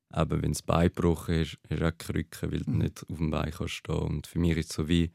aber 0.09 0.41
wenn 0.41 0.53
das 0.53 0.61
Bein 0.61 0.87
gebrochen 0.89 1.35
ist, 1.41 1.57
ist 1.69 1.81
auch 1.81 1.97
Krücke, 1.97 2.51
weil 2.51 2.61
du 2.61 2.71
Mhm. 2.71 2.77
nicht 2.79 3.01
auf 3.09 3.17
dem 3.17 3.29
Bein 3.31 3.51
kannst 3.51 3.73
stehen. 3.73 3.95
Und 3.95 4.27
für 4.27 4.39
mich 4.39 4.57
ist 4.57 4.69
es 4.71 4.75
so 4.75 4.87
wie 4.87 5.11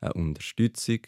eine 0.00 0.12
Unterstützung, 0.14 1.00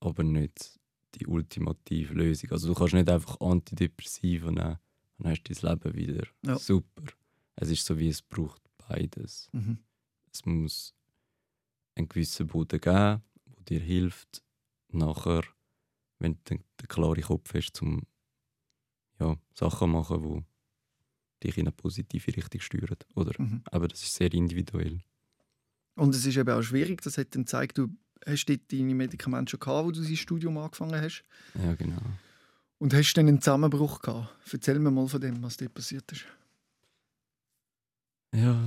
aber 0.00 0.22
nicht 0.22 0.78
die 1.14 1.26
ultimative 1.26 2.14
Lösung. 2.14 2.50
Also 2.52 2.68
du 2.68 2.74
kannst 2.74 2.94
nicht 2.94 3.08
einfach 3.08 3.40
Antidepressiva 3.40 4.50
nehmen 4.50 4.78
und 5.18 5.26
hast 5.28 5.42
dein 5.44 5.70
Leben 5.70 5.94
wieder 5.96 6.26
Ja. 6.44 6.58
super. 6.58 7.04
Es 7.56 7.70
ist 7.70 7.84
so 7.84 7.98
wie 7.98 8.08
es 8.08 8.22
braucht 8.22 8.62
beides 8.88 9.48
Mhm. 9.52 9.78
es 10.32 10.44
muss 10.46 10.94
einen 11.94 12.08
gewissen 12.08 12.46
Boden 12.46 12.80
geben, 12.80 13.22
der 13.46 13.64
dir 13.68 13.80
hilft, 13.80 14.42
nachher, 14.88 15.42
wenn 16.18 16.34
du 16.34 16.40
den, 16.48 16.64
den 16.80 16.88
klaren 16.88 17.22
Kopf 17.22 17.52
hast, 17.54 17.80
um 17.82 18.02
ja, 19.20 19.36
Sachen 19.54 19.78
zu 19.78 19.86
machen, 19.88 20.22
die 21.40 21.46
dich 21.48 21.58
in 21.58 21.66
eine 21.66 21.72
positive 21.72 22.34
Richtung 22.36 22.60
steuern. 22.60 22.96
Oder? 23.14 23.32
Mhm. 23.40 23.62
Aber 23.70 23.88
das 23.88 24.02
ist 24.02 24.14
sehr 24.14 24.32
individuell. 24.32 25.00
Und 25.94 26.14
es 26.14 26.24
ist 26.24 26.36
eben 26.38 26.48
auch 26.50 26.62
schwierig, 26.62 27.02
das 27.02 27.18
hat 27.18 27.34
dann 27.34 27.42
gezeigt, 27.42 27.76
du 27.78 27.88
hast 28.26 28.46
dort 28.46 28.60
deine 28.70 28.94
Medikamente 28.94 29.50
schon 29.50 29.60
gehabt, 29.60 29.86
wo 29.86 29.90
du 29.90 30.02
dein 30.02 30.16
Studium 30.16 30.58
angefangen 30.58 31.00
hast. 31.00 31.24
Ja, 31.54 31.74
genau. 31.74 32.00
Und 32.78 32.94
hast 32.94 33.14
dann 33.14 33.28
einen 33.28 33.40
Zusammenbruch 33.40 34.00
gehabt. 34.00 34.34
Erzähl 34.52 34.78
mir 34.78 34.90
mal 34.90 35.06
von 35.08 35.20
dem, 35.20 35.42
was 35.42 35.56
dort 35.56 35.74
passiert 35.74 36.10
ist. 36.12 36.24
Ja, 38.34 38.58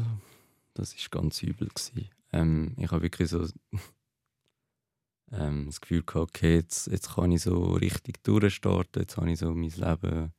das 0.73 0.93
ist 0.93 1.11
ganz 1.11 1.41
übel. 1.41 1.67
Gewesen. 1.67 2.09
Ähm, 2.31 2.73
ich 2.77 2.91
habe 2.91 3.01
wirklich 3.01 3.29
so 3.29 3.45
ähm, 5.31 5.65
das 5.65 5.81
Gefühl 5.81 6.03
gehabt, 6.03 6.29
okay, 6.35 6.55
jetzt, 6.55 6.87
jetzt 6.87 7.15
kann 7.15 7.31
ich 7.31 7.41
so 7.41 7.73
richtig 7.73 8.23
durchstarten, 8.23 9.01
jetzt 9.01 9.17
habe 9.17 9.31
ich 9.31 9.39
so 9.39 9.53
mein 9.53 9.71
Leben 9.71 10.33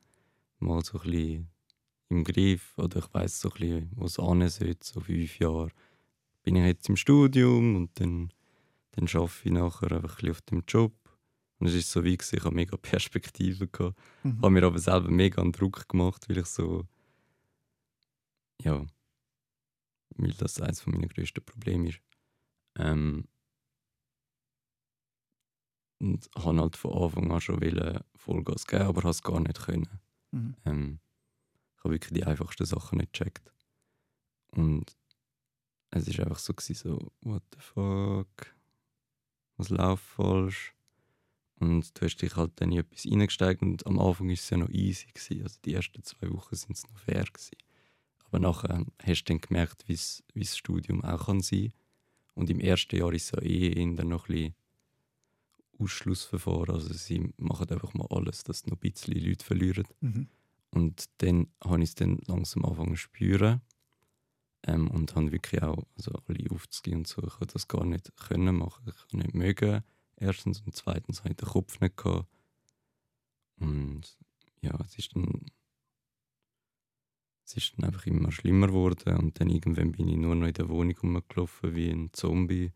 mal 0.59 0.82
so 0.84 1.01
ein 1.01 1.11
bisschen 1.11 1.49
im 2.09 2.24
Griff 2.24 2.76
oder 2.78 2.99
ich 2.99 3.12
weiß 3.12 3.40
so 3.40 3.51
ein 3.51 3.59
bisschen, 3.59 3.90
wo 3.97 4.07
es 4.07 4.16
hin 4.16 4.49
sollte, 4.49 4.86
so 4.86 5.01
fünf 5.01 5.38
Jahre. 5.38 5.70
Bin 6.43 6.57
ich 6.57 6.64
jetzt 6.64 6.88
im 6.88 6.97
Studium 6.97 7.76
und 7.76 8.01
dann, 8.01 8.30
dann 8.97 9.09
arbeite 9.09 9.40
ich 9.44 9.53
nachher 9.53 9.92
einfach 9.92 10.22
ein 10.22 10.30
auf 10.30 10.40
dem 10.42 10.64
Job. 10.66 10.92
Und 11.59 11.68
es 11.68 11.74
ist 11.74 11.90
so 11.90 12.03
wie, 12.05 12.16
gewesen, 12.16 12.36
ich 12.36 12.44
habe 12.44 12.55
mega 12.55 12.76
Perspektiven 12.82 13.70
gehabt. 13.70 13.97
Mhm. 14.22 14.38
habe 14.38 14.51
mir 14.51 14.64
aber 14.64 14.78
selber 14.78 15.11
mega 15.11 15.40
einen 15.40 15.53
Druck 15.53 15.88
gemacht, 15.88 16.28
weil 16.28 16.38
ich 16.38 16.47
so. 16.47 16.86
Ja. 18.62 18.86
Weil 20.16 20.32
das 20.32 20.61
eines 20.61 20.86
meiner 20.86 21.09
grössten 21.09 21.44
Probleme 21.44 21.90
ist. 21.90 22.01
Ähm, 22.78 23.28
und 25.99 26.28
habe 26.36 26.59
halt 26.61 26.76
von 26.76 26.92
Anfang 26.92 27.30
an 27.30 27.40
schon 27.40 27.61
wollen 27.61 28.01
Vollgas 28.14 28.66
geben, 28.66 28.84
aber 28.84 29.03
habe 29.03 29.11
es 29.11 29.22
gar 29.22 29.40
nicht 29.40 29.61
können. 29.61 30.01
Mhm. 30.30 30.57
Ähm, 30.64 31.01
ich 31.76 31.84
habe 31.84 31.94
wirklich 31.94 32.12
die 32.12 32.24
einfachsten 32.24 32.66
Sachen 32.66 32.99
nicht 32.99 33.12
gecheckt. 33.12 33.53
Und 34.53 34.97
es 35.90 36.09
ist 36.09 36.20
einfach 36.20 36.38
so, 36.38 36.53
gewesen, 36.53 36.74
so, 36.74 37.12
what 37.22 37.42
the 37.55 37.61
fuck? 37.61 38.55
Was 39.57 39.70
läuft 39.70 40.04
falsch? 40.04 40.74
Und 41.59 41.98
du 41.98 42.04
hast 42.04 42.16
dich 42.16 42.36
halt 42.36 42.52
dann 42.57 42.72
in 42.72 42.80
etwas 42.80 43.07
reingesteigt 43.07 43.62
und 43.62 43.86
am 43.86 43.98
Anfang 43.98 44.26
war 44.26 44.34
es 44.34 44.50
ja 44.50 44.59
noch 44.59 44.68
easy. 44.68 45.07
Gewesen. 45.07 45.42
Also 45.42 45.59
die 45.64 45.74
ersten 45.74 46.02
zwei 46.02 46.30
Wochen 46.30 46.54
sind 46.54 46.76
es 46.76 46.86
noch 46.86 46.98
fair. 46.98 47.24
Gewesen. 47.24 47.57
Aber 48.26 48.38
nachher 48.40 48.84
hast 49.02 49.24
du 49.24 49.32
dann 49.32 49.40
gemerkt, 49.40 49.84
wie 49.88 49.94
das 49.94 50.57
Studium 50.57 51.02
auch 51.02 51.26
kann 51.26 51.40
sein 51.40 51.72
kann. 51.72 51.72
Und 52.34 52.50
im 52.50 52.61
ersten 52.61 52.96
Jahr 52.96 53.12
ist 53.14 53.24
es 53.24 53.30
ja 53.30 53.42
eh 53.42 53.68
in 53.68 53.96
dann 53.96 54.09
noch 54.09 54.28
ein 54.28 54.34
bisschen 54.34 54.54
Ausschlussverfahren. 55.78 56.74
Also 56.74 56.92
sie 56.92 57.32
machen 57.38 57.70
einfach 57.70 57.94
mal 57.94 58.09
alles, 58.11 58.44
dass 58.44 58.66
noch 58.66 58.76
ein 58.76 58.90
bisschen 58.90 59.14
Leute 59.14 59.44
verlieren. 59.44 59.86
Mhm. 60.00 60.28
Und 60.70 61.07
dann 61.18 61.48
habe 61.64 61.82
ich 61.82 61.90
es 61.90 61.94
dann 61.94 62.18
langsam 62.26 62.64
angefangen 62.64 62.96
zu 62.96 63.02
spüren. 63.02 63.62
Ähm, 64.66 64.88
und 64.90 65.14
habe 65.14 65.32
wirklich 65.32 65.62
auch 65.62 65.86
also 65.96 66.12
alle 66.26 66.50
aufzugehen 66.50 66.98
und 66.98 67.06
so. 67.06 67.22
Ich 67.22 67.34
konnte 67.34 67.54
das 67.54 67.68
gar 67.68 67.84
nicht 67.84 68.14
können 68.16 68.56
machen. 68.56 68.84
Ich 68.88 68.96
konnte 68.96 69.18
nicht 69.18 69.34
mögen. 69.34 69.82
Erstens 70.16 70.60
und 70.62 70.74
zweitens 70.74 71.20
hatte 71.20 71.30
ich 71.32 71.36
den 71.36 71.48
Kopf 71.48 71.80
nicht 71.80 71.96
gehabt. 71.96 72.26
Und 73.58 74.18
ja, 74.60 74.78
es 74.84 74.98
ist 74.98 75.14
dann 75.14 75.46
es 77.44 77.56
ist 77.56 77.74
dann 77.76 77.84
einfach 77.86 78.06
immer 78.06 78.32
schlimmer 78.32 78.66
geworden 78.66 79.16
und 79.18 79.38
dann 79.38 79.48
irgendwann 79.48 79.92
bin 79.92 80.08
ich 80.08 80.16
nur 80.16 80.34
noch 80.34 80.48
in 80.48 80.54
der 80.54 80.68
Wohnung 80.68 80.96
rumgelaufen 80.96 81.76
wie 81.76 81.90
ein 81.90 82.12
Zombie 82.12 82.72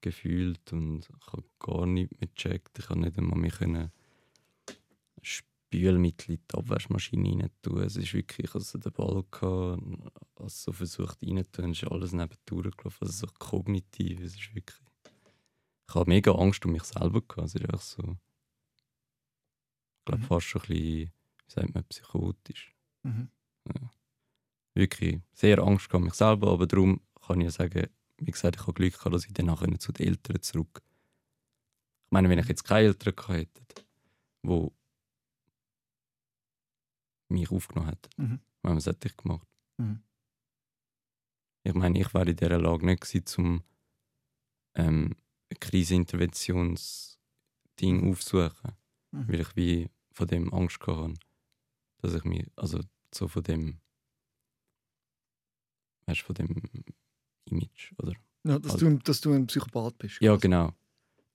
gefühlt 0.00 0.72
und 0.72 1.08
ich 1.08 1.32
habe 1.32 1.44
gar 1.60 1.86
nichts 1.86 2.18
mehr 2.18 2.28
gecheckt. 2.28 2.76
Ich 2.78 2.86
konnte 2.86 3.06
nicht 3.06 3.18
einmal 3.18 3.38
mehr 3.38 3.52
können 3.52 3.92
Spülmittel 5.78 6.36
in 6.36 6.40
die 6.50 6.54
Abwaschmaschine 6.56 7.42
rein 7.42 7.50
tun. 7.62 7.82
Es 7.82 7.96
ist 7.96 8.12
wirklich, 8.14 8.54
also 8.54 8.78
der 8.78 8.90
Ball 8.90 9.24
gehabt, 9.30 9.82
als 10.36 10.62
so 10.62 10.72
versucht 10.72 11.22
rein 11.22 11.44
tun, 11.52 11.72
ist 11.72 11.84
alles 11.84 12.12
neben 12.12 12.36
gelaufen. 12.46 12.98
Also 13.00 13.26
so 13.26 13.26
kognitiv, 13.38 14.20
es 14.20 14.34
ist 14.34 14.54
wirklich... 14.54 14.80
Ich 15.88 15.94
habe 15.94 16.08
mega 16.08 16.32
Angst 16.32 16.64
um 16.64 16.72
mich 16.72 16.84
selber 16.84 17.20
gehabt. 17.20 17.48
Es 17.48 17.54
ist 17.54 17.62
einfach 17.62 17.80
so... 17.80 18.16
Ich 19.98 20.04
glaube 20.06 20.22
Mhm. 20.22 20.26
fast 20.26 20.46
schon 20.46 20.62
ein 20.62 20.68
bisschen, 20.68 21.12
wie 21.46 21.52
sagt 21.52 21.74
man, 21.74 21.84
psychotisch. 21.84 22.74
Mhm. 23.02 23.28
Ja. 23.68 23.90
Wirklich 24.74 25.20
sehr 25.32 25.58
Angst 25.60 25.92
um 25.94 26.04
mich 26.04 26.14
selber, 26.14 26.50
aber 26.52 26.66
darum 26.66 27.00
kann 27.26 27.40
ich 27.40 27.44
ja 27.44 27.50
sagen, 27.50 27.88
wie 28.18 28.30
gesagt, 28.30 28.56
ich 28.56 28.62
habe 28.62 28.74
Glück 28.74 28.94
gehabt, 28.94 29.14
dass 29.14 29.26
ich 29.26 29.32
danach 29.32 29.64
zu 29.78 29.92
den 29.92 30.06
Eltern 30.08 30.42
zurück. 30.42 30.82
Ich 32.06 32.10
meine, 32.10 32.28
wenn 32.28 32.38
ich 32.38 32.48
jetzt 32.48 32.64
keine 32.64 32.88
Eltern 32.88 33.16
gehabt 33.16 33.38
hätte, 33.38 33.62
die 34.42 34.68
mich 37.28 37.50
aufgenommen 37.50 37.88
hätten, 37.90 38.22
Mhm. 38.22 38.40
was 38.62 38.86
hätte 38.86 39.08
ich 39.08 39.16
gemacht? 39.16 39.46
Mhm. 39.78 40.02
Ich 41.66 41.74
meine, 41.74 41.98
ich 41.98 42.12
wäre 42.12 42.28
in 42.30 42.36
dieser 42.36 42.58
Lage 42.60 42.84
nicht 42.86 43.00
gewesen, 43.02 43.44
um 43.44 43.62
ähm, 44.76 45.16
ein 45.50 45.60
Kriseninterventionsding 45.60 48.10
aufzusuchen, 48.10 48.72
Mhm. 49.12 49.28
weil 49.28 49.40
ich 49.40 49.56
wie 49.56 49.90
von 50.12 50.26
dem 50.28 50.52
Angst 50.52 50.80
habe, 50.86 51.14
dass 51.98 52.14
ich 52.14 52.24
mich, 52.24 52.46
also 52.56 52.80
so 53.14 53.28
von 53.28 53.42
dem, 53.44 53.80
weißt 56.06 56.20
du, 56.20 56.24
von 56.24 56.34
dem 56.34 56.62
Image, 57.46 57.92
oder? 57.98 58.12
Ja, 58.44 58.58
dass, 58.58 58.72
Also- 58.72 58.90
du, 58.90 58.98
dass 58.98 59.20
du 59.20 59.32
ein 59.32 59.46
Psychopath 59.46 59.96
bist. 59.98 60.20
Ja, 60.20 60.36
genau. 60.36 60.72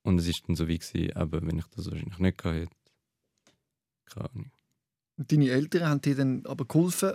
Und 0.03 0.19
es 0.19 0.27
ist 0.27 0.47
dann 0.47 0.55
so 0.55 0.67
wie 0.67 0.77
gewesen, 0.77 1.13
aber 1.15 1.41
wenn 1.41 1.57
ich 1.59 1.65
das 1.67 1.89
wahrscheinlich 1.89 2.19
nicht 2.19 2.37
gehabt 2.37 2.59
hätte, 2.59 2.75
keine 4.05 4.29
Ahnung. 4.29 4.51
Deine 5.27 5.49
Eltern 5.49 5.83
haben 5.89 6.01
dir 6.01 6.15
dann 6.15 6.45
aber 6.45 6.65
geholfen, 6.65 7.13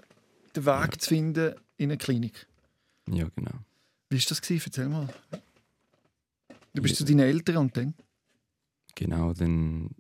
den 0.55 0.67
Weg 0.67 0.93
Ja. 0.93 0.99
zu 0.99 1.09
finden 1.09 1.55
in 1.79 1.91
eine 1.91 1.97
Klinik. 1.99 2.47
Ja, 3.09 3.29
genau. 3.35 3.53
Wie 4.11 4.19
war 4.19 4.25
das? 4.29 4.43
Gewesen? 4.43 4.63
Erzähl 4.67 4.89
mal. 4.89 5.09
Du 6.75 6.83
bist 6.83 6.99
Ja. 6.99 6.99
zu 6.99 7.05
deinen 7.07 7.21
Eltern 7.21 7.57
und 7.57 7.77
dann? 7.77 7.95
Genau, 8.95 9.33
dann 9.33 9.91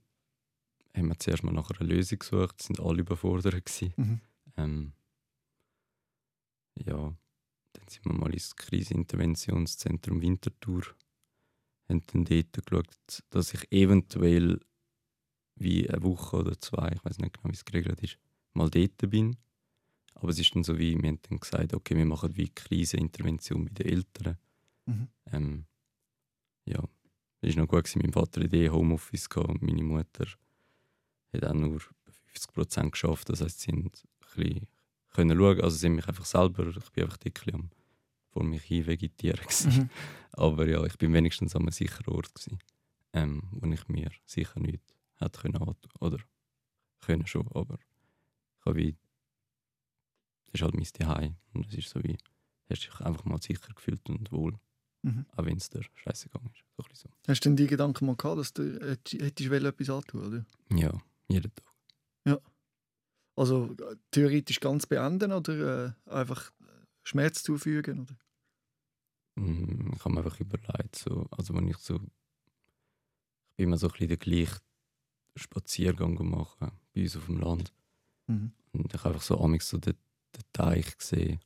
haben 0.94 1.09
wir 1.09 1.18
zuerst 1.18 1.42
mal 1.44 1.52
nach 1.52 1.70
einer 1.70 1.88
Lösung 1.88 2.18
gesucht, 2.18 2.62
sind 2.62 2.78
alle 2.78 3.00
überfordert 3.00 3.64
gewesen. 3.64 3.92
Mhm. 3.96 4.20
Ähm, 4.57 4.92
ja, 6.76 6.94
dann 7.72 7.88
sind 7.88 8.05
wir 8.05 8.12
mal 8.12 8.32
ins 8.32 8.55
Kriseninterventionszentrum 8.55 10.20
Winterthur, 10.20 10.82
haben 11.88 12.02
dann 12.12 12.24
dort 12.24 12.52
geschaut, 12.52 13.22
dass 13.30 13.55
ich 13.55 13.72
eventuell 13.72 14.61
wie 15.57 15.88
eine 15.88 16.02
Woche 16.02 16.36
oder 16.36 16.59
zwei, 16.61 16.92
ich 16.94 17.05
weiß 17.05 17.18
nicht 17.18 17.34
genau, 17.34 17.50
wie 17.50 17.57
es 17.57 17.64
geregelt 17.64 18.02
ist, 18.02 18.18
mal 18.52 18.70
dort 18.70 19.11
bin. 19.11 19.36
Aber 20.14 20.28
es 20.28 20.38
ist 20.38 20.55
dann 20.55 20.64
so 20.64 20.78
wie, 20.78 21.00
wir 21.00 21.09
haben 21.09 21.20
dann 21.28 21.40
gesagt, 21.40 21.74
okay, 21.74 21.96
wir 21.96 22.07
machen 22.07 22.36
wie 22.36 22.48
Krisenintervention 22.48 23.64
bei 23.64 23.72
den 23.72 23.86
Eltern. 23.86 24.38
Mhm. 24.86 25.09
Ähm, 25.32 25.64
ja, 26.64 26.82
es 27.40 27.57
war 27.57 27.62
noch 27.62 27.68
gut, 27.68 27.84
gewesen. 27.84 28.00
mein 28.02 28.12
Vater 28.12 28.42
hatte 28.42 28.57
eh 28.57 28.70
Homeoffice 28.70 29.28
gehabt 29.28 29.62
meine 29.62 29.82
Mutter 29.82 30.26
hat 31.34 31.44
auch 31.44 31.55
nur 31.55 31.80
50% 32.32 32.90
geschafft. 32.90 33.28
Das 33.28 33.40
heisst, 33.40 33.61
sie 33.61 33.72
haben 33.72 33.90
ein 34.36 34.66
können 35.14 35.38
schauen, 35.38 35.61
also 35.61 35.76
sie 35.76 35.86
haben 35.86 35.96
mich 35.96 36.09
einfach 36.09 36.24
selber, 36.24 36.66
ich 36.66 36.90
bin 36.90 37.05
einfach 37.05 37.18
ein 37.24 37.32
bisschen 37.32 37.70
vor 38.30 38.42
mich 38.42 38.62
hin 38.62 38.86
vegetieren. 38.86 39.40
Mhm. 39.64 39.90
Aber 40.32 40.66
ja, 40.66 40.84
ich 40.84 40.98
bin 40.98 41.12
wenigstens 41.12 41.55
an 41.55 41.62
einem 41.62 41.70
sicheren 41.70 42.14
Ort 42.14 42.34
gewesen, 42.34 42.59
ähm, 43.12 43.42
wo 43.52 43.70
ich 43.70 43.88
mir 43.88 44.11
sicher 44.26 44.59
nicht 44.59 44.93
hätte 45.16 45.40
können. 45.40 45.76
Oder 46.00 46.18
können 47.00 47.26
schon, 47.26 47.46
aber 47.52 47.78
ich 48.58 48.66
habe 48.66 48.76
wie, 48.76 48.96
das 50.46 50.54
ist 50.54 50.62
halt 50.62 50.74
mein 50.74 50.84
Zuhause 50.84 51.36
und 51.52 51.66
es 51.66 51.74
ist 51.74 51.90
so 51.90 52.02
wie, 52.02 52.16
hast 52.70 52.82
dich 52.82 53.00
einfach 53.00 53.24
mal 53.24 53.40
sicher 53.42 53.72
gefühlt 53.74 54.08
und 54.08 54.30
wohl. 54.32 54.58
Mhm. 55.02 55.26
Auch 55.36 55.44
wenn 55.44 55.58
es 55.58 55.68
dir 55.68 55.82
scheiße 55.82 56.28
gegangen 56.30 56.50
ist. 56.54 56.64
So 56.76 56.82
bisschen 56.88 57.10
Hast 57.28 57.44
du 57.44 57.48
denn 57.50 57.56
die 57.56 57.66
Gedanken 57.66 58.06
mal 58.06 58.16
gehabt, 58.16 58.38
dass 58.38 58.52
du 58.54 58.62
äh, 58.62 58.96
hättest 59.18 59.50
wollen, 59.50 59.66
etwas 59.66 59.90
antun 59.90 60.26
oder? 60.26 60.46
so. 60.70 60.76
Ja, 60.76 60.92
jeden 61.28 61.54
Tag. 61.54 61.74
Also 63.36 63.74
äh, 63.80 63.96
theoretisch 64.10 64.60
ganz 64.60 64.86
beenden 64.86 65.32
oder 65.32 65.86
äh, 65.86 66.10
einfach 66.10 66.52
Schmerz 67.02 67.42
zufügen? 67.42 68.00
Oder? 68.00 68.16
Mm, 69.36 69.92
Ich 69.94 70.04
habe 70.04 70.14
mir 70.14 70.24
einfach 70.24 70.38
überlegt, 70.38 70.96
so, 70.96 71.26
also 71.30 71.54
wenn 71.54 71.68
ich 71.68 71.78
so, 71.78 71.96
ich 71.96 72.00
bin 73.56 73.66
immer 73.66 73.76
so 73.76 73.88
ein 73.88 73.92
bisschen 73.92 74.08
den 74.08 74.18
gleichen 74.18 74.60
Spaziergang 75.37 76.16
gemacht 76.16 76.59
bei 76.61 77.03
uns 77.03 77.16
auf 77.16 77.26
dem 77.26 77.39
Land. 77.41 77.72
Mhm. 78.26 78.53
Und 78.72 78.95
ich 78.95 79.01
habe 79.01 79.11
einfach 79.14 79.22
so 79.22 79.41
amigs 79.41 79.68
so 79.68 79.78
den, 79.78 79.95
den 80.35 80.43
Teich 80.53 80.97
gesehen. 80.97 81.41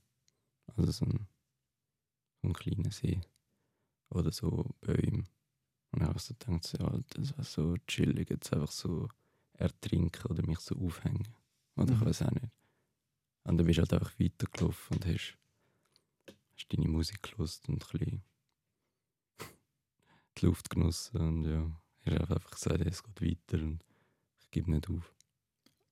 Also 0.77 0.93
so 0.93 1.05
ein, 1.07 1.27
so 2.43 2.49
ein 2.49 2.53
kleiner 2.55 2.91
See. 2.91 3.21
Oder 4.11 4.33
so 4.33 4.75
Bäume. 4.81 5.25
Und 5.91 6.03
ich 6.03 6.09
habe 6.09 6.19
so 6.19 6.35
gedacht, 6.35 6.65
so, 6.65 6.79
ja, 6.79 7.01
das 7.11 7.33
wäre 7.33 7.45
so 7.45 7.77
chillig, 7.87 8.31
jetzt 8.31 8.53
einfach 8.53 8.71
so 8.71 9.09
ertrinken 9.55 10.31
oder 10.31 10.47
mich 10.47 10.61
so 10.61 10.77
aufhängen. 10.77 11.29
Oder 11.77 11.93
ich 11.95 12.01
Mhm. 12.01 12.07
weiß 12.07 12.23
auch 12.23 12.31
nicht. 12.31 12.49
Und 13.45 13.57
dann 13.57 13.67
bist 13.67 13.79
du 13.79 13.83
halt 13.83 13.93
einfach 13.95 14.19
weitergelaufen 14.21 14.97
und 14.99 15.07
hast, 15.07 15.39
hast 16.55 16.69
deine 16.73 16.89
Musik 16.89 17.23
gehört 17.23 17.61
und 17.69 17.75
ein 17.75 17.79
bisschen 17.99 18.23
die 20.39 20.47
Luft 20.47 20.71
genossen. 20.71 21.17
Und 21.21 21.45
ja, 21.45 21.71
ich 22.05 22.13
habe 22.15 22.35
einfach 22.37 22.51
gesagt, 22.51 22.81
es 22.87 23.03
geht 23.03 23.21
weiter 23.23 23.63
und 23.63 23.81
ich 24.41 24.51
gebe 24.51 24.71
nicht 24.71 24.89
auf. 24.89 25.13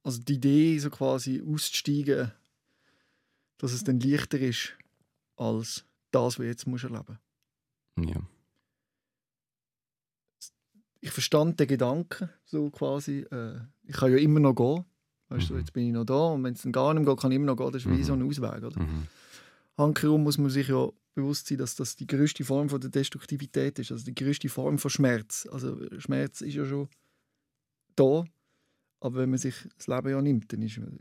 Also 0.03 0.21
die 0.23 0.35
Idee, 0.35 0.79
so 0.79 0.91
quasi 0.91 1.43
auszusteigen, 1.43 2.33
dass 3.59 3.73
es 3.73 3.85
dann 3.85 3.99
leichter 4.01 4.39
ist 4.39 4.77
als 5.37 5.85
das, 6.13 6.25
was 6.25 6.37
du 6.37 6.43
jetzt 6.45 6.67
musst 6.67 6.85
erleben 6.85 7.19
Ja. 7.99 8.21
Ich 11.01 11.11
verstand 11.11 11.61
den 11.61 11.69
Gedanken 11.69 12.31
so 12.47 12.71
quasi. 12.71 13.21
Äh, 13.31 13.61
ich 13.85 13.95
kann 13.97 14.11
ja 14.11 14.19
immer 14.19 14.41
noch 14.41 14.55
gehen. 14.55 14.85
Weißt 15.29 15.51
du, 15.51 15.55
Mhm. 15.55 15.61
jetzt 15.61 15.73
bin 15.73 15.87
ich 15.89 15.93
noch 15.93 16.05
da 16.05 16.29
und 16.29 16.45
wenn 16.45 16.55
es 16.55 16.63
dann 16.63 16.73
gar 16.73 16.95
nicht 16.95 17.05
mehr 17.05 17.15
geht, 17.15 17.21
kann 17.23 17.33
ich 17.33 17.37
immer 17.37 17.47
noch 17.47 17.57
gehen. 17.57 17.73
Das 17.73 17.83
ist 17.85 17.89
wie 17.91 17.95
Mhm. 17.99 18.05
so 18.05 18.13
ein 18.15 18.23
Ausweg. 18.23 18.63
Oder? 18.63 18.81
Mhm. 18.81 19.07
Handkehrum 19.77 20.23
muss 20.23 20.39
man 20.39 20.51
sich 20.51 20.69
ja 20.69 20.89
bewusst 21.17 21.49
sein, 21.49 21.59
dass 21.59 21.75
das 21.75 21.97
die 21.97 22.07
größte 22.07 22.45
Form 22.45 22.69
von 22.69 22.81
der 22.81 22.91
Destruktivität 22.91 23.79
ist, 23.81 23.91
also 23.91 24.05
die 24.05 24.15
größte 24.15 24.49
Form 24.49 24.79
von 24.79 24.91
Schmerz. 24.91 25.49
Also 25.51 25.77
Schmerz 25.99 26.41
ist 26.43 26.55
ja 26.55 26.65
schon 26.65 26.89
da, 27.97 28.25
aber 29.01 29.17
wenn 29.19 29.31
man 29.31 29.39
sich 29.39 29.55
das 29.77 29.89
Leben 29.89 30.11
ja 30.11 30.23
nimmt, 30.23 30.53
dann 30.53 30.63
ist 30.63 30.79
man, 30.79 30.99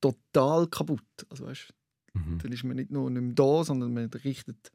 total 0.00 0.66
kaputt. 0.68 1.02
Also 1.30 1.46
weißt, 1.46 1.72
Mhm. 2.14 2.38
dann 2.38 2.52
ist 2.52 2.64
man 2.64 2.76
nicht 2.76 2.90
nur 2.90 3.10
nicht 3.10 3.22
mehr 3.22 3.34
da, 3.34 3.62
sondern 3.64 3.92
man 3.92 4.06
richtet 4.06 4.72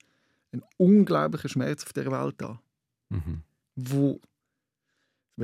einen 0.51 0.63
unglaublichen 0.77 1.49
Schmerz 1.49 1.83
auf 1.83 1.93
der 1.93 2.11
Welt 2.11 2.41
an, 2.43 2.59
Mhm. 3.09 3.41
wo 3.75 4.19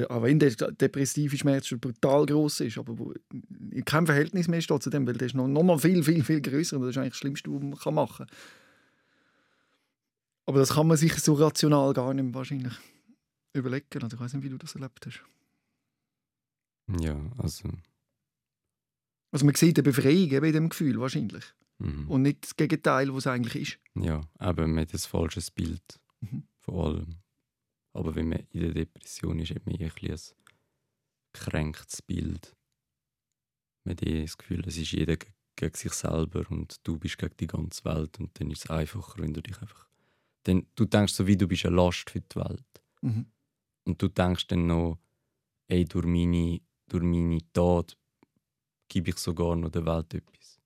auch 0.10 0.22
wenn 0.22 0.38
der 0.38 0.52
depressive 0.52 1.38
Schmerz 1.38 1.66
schon 1.68 1.80
brutal 1.80 2.28
groß 2.28 2.60
ist, 2.60 2.78
aber 2.78 3.00
wo 3.00 3.14
in 3.72 3.84
keinem 3.84 4.06
Verhältnis 4.06 4.48
mehr 4.48 4.62
steht 4.62 4.84
zu 4.84 4.92
dem, 4.92 5.08
weil 5.08 5.16
der 5.16 5.26
ist 5.26 5.34
noch, 5.34 5.48
noch 5.48 5.64
mal 5.64 5.80
viel, 5.80 6.04
viel, 6.04 6.24
viel 6.24 6.40
größer 6.42 6.76
und 6.76 6.84
das 6.84 6.92
ist 6.92 6.98
eigentlich 6.98 7.14
das 7.14 7.18
Schlimmste, 7.18 7.50
was 7.52 7.86
man 7.86 7.96
machen 7.96 8.28
kann. 8.28 8.38
Aber 10.48 10.60
das 10.60 10.74
kann 10.74 10.88
man 10.88 10.98
sich 10.98 11.14
so 11.16 11.34
rational 11.34 11.94
gar 11.94 12.14
nicht 12.14 12.34
wahrscheinlich 12.34 12.74
überlegen. 13.54 13.86
Oder 13.96 14.08
ich 14.14 14.20
weiß 14.20 14.34
nicht, 14.34 14.44
wie 14.44 14.50
du 14.50 14.58
das 14.58 14.76
erlebt 14.76 15.06
hast. 15.06 15.22
Ja, 17.02 17.20
also. 17.38 17.70
Also 19.32 19.46
man 19.46 19.56
sieht 19.56 19.78
eine 19.78 19.84
Befreiung 19.84 20.32
eben 20.32 20.46
in 20.46 20.54
dem 20.54 20.70
Gefühl 20.70 21.00
wahrscheinlich 21.00 21.44
Mhm. 21.80 22.10
und 22.10 22.22
nicht 22.24 22.44
das 22.44 22.56
Gegenteil, 22.56 23.10
was 23.14 23.26
es 23.26 23.28
eigentlich 23.28 23.56
ist. 23.74 23.80
Ja, 24.04 24.22
aber 24.40 24.66
mit 24.68 24.94
ein 24.94 25.00
falsches 25.00 25.52
Bild 25.52 26.00
Mhm. 26.22 26.48
von 26.60 26.76
allem. 26.86 27.16
Aber 27.94 28.16
wenn 28.16 28.30
man 28.30 28.40
in 28.52 28.62
der 28.62 28.74
Depression 28.74 29.40
ist, 29.40 29.52
hat 29.54 29.66
man 29.66 29.76
eher 29.76 29.92
ein, 30.02 30.12
ein 30.12 30.20
gekränktes 31.34 32.02
Bild. 32.02 32.56
Man 33.84 33.92
hat 33.96 34.02
eher 34.04 34.22
das 34.22 34.38
Gefühl, 34.38 34.64
es 34.68 34.78
ist 34.78 34.92
jeder 34.92 35.18
ge- 35.18 35.32
gegen 35.56 35.76
sich 35.76 35.92
selber 35.94 36.50
und 36.50 36.78
du 36.88 36.98
bist 36.98 37.18
gegen 37.18 37.36
die 37.38 37.48
ganze 37.48 37.84
Welt. 37.86 38.18
Und 38.20 38.40
dann 38.40 38.50
ist 38.50 38.66
es 38.66 38.72
einfacher, 38.72 39.20
wenn 39.22 39.34
du 39.34 39.42
dich 39.42 39.60
einfach. 39.62 39.87
Dann, 40.44 40.66
du 40.76 40.86
denkst 40.86 41.14
so, 41.14 41.28
wie 41.28 41.36
du 41.38 41.48
bist 41.48 41.66
eine 41.66 41.76
Last 41.76 42.10
für 42.10 42.22
die 42.22 42.36
Welt. 42.36 42.64
Mhm. 43.02 43.26
Und 43.86 44.02
du 44.02 44.08
denkst 44.08 44.48
dann 44.48 44.68
noch, 44.68 44.98
ey, 45.68 45.86
durch 45.86 46.06
meine, 46.06 46.62
durch 46.88 47.04
meine 47.04 47.40
Tat 47.54 47.98
gebe 48.90 49.10
ich 49.10 49.18
sogar 49.18 49.56
noch 49.56 49.70
der 49.70 49.86
Welt 49.86 50.14
etwas. 50.14 50.60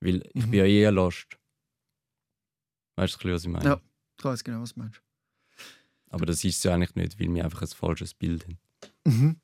Weil 0.00 0.22
ich 0.34 0.46
Mhm. 0.46 0.50
bin 0.50 0.58
ja 0.60 0.64
eh 0.64 0.86
eine 0.86 0.96
Last. 0.96 1.38
Weißt 2.96 3.22
du, 3.22 3.32
was 3.32 3.44
ich 3.44 3.48
meine? 3.50 3.64
Ja. 3.64 3.80
Ich 4.18 4.24
weiß 4.24 4.44
genau, 4.44 4.60
was 4.62 4.74
du 4.74 4.80
meinst. 4.80 5.02
Aber 6.10 6.26
das 6.26 6.44
ist 6.44 6.56
es 6.58 6.62
ja 6.62 6.74
eigentlich 6.74 6.94
nicht, 6.94 7.18
weil 7.18 7.32
wir 7.34 7.44
einfach 7.44 7.62
ein 7.62 7.68
falsches 7.68 8.14
Bild 8.14 8.44
haben. 8.44 8.58
Mhm. 9.04 9.40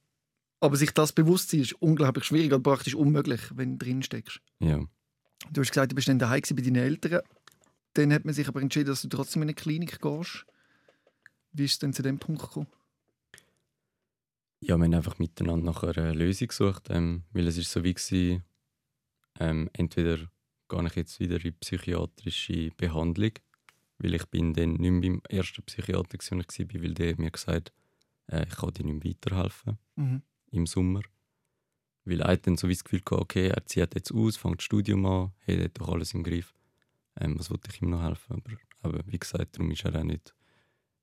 Aber 0.61 0.77
sich 0.77 0.91
das 0.93 1.13
bewusst 1.13 1.51
sein, 1.51 1.61
ist 1.61 1.73
unglaublich 1.75 2.25
schwierig 2.25 2.53
oder 2.53 2.61
praktisch 2.63 2.95
unmöglich, 2.95 3.41
wenn 3.57 3.79
du 3.79 3.85
drin 3.87 4.03
steckst. 4.03 4.41
Ja. 4.61 4.85
Du 5.51 5.61
hast 5.61 5.69
gesagt, 5.71 5.93
du 5.93 5.95
bist 5.97 6.09
dann 6.09 6.19
daheim 6.19 6.43
bei 6.51 6.63
deinen 6.63 6.77
Eltern. 6.77 7.23
Dann 7.99 8.13
hat 8.13 8.25
man 8.25 8.33
sich 8.33 8.47
aber 8.47 8.63
entschieden, 8.63 8.87
dass 8.87 9.03
du 9.03 9.09
trotzdem 9.09 9.43
in 9.43 9.49
eine 9.49 9.55
Klinik 9.55 10.01
gehst. 10.01 10.47
Wie 11.51 11.65
ist 11.65 11.73
es 11.73 11.79
denn 11.81 11.93
zu 11.93 12.03
dem 12.03 12.21
Punkt 12.21 12.41
gekommen? 12.43 12.69
ja, 14.61 14.77
wir 14.77 14.85
haben 14.85 14.95
einfach 14.95 15.19
miteinander 15.19 15.67
nach 15.67 15.83
einer 15.83 16.15
Lösung 16.15 16.49
gesucht, 16.49 16.89
ähm, 16.91 17.25
weil 17.33 17.47
es 17.49 17.57
ist 17.59 17.71
so 17.73 17.83
wie 17.85 17.95
gewesen, 17.95 18.45
ähm, 19.41 19.69
entweder 19.73 20.17
gehe 20.69 20.87
ich 20.87 20.95
jetzt 20.97 21.21
wieder 21.21 21.45
in 21.45 21.55
psychiatrische 21.59 22.71
Behandlung, 22.77 23.33
weil 23.99 24.15
ich 24.15 24.27
bin 24.27 24.55
dann 24.55 24.75
nicht 24.75 24.91
mehr 24.91 25.01
beim 25.01 25.23
ersten 25.29 25.63
Psychiater, 25.65 26.19
ich 26.21 26.31
war, 26.31 26.83
weil 26.83 26.95
der 26.95 27.19
mir 27.19 27.31
gesagt, 27.31 27.73
äh, 28.29 28.47
ich 28.49 28.57
kann 28.57 28.73
dir 28.73 28.85
nicht 28.85 29.05
mehr 29.05 29.13
weiterhelfen 29.15 29.79
Mhm. 29.97 30.23
im 30.51 30.67
Sommer. 30.67 31.03
Weil 32.05 32.23
hat 32.25 32.47
dann 32.47 32.57
so 32.57 32.69
wie 32.69 32.75
das 32.75 32.85
Gefühl 32.85 33.03
gehabt, 33.05 33.23
okay, 33.23 33.49
er 33.49 33.65
zieht 33.67 33.95
jetzt 33.95 34.13
aus, 34.13 34.37
fängt 34.37 34.59
das 34.59 34.65
Studium 34.65 35.05
an, 35.07 35.33
hey, 35.39 35.57
er 35.57 35.65
hat 35.65 35.79
doch 35.81 35.89
alles 35.89 36.15
im 36.15 36.23
Griff. 36.25 36.55
Ähm, 37.21 37.39
was 37.39 37.51
wollte 37.51 37.71
ich 37.73 37.83
ihm 37.83 37.91
noch 37.91 38.03
helfen? 38.03 38.35
Aber, 38.37 38.57
aber 38.83 39.07
wie 39.07 39.19
gesagt, 39.19 39.57
darum 39.57 39.71
ist 39.71 39.85
er 39.85 39.99
auch 39.99 40.05
nicht 40.05 40.35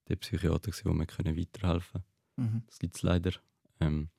der 0.07 0.15
Psychiater, 0.17 0.71
gewesen, 0.71 0.85
wo 0.85 0.93
wir 0.93 1.05
können 1.05 1.37
weiterhelfen 1.37 2.03
Mhm. 2.37 2.63
Das 2.67 2.79
gibt 2.79 2.95
es 2.95 3.01
leider. 3.01 3.31
Ähm, 3.79 4.09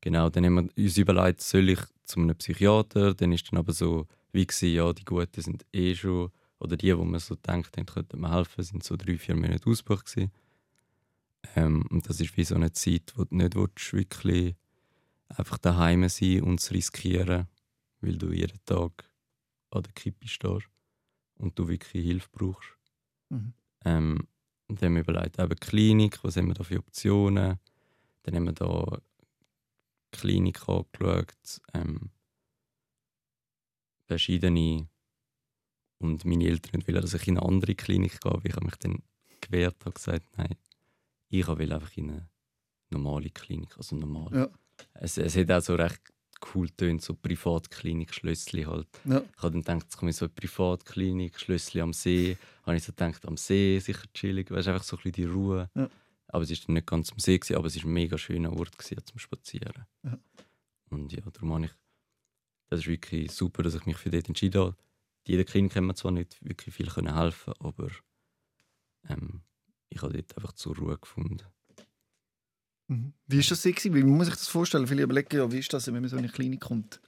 genau, 0.00 0.28
dann 0.28 0.44
haben 0.44 0.54
wir 0.54 0.84
uns 0.84 0.98
überlegt, 0.98 1.40
soll 1.40 1.68
ich 1.68 1.80
zu 2.04 2.20
einem 2.20 2.36
Psychiater? 2.36 3.14
Dann 3.14 3.32
ist 3.32 3.50
dann 3.50 3.58
aber 3.58 3.72
so, 3.72 4.06
wie 4.32 4.46
gewesen, 4.46 4.74
ja, 4.74 4.92
die 4.92 5.04
Guten 5.04 5.40
sind 5.40 5.64
eh 5.72 5.94
schon, 5.94 6.30
oder 6.58 6.76
die, 6.76 6.96
wo 6.96 7.04
man 7.04 7.20
so 7.20 7.36
denkt, 7.36 7.76
haben, 7.76 7.86
könnten 7.86 8.20
mir 8.20 8.32
helfen, 8.32 8.64
sind 8.64 8.84
so 8.84 8.96
drei, 8.96 9.16
vier 9.18 9.36
Monate 9.36 9.68
ausgebucht 9.68 10.06
gewesen. 10.06 10.32
Ähm, 11.56 11.86
und 11.90 12.08
das 12.08 12.20
ist 12.20 12.36
wie 12.36 12.44
so 12.44 12.54
eine 12.54 12.72
Zeit, 12.72 13.12
wo 13.16 13.24
du 13.24 13.36
nicht 13.36 13.54
willst, 13.54 13.92
wirklich 13.92 14.56
einfach 15.28 15.58
daheim 15.58 16.08
sein 16.08 16.42
und 16.42 16.60
es 16.60 16.72
riskieren, 16.72 17.46
weil 18.00 18.18
du 18.18 18.32
jeden 18.32 18.58
Tag 18.64 19.08
an 19.70 19.82
der 19.84 19.92
Kippe 19.92 20.26
stehst 20.26 20.66
und 21.40 21.58
du 21.58 21.68
wirklich 21.68 22.04
Hilfe 22.04 22.28
brauchst. 22.32 22.76
Mhm. 23.30 23.52
Ähm, 23.84 24.28
und 24.68 24.80
dann 24.80 24.88
haben 24.88 24.94
wir 24.94 25.02
überlegt, 25.02 25.38
eben 25.38 25.56
Klinik, 25.56 26.22
was 26.22 26.36
haben 26.36 26.48
wir 26.48 26.54
da 26.54 26.62
für 26.62 26.78
Optionen? 26.78 27.58
Dann 28.22 28.34
haben 28.34 28.44
wir 28.44 28.52
da 28.52 29.00
Klinik 30.12 30.68
angeschaut, 30.68 31.60
ähm, 31.74 32.10
verschiedene. 34.06 34.88
Und 35.98 36.24
meine 36.24 36.44
Eltern 36.44 36.82
wollten, 36.86 37.00
dass 37.00 37.14
ich 37.14 37.28
in 37.28 37.38
eine 37.38 37.46
andere 37.46 37.74
Klinik 37.74 38.20
gehe, 38.20 38.40
ich 38.44 38.54
habe 38.54 38.66
mich 38.66 38.76
dann 38.76 39.02
gewehrt 39.40 39.84
und 39.84 39.94
gesagt, 39.94 40.26
nein, 40.36 40.56
ich 41.28 41.46
will 41.46 41.72
einfach 41.72 41.96
in 41.96 42.10
eine 42.10 42.28
normale 42.90 43.30
Klinik, 43.30 43.76
also 43.76 43.96
normal. 43.96 44.34
Ja. 44.34 44.48
Es, 44.94 45.18
es 45.18 45.36
hat 45.36 45.50
auch 45.50 45.60
so 45.60 45.74
recht 45.74 46.00
cool 46.54 46.68
tönt, 46.70 47.02
so 47.02 47.14
Privatklinik, 47.14 48.14
Schlössli 48.14 48.64
halt. 48.64 48.88
Ja. 49.04 49.22
Ich 49.36 49.42
habe 49.42 49.52
dann 49.52 49.62
gedacht, 49.62 49.82
jetzt 49.84 49.96
komme 49.96 50.10
ich 50.10 50.16
so 50.16 50.26
in 50.26 50.30
eine 50.30 50.34
Privatklinik, 50.34 51.38
Schlössli 51.38 51.80
am 51.80 51.92
See. 51.92 52.36
Habe 52.64 52.76
ich 52.76 52.84
so 52.84 52.92
gedacht, 52.92 53.26
am 53.26 53.36
See 53.36 53.78
sicher 53.78 54.06
chillig, 54.14 54.50
weißt 54.50 54.68
einfach 54.68 54.84
so 54.84 54.96
ein 54.96 55.02
bisschen 55.02 55.12
die 55.12 55.32
Ruhe. 55.32 55.70
Ja. 55.74 55.88
Aber 56.28 56.44
es 56.44 56.50
war 56.50 56.58
dann 56.66 56.74
nicht 56.74 56.86
ganz 56.86 57.10
am 57.12 57.18
See, 57.18 57.38
gewesen, 57.38 57.56
aber 57.56 57.66
es 57.66 57.76
war 57.76 57.84
ein 57.84 57.92
mega 57.92 58.16
schöner 58.16 58.52
Ort 58.52 58.78
gewesen, 58.78 59.04
zum 59.04 59.18
Spazieren. 59.18 59.86
Ja. 60.04 60.18
Und 60.90 61.12
ja, 61.12 61.22
darum 61.32 61.54
habe 61.54 61.64
ich, 61.66 61.72
das 62.68 62.80
ist 62.80 62.86
wirklich 62.86 63.32
super, 63.32 63.62
dass 63.62 63.74
ich 63.74 63.86
mich 63.86 63.96
für 63.96 64.10
dort 64.10 64.28
entschieden 64.28 64.60
habe. 64.60 64.76
Jeder 65.26 65.44
Klinik 65.44 65.72
kann 65.72 65.86
mir 65.86 65.94
zwar 65.94 66.12
nicht 66.12 66.42
wirklich 66.44 66.74
viel 66.74 66.88
können 66.88 67.16
helfen, 67.16 67.52
aber 67.58 67.90
ähm, 69.08 69.42
ich 69.88 70.02
habe 70.02 70.12
dort 70.12 70.36
einfach 70.36 70.52
zur 70.52 70.76
Ruhe 70.76 70.98
gefunden. 70.98 71.44
Mhm. 72.90 73.12
Wie 73.28 73.38
ist 73.38 73.50
das 73.52 73.62
gewesen? 73.62 73.94
Wie 73.94 74.02
muss 74.02 74.18
man 74.18 74.24
sich 74.26 74.34
das 74.34 74.48
vorstellen? 74.48 74.86
Viele 74.88 75.02
überlegen 75.02 75.36
ja, 75.36 75.50
wie 75.52 75.60
ist 75.60 75.72
das, 75.72 75.86
wenn 75.86 75.94
man 75.94 76.08
so 76.08 76.16
in 76.16 76.24
eine 76.24 76.32
Klinik 76.32 76.60
kommt? 76.60 77.00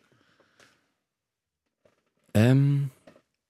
Ähm, 2.35 2.91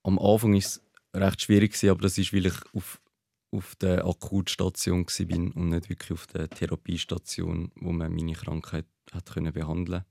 am 0.03 0.19
Anfang 0.19 0.53
war 0.53 0.59
es 0.59 0.81
recht 1.15 1.43
schwierig, 1.43 1.73
gewesen, 1.73 1.91
aber 1.91 2.01
das 2.01 2.17
ist, 2.17 2.33
weil 2.33 2.47
ich 2.47 2.55
auf, 2.73 3.03
auf 3.51 3.77
der 3.77 4.07
Akutstation 4.07 5.07
war 5.07 5.57
und 5.57 5.69
nicht 5.69 5.91
wirklich 5.91 6.13
auf 6.13 6.27
der 6.27 6.49
Therapiestation, 6.49 7.71
wo 7.77 7.93
man 7.93 8.15
meine 8.15 8.33
Krankheit 8.33 8.87
hat 9.13 9.31
können 9.31 9.53
behandeln 9.53 10.05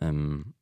ähm, 0.00 0.54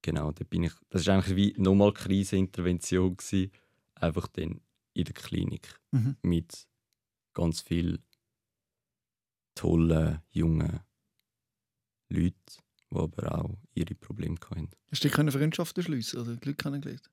Genau, 0.00 0.32
da 0.32 0.44
bin 0.44 0.62
ich. 0.64 0.72
Das 0.88 1.06
war 1.06 1.14
eigentlich 1.14 1.36
wie 1.36 1.60
nochmal 1.60 1.92
Krisenintervention, 1.92 3.16
gewesen, 3.16 3.50
einfach 3.96 4.28
dann 4.28 4.60
in 4.94 5.04
der 5.04 5.14
Klinik 5.14 5.78
Mhm. 5.90 6.16
mit 6.22 6.66
ganz 7.34 7.60
vielen 7.60 7.98
tollen, 9.56 10.20
jungen 10.30 10.80
Leuten, 12.08 12.36
die 12.92 12.96
aber 12.96 13.34
auch 13.44 13.58
ihre 13.74 13.94
Probleme 13.96 14.36
hatten. 14.48 14.70
Hast 14.92 15.02
du 15.02 15.08
dich 15.08 15.16
können 15.16 15.32
Freundschaften 15.32 15.82
schliessen 15.82 16.20
oder 16.20 16.30
Leute 16.32 16.54
kennengelernt? 16.54 17.10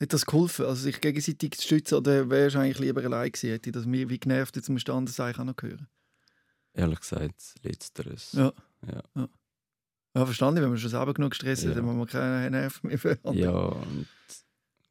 Hat 0.00 0.12
das 0.12 0.26
geholfen, 0.26 0.66
also 0.66 0.82
sich 0.82 1.00
gegenseitig 1.00 1.52
zu 1.52 1.62
stützen 1.62 1.94
oder 1.96 2.28
wärst 2.30 2.56
du 2.56 2.60
eigentlich 2.60 2.78
lieber 2.78 3.02
allein 3.02 3.30
gewesen? 3.32 3.50
Hätte 3.50 3.72
das 3.72 3.86
mir 3.86 4.08
wie 4.08 4.18
genervt, 4.18 4.54
jetzt 4.56 4.68
am 4.68 4.78
Stand 4.78 5.08
das 5.08 5.18
eigentlich 5.18 5.38
auch 5.38 5.44
noch 5.44 5.62
hören? 5.62 5.88
Ehrlich 6.74 7.00
gesagt, 7.00 7.54
letzteres. 7.62 8.32
Ja. 8.32 8.52
Ja. 8.86 9.28
Ja, 10.16 10.26
verstanden, 10.26 10.62
wenn 10.62 10.68
man 10.68 10.78
schon 10.78 10.90
selber 10.90 11.14
genug 11.14 11.34
Stress 11.34 11.62
hat, 11.62 11.70
Ja. 11.70 11.74
dann 11.74 11.84
muss 11.86 11.96
man 11.96 12.06
keine 12.06 12.50
Nerven 12.50 12.88
mehr 12.88 12.98
für 12.98 13.18
andere. 13.24 13.36
Ja, 13.36 13.50
und 13.52 14.06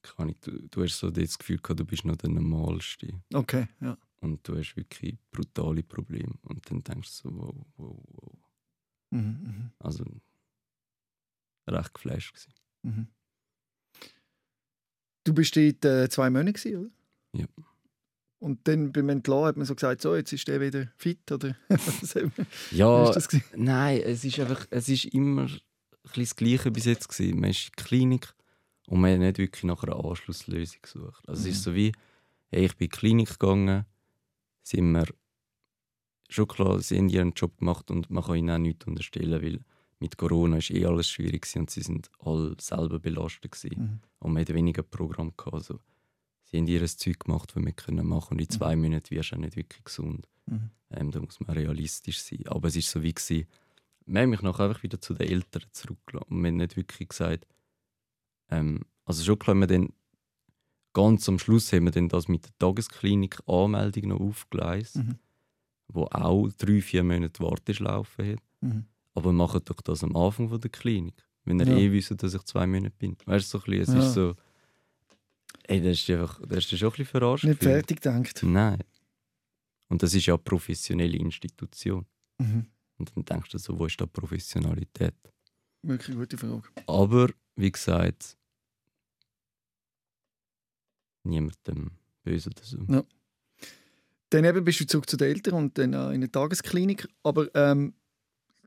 kann 0.02 0.30
ich, 0.30 0.40
du, 0.42 0.52
du 0.70 0.84
hast 0.84 1.00
so 1.00 1.10
das 1.12 1.38
Gefühl 1.38 1.58
gehabt, 1.60 1.80
du 1.80 1.86
bist 1.86 2.04
noch 2.04 2.16
der 2.18 2.30
Normalste. 2.30 3.22
Okay, 3.34 3.68
ja. 3.82 3.98
Und 4.24 4.48
du 4.48 4.58
hast 4.58 4.76
wirklich 4.78 5.18
brutale 5.32 5.84
Probleme. 5.84 6.34
Und 6.44 6.70
dann 6.72 6.82
denkst 6.82 7.22
du 7.24 7.30
so, 7.30 7.36
wow, 7.38 7.56
wow, 7.76 8.04
wow. 8.08 8.38
Mhm, 9.10 9.20
mhm, 9.20 9.72
Also, 9.80 10.06
recht 11.68 11.94
geflasht 11.94 12.34
gewesen. 12.34 12.54
mhm. 12.84 13.08
Du 15.26 15.34
bist 15.34 15.56
dort 15.56 15.86
äh, 15.86 16.10
zwei 16.10 16.30
Monate, 16.30 16.54
gewesen, 16.54 16.78
oder? 16.78 16.90
Ja. 17.34 17.46
Und 18.40 18.68
dann 18.68 18.92
beim 18.92 19.08
Entlassen 19.10 19.46
hat 19.46 19.58
man 19.58 19.66
so 19.66 19.76
gesagt, 19.76 20.02
so, 20.02 20.16
jetzt 20.16 20.34
ist 20.34 20.48
der 20.48 20.60
wieder 20.60 20.88
fit, 20.98 21.32
oder? 21.32 21.56
Ja, 22.72 23.04
ist 23.06 23.16
das 23.16 23.30
gewesen? 23.30 23.46
nein, 23.56 24.02
es 24.04 24.24
ist 24.26 24.40
einfach, 24.40 24.68
es 24.70 24.90
ist 24.90 25.06
immer 25.06 25.44
ein 25.44 25.60
das 26.16 26.36
Gleiche 26.36 26.72
bis 26.72 26.86
jetzt 26.86 27.08
gewesen. 27.08 27.40
Man 27.40 27.52
ist 27.52 27.68
in 27.68 27.72
der 27.78 27.86
Klinik 27.86 28.34
und 28.88 29.00
man 29.00 29.14
hat 29.14 29.20
nicht 29.20 29.38
wirklich 29.38 29.64
nach 29.64 29.84
einer 29.84 29.96
Anschlusslösung 30.04 30.82
gesucht. 30.82 31.24
Also 31.28 31.42
es 31.48 31.56
ist 31.56 31.64
so 31.64 31.74
wie, 31.74 31.94
hey, 32.48 32.66
ich 32.66 32.76
bin 32.76 32.86
in 32.88 32.92
die 32.92 32.98
Klinik 32.98 33.30
gegangen, 33.40 33.86
sind 34.64 34.92
wir 34.92 35.06
schon 36.30 36.48
klar, 36.48 36.80
sie 36.80 36.98
haben 36.98 37.10
ihren 37.10 37.34
Job 37.34 37.58
gemacht 37.60 37.92
und 37.92 38.10
man 38.10 38.24
kann 38.24 38.36
ihnen 38.36 38.50
auch 38.50 38.58
nichts 38.58 38.88
unterstellen, 38.88 39.42
weil 39.42 39.60
mit 40.00 40.18
Corona 40.18 40.58
ist 40.58 40.72
eh 40.72 40.86
alles 40.86 41.10
schwierig 41.10 41.44
gewesen 41.44 41.60
und 41.60 41.70
sie 41.70 41.82
sind 41.82 42.10
alle 42.20 42.56
selber 42.60 43.00
belastet 43.00 43.52
gewesen. 43.52 43.82
Mhm. 43.82 44.00
und 44.20 44.34
man 44.34 44.42
hat 44.42 44.54
weniger 44.54 44.84
Programm 44.84 45.34
gehabt. 45.38 45.54
Also, 45.54 45.80
sie 46.44 46.58
haben 46.58 46.68
ihr 46.68 46.86
Zeug 46.86 47.20
gemacht, 47.20 47.56
was 47.56 47.64
wir 47.64 47.72
können 47.72 48.08
machen 48.08 48.34
und 48.34 48.42
in 48.42 48.50
zwei 48.50 48.76
Minuten 48.76 49.12
wirst 49.12 49.32
du 49.32 49.36
auch 49.36 49.40
nicht 49.40 49.56
wirklich 49.56 49.84
gesund. 49.84 50.28
Mhm. 50.46 50.72
Ähm, 50.90 51.12
da 51.12 51.20
muss 51.20 51.40
man 51.40 51.56
realistisch 51.56 52.22
sein. 52.22 52.46
Aber 52.48 52.68
es 52.68 52.76
ist 52.76 52.90
so 52.90 53.02
wie 53.02 53.14
gewesen, 53.14 53.48
wir 54.06 54.22
haben 54.22 54.30
mich 54.32 54.42
nachher 54.42 54.66
einfach 54.66 54.84
wieder 54.84 55.00
zu 55.00 55.14
den 55.14 55.30
Eltern 55.30 55.64
zurückgelassen 55.72 56.34
und 56.34 56.42
wir 56.44 56.50
haben 56.50 56.58
nicht 56.58 56.76
wirklich 56.76 57.10
gesagt, 57.10 57.48
ähm, 58.50 58.82
also 59.06 59.24
schon 59.24 59.40
klar, 59.40 59.56
wir 59.56 59.68
dann 59.68 59.94
ganz 60.94 61.28
am 61.30 61.40
Schluss 61.40 61.72
haben 61.74 61.86
wir 61.86 61.92
dann 61.92 62.10
das 62.10 62.28
mit 62.28 62.46
der 62.46 62.52
Tagesklinik 62.60 63.40
Anmeldung 63.48 64.10
noch 64.10 64.20
aufgeleistet, 64.20 65.06
Mhm. 65.06 65.16
wo 65.88 66.04
auch 66.06 66.50
drei, 66.58 66.82
vier 66.82 67.04
Monate 67.04 67.42
Warteschlaufe 67.44 68.34
hat. 68.34 68.40
Mhm. 68.62 68.86
Aber 69.16 69.32
macht 69.34 69.70
doch 69.70 69.82
das 69.82 70.04
am 70.04 70.16
Anfang 70.16 70.50
von 70.50 70.60
der 70.62 70.70
Klinik. 70.72 71.16
Wenn 71.46 71.60
ihr 71.60 71.68
Ja. 71.68 71.78
eh 71.78 71.92
wisst, 71.92 72.22
dass 72.24 72.34
ich 72.34 72.44
zwei 72.44 72.66
Monate 72.66 72.96
bin. 72.98 73.18
Weißt 73.26 73.54
du, 73.54 73.58
so 73.60 73.64
ein 73.66 73.78
bisschen, 73.78 73.96
es 73.98 74.02
Ja. 74.04 74.08
ist 74.08 74.14
so. 74.14 74.36
Ey, 75.66 75.82
das 75.82 76.00
ist 76.00 76.10
einfach, 76.10 76.42
das 76.48 76.58
ist 76.72 76.78
schon 76.78 76.88
ein 76.88 76.92
bisschen 76.92 77.06
verarscht. 77.06 77.44
Nicht 77.46 77.60
gefühlt. 77.60 77.76
fertig 77.88 78.02
gedacht. 78.02 78.44
Nein. 78.44 78.80
Und 79.90 80.02
das 80.04 80.14
ist 80.14 80.26
ja 80.26 80.34
eine 80.34 80.44
professionelle 80.44 81.18
Institution. 81.18 82.06
Mhm. 82.38 82.66
Und 82.98 83.12
dann 83.16 83.26
denkst 83.26 83.50
du 83.52 83.58
so, 83.58 83.78
wo 83.78 83.86
ist 83.86 84.00
da 84.00 84.06
Professionalität? 84.06 85.14
Wirklich 85.84 86.16
gute 86.18 86.38
Frage. 86.38 86.64
Aber, 86.88 87.30
wie 87.56 87.72
gesagt, 87.72 88.38
niemandem 91.24 91.92
böse 92.24 92.50
oder 92.50 92.64
so. 92.64 92.78
Ja. 92.88 93.04
Dann 94.30 94.46
eben 94.46 94.64
bist 94.64 94.80
du 94.80 94.88
zurück 94.88 95.10
zu 95.10 95.18
den 95.18 95.28
Eltern 95.28 95.54
und 95.56 95.78
dann 95.78 95.94
äh, 95.94 96.08
in 96.08 96.14
eine 96.14 96.32
Tagesklinik. 96.32 97.08
Aber 97.22 97.54
ähm, 97.56 97.94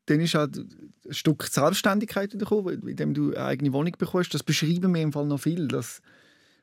dann 0.07 0.21
ist 0.21 0.37
auch 0.37 0.47
ein 0.47 0.89
Stück 1.11 1.43
Selbstständigkeit 1.45 2.31
gekommen, 2.31 2.87
indem 2.87 3.15
du 3.15 3.31
eine 3.35 3.45
eigene 3.45 3.73
Wohnung 3.73 3.95
bekommst. 3.99 4.33
Das 4.33 4.43
beschreiben 4.43 4.95
wir 4.95 5.03
im 5.03 5.13
Fall 5.13 5.27
noch 5.27 5.41
viel, 5.41 5.67
dass 5.67 6.01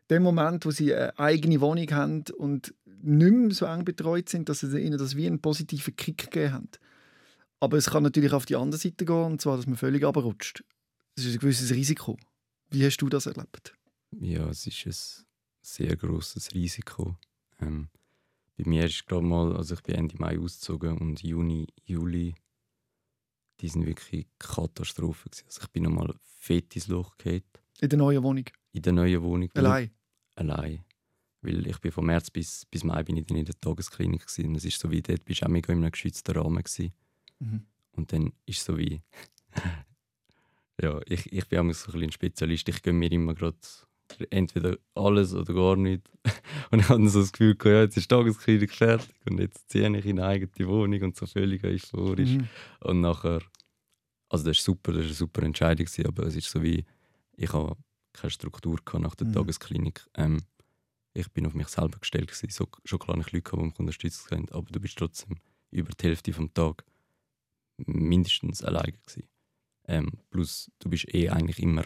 der 0.10 0.20
Moment, 0.20 0.66
wo 0.66 0.72
sie 0.72 0.94
eine 0.94 1.18
eigene 1.20 1.60
Wohnung 1.60 1.90
haben 1.92 2.24
und 2.38 2.74
nicht 3.02 3.34
mehr 3.34 3.52
so 3.52 3.66
eng 3.66 3.84
betreut 3.84 4.30
sind, 4.30 4.48
dass 4.48 4.62
sie 4.62 4.80
ihnen 4.80 4.98
das 4.98 5.16
wie 5.16 5.28
einen 5.28 5.42
positiven 5.42 5.96
Kick 5.96 6.32
gegeben 6.32 6.54
haben. 6.54 6.70
Aber 7.60 7.78
es 7.78 7.90
kann 7.90 8.04
natürlich 8.04 8.34
auf 8.34 8.46
die 8.46 8.56
andere 8.56 8.80
Seite 8.80 9.06
gehen, 9.06 9.24
und 9.24 9.42
zwar, 9.42 9.58
dass 9.58 9.68
man 9.68 9.78
völlig 9.78 10.04
abrutscht. 10.06 10.64
Das 11.16 11.26
ist 11.26 11.34
ein 11.34 11.40
gewisses 11.40 11.72
Risiko. 11.72 12.18
Wie 12.70 12.86
hast 12.86 12.98
du 12.98 13.10
das 13.10 13.26
erlebt? 13.26 13.74
Ja, 14.20 14.50
es 14.50 14.66
ist 14.68 14.86
ein 14.86 15.26
sehr 15.64 15.96
großes 15.96 16.54
Risiko. 16.54 17.18
Ähm, 17.60 17.90
bei 18.58 18.66
mir 18.70 18.86
ist 18.86 19.06
gerade 19.08 19.26
mal, 19.26 19.56
also 19.56 19.74
ich 19.74 19.82
bin 19.82 19.96
Ende 19.96 20.18
Mai 20.18 20.38
ausgezogen 20.38 20.98
und 21.00 21.24
Juni, 21.24 21.68
Juli, 21.86 22.36
die 23.60 23.68
sind 23.68 23.86
wirklich 23.86 24.28
Katastrophe 24.38 25.30
gewesen. 25.30 25.46
Also 25.48 25.62
ich 25.64 25.70
bin 25.70 25.84
nochmal 25.84 26.14
fett 26.22 26.76
ins 26.76 26.88
Loch 26.88 27.18
gefallen. 27.18 27.44
In 27.82 27.90
der 27.90 27.98
neuen 27.98 28.22
Wohnung? 28.22 28.46
In 28.74 28.82
der 28.82 28.94
neuen 28.94 29.22
Wohnung. 29.22 29.50
Allein? 29.56 29.92
Allein. 30.36 30.84
Weil 31.42 31.66
ich 31.68 31.80
bin 31.80 31.92
von 31.92 32.06
März 32.06 32.30
bis, 32.30 32.66
bis 32.66 32.84
Mai 32.84 33.04
bin 33.04 33.18
ich 33.18 33.26
dann 33.26 33.38
in 33.38 33.46
der 33.46 33.60
Tagesklinik 33.60 34.28
gewesen. 34.28 34.56
es 34.56 34.66
ist 34.66 34.80
so 34.80 34.92
wie, 34.92 35.02
dort 35.02 35.26
bist 35.26 35.42
du 35.42 35.46
auch 35.46 35.50
mega 35.50 35.74
in 35.74 35.80
einem 35.80 35.92
geschützten 35.92 36.36
Rahmen 36.36 36.64
gewesen. 36.64 36.94
Mhm. 37.40 37.66
Und 37.94 38.12
dann 38.12 38.34
ist 38.46 38.60
es 38.60 38.66
so 38.66 38.78
wie, 38.78 39.02
ja, 40.82 41.00
ich, 41.06 41.32
ich 41.32 41.48
bin 41.48 41.60
auch 41.60 41.74
so 41.74 41.92
ein, 41.92 42.04
ein 42.04 42.12
Spezialist. 42.12 42.70
Ich 42.70 42.82
gönne 42.82 43.00
mir 43.00 43.12
immer 43.12 43.34
gerade 43.34 43.58
entweder 44.30 44.78
alles 44.96 45.34
oder 45.34 45.54
gar 45.54 45.76
nichts. 45.76 46.10
Und 46.72 46.80
ich 46.80 46.90
hatte 46.90 47.10
so 47.10 47.20
das 47.22 47.32
Gefühl, 47.32 47.56
ja, 47.66 47.82
jetzt 47.82 47.98
ist 47.98 48.10
die 48.10 48.16
Tagesklinik 48.16 48.72
fertig 48.72 49.14
und 49.30 49.40
jetzt 49.40 49.70
ziehe 49.70 49.88
ich 49.98 50.06
in 50.06 50.20
eine 50.20 50.28
eigene 50.28 50.68
Wohnung 50.68 51.02
und 51.02 51.16
so 51.16 51.26
völlig 51.26 51.64
euphorisch. 51.64 52.32
Mhm. 52.32 52.48
Und 52.82 53.02
nachher, 53.02 53.42
also 54.30 54.46
das 54.46 54.58
ist 54.58 54.64
super, 54.64 54.92
das 54.92 55.02
war 55.02 55.06
eine 55.06 55.14
super 55.14 55.44
Entscheidung, 55.44 55.86
gewesen, 55.86 56.08
aber 56.08 56.24
es 56.24 56.36
ist 56.36 56.50
so 56.50 56.62
wie, 56.64 56.86
ich 57.36 57.52
habe 57.54 57.76
keine 58.14 58.32
Struktur 58.32 58.80
nach 59.00 59.16
der 59.16 59.28
Mhm. 59.28 59.34
Tagesklinik. 59.34 60.06
Ähm, 60.16 60.42
ich 61.14 61.30
bin 61.32 61.46
auf 61.46 61.54
mich 61.54 61.68
selber 61.68 62.00
gestellt 62.00 62.28
gewesen. 62.28 62.50
So, 62.50 62.68
schon 62.86 63.00
klar 63.00 63.18
nicht 63.18 63.32
Leute, 63.32 63.52
die 63.52 63.64
mich 63.64 63.80
unterstützt 63.80 64.32
haben, 64.32 64.50
aber 64.50 64.72
du 64.72 64.80
bist 64.80 64.98
trotzdem 64.98 65.38
über 65.72 65.92
die 65.94 66.08
Hälfte 66.08 66.34
vom 66.34 66.54
Tag 66.54 66.84
mindestens 67.78 68.64
alleine 68.64 68.94
gewesen. 68.94 69.28
Ähm, 69.88 70.12
plus 70.32 70.72
du 70.80 70.90
bist 70.90 71.14
eh 71.14 71.30
eigentlich 71.30 71.60
immer 71.60 71.84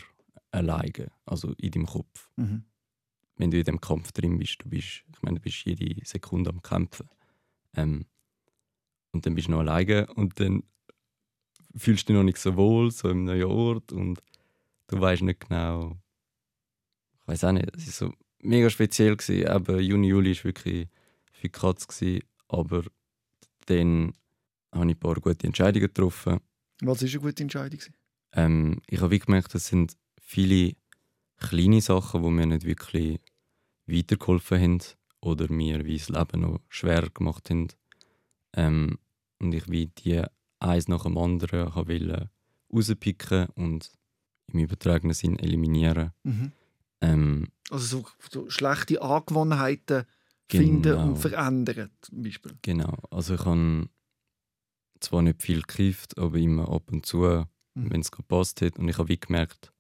alleine, 0.52 1.12
also 1.26 1.54
in 1.58 1.72
deinem 1.72 1.86
Kopf. 1.86 2.30
Mhm. 2.36 2.64
Wenn 3.36 3.52
du 3.52 3.58
in 3.58 3.64
dem 3.64 3.82
Kampf 3.82 4.12
drin 4.12 4.38
bist, 4.38 4.64
du 4.64 4.70
bist, 4.70 5.04
ich 5.12 5.22
meine, 5.22 5.36
du 5.36 5.42
bist 5.42 5.64
jede 5.66 6.04
Sekunde 6.06 6.50
am 6.50 6.62
Kämpfen. 6.62 7.08
Ähm, 7.76 8.06
und 9.12 9.26
dann 9.26 9.36
bist 9.36 9.48
du 9.48 9.52
noch 9.52 9.60
alleine 9.60 10.08
und 10.14 10.40
dann 10.40 10.64
fühlst 11.76 12.08
du 12.08 12.14
dich 12.14 12.18
noch 12.18 12.24
nicht 12.24 12.38
so 12.38 12.56
wohl, 12.56 12.92
so 12.92 13.10
im 13.10 13.26
neuen 13.26 13.44
Ort 13.44 13.92
und 13.92 14.22
du 14.88 15.00
weißt 15.00 15.22
nicht 15.22 15.42
genau, 15.48 15.98
ich 17.22 17.28
weiß 17.28 17.44
auch 17.46 17.52
nicht, 17.52 17.70
es 17.76 17.88
ist 17.88 17.98
so 17.98 18.14
mega 18.40 18.70
speziell 18.70 19.16
gewesen. 19.16 19.48
Aber 19.48 19.80
Juni, 19.80 20.08
Juli 20.08 20.36
war 20.36 20.44
wirklich 20.46 20.88
die 21.44 21.50
Katz, 21.50 21.88
gewesen, 21.88 22.24
aber 22.48 22.84
dann 23.66 24.14
habe 24.74 24.86
ich 24.86 24.96
ein 24.96 25.00
paar 25.00 25.16
gute 25.16 25.46
Entscheidungen 25.46 25.88
getroffen. 25.88 26.40
Was 26.82 27.02
war 27.02 27.10
eine 27.10 27.20
gute 27.20 27.44
Entscheidung? 27.44 27.80
Ähm, 28.34 28.82
ich 28.88 29.02
habe 29.02 29.20
gemerkt, 29.20 29.54
es 29.56 29.68
sind 29.68 29.98
viele 30.28 30.76
kleine 31.38 31.80
Sachen, 31.82 32.22
die 32.22 32.30
mir 32.30 32.46
nicht 32.46 32.66
wirklich 32.66 33.20
weitergeholfen 33.88 34.62
haben 34.62 34.82
oder 35.22 35.52
mir 35.52 35.86
wie 35.86 35.98
das 35.98 36.10
Leben 36.10 36.42
noch 36.42 36.60
schwerer 36.70 37.10
gemacht 37.10 37.50
haben. 37.50 37.68
Ähm, 38.54 39.00
und 39.40 39.54
ich 39.54 39.70
wie 39.70 39.88
die 39.88 40.24
eins 40.60 40.88
nach 40.88 41.04
dem 41.04 41.18
anderen 41.18 41.72
rauspicken 42.74 43.48
und 43.56 43.92
im 44.52 44.60
übertragenen 44.60 45.14
Sinn 45.14 45.40
eliminieren. 45.40 46.12
Mhm. 46.24 46.52
Ähm, 47.02 47.48
Also 47.70 48.00
so, 48.00 48.06
so 48.32 48.50
schlechte 48.50 49.02
Angewohnheiten 49.02 50.06
finden 50.50 50.82
Genau. 50.82 51.04
und 51.10 51.18
verändern, 51.18 51.92
zum 52.02 52.22
Beispiel. 52.24 52.58
genau. 52.62 52.98
Also 53.12 53.36
ich 53.36 53.46
habe 53.46 53.90
zwar 55.00 55.22
nicht 55.22 55.42
viel 55.44 55.62
gekifft, 55.62 56.18
aber 56.18 56.38
immer 56.38 56.68
ab 56.70 56.92
und 56.92 57.06
zu, 57.06 57.20
Mhm. 57.76 57.92
wenn 57.92 58.02
es 58.02 58.12
gepasst 58.12 58.62
hat. 58.62 58.80
Und 58.80 58.90
ich 58.90 58.98
habe 58.98 59.10
wie 59.10 59.20
gemerkt, 59.20 59.72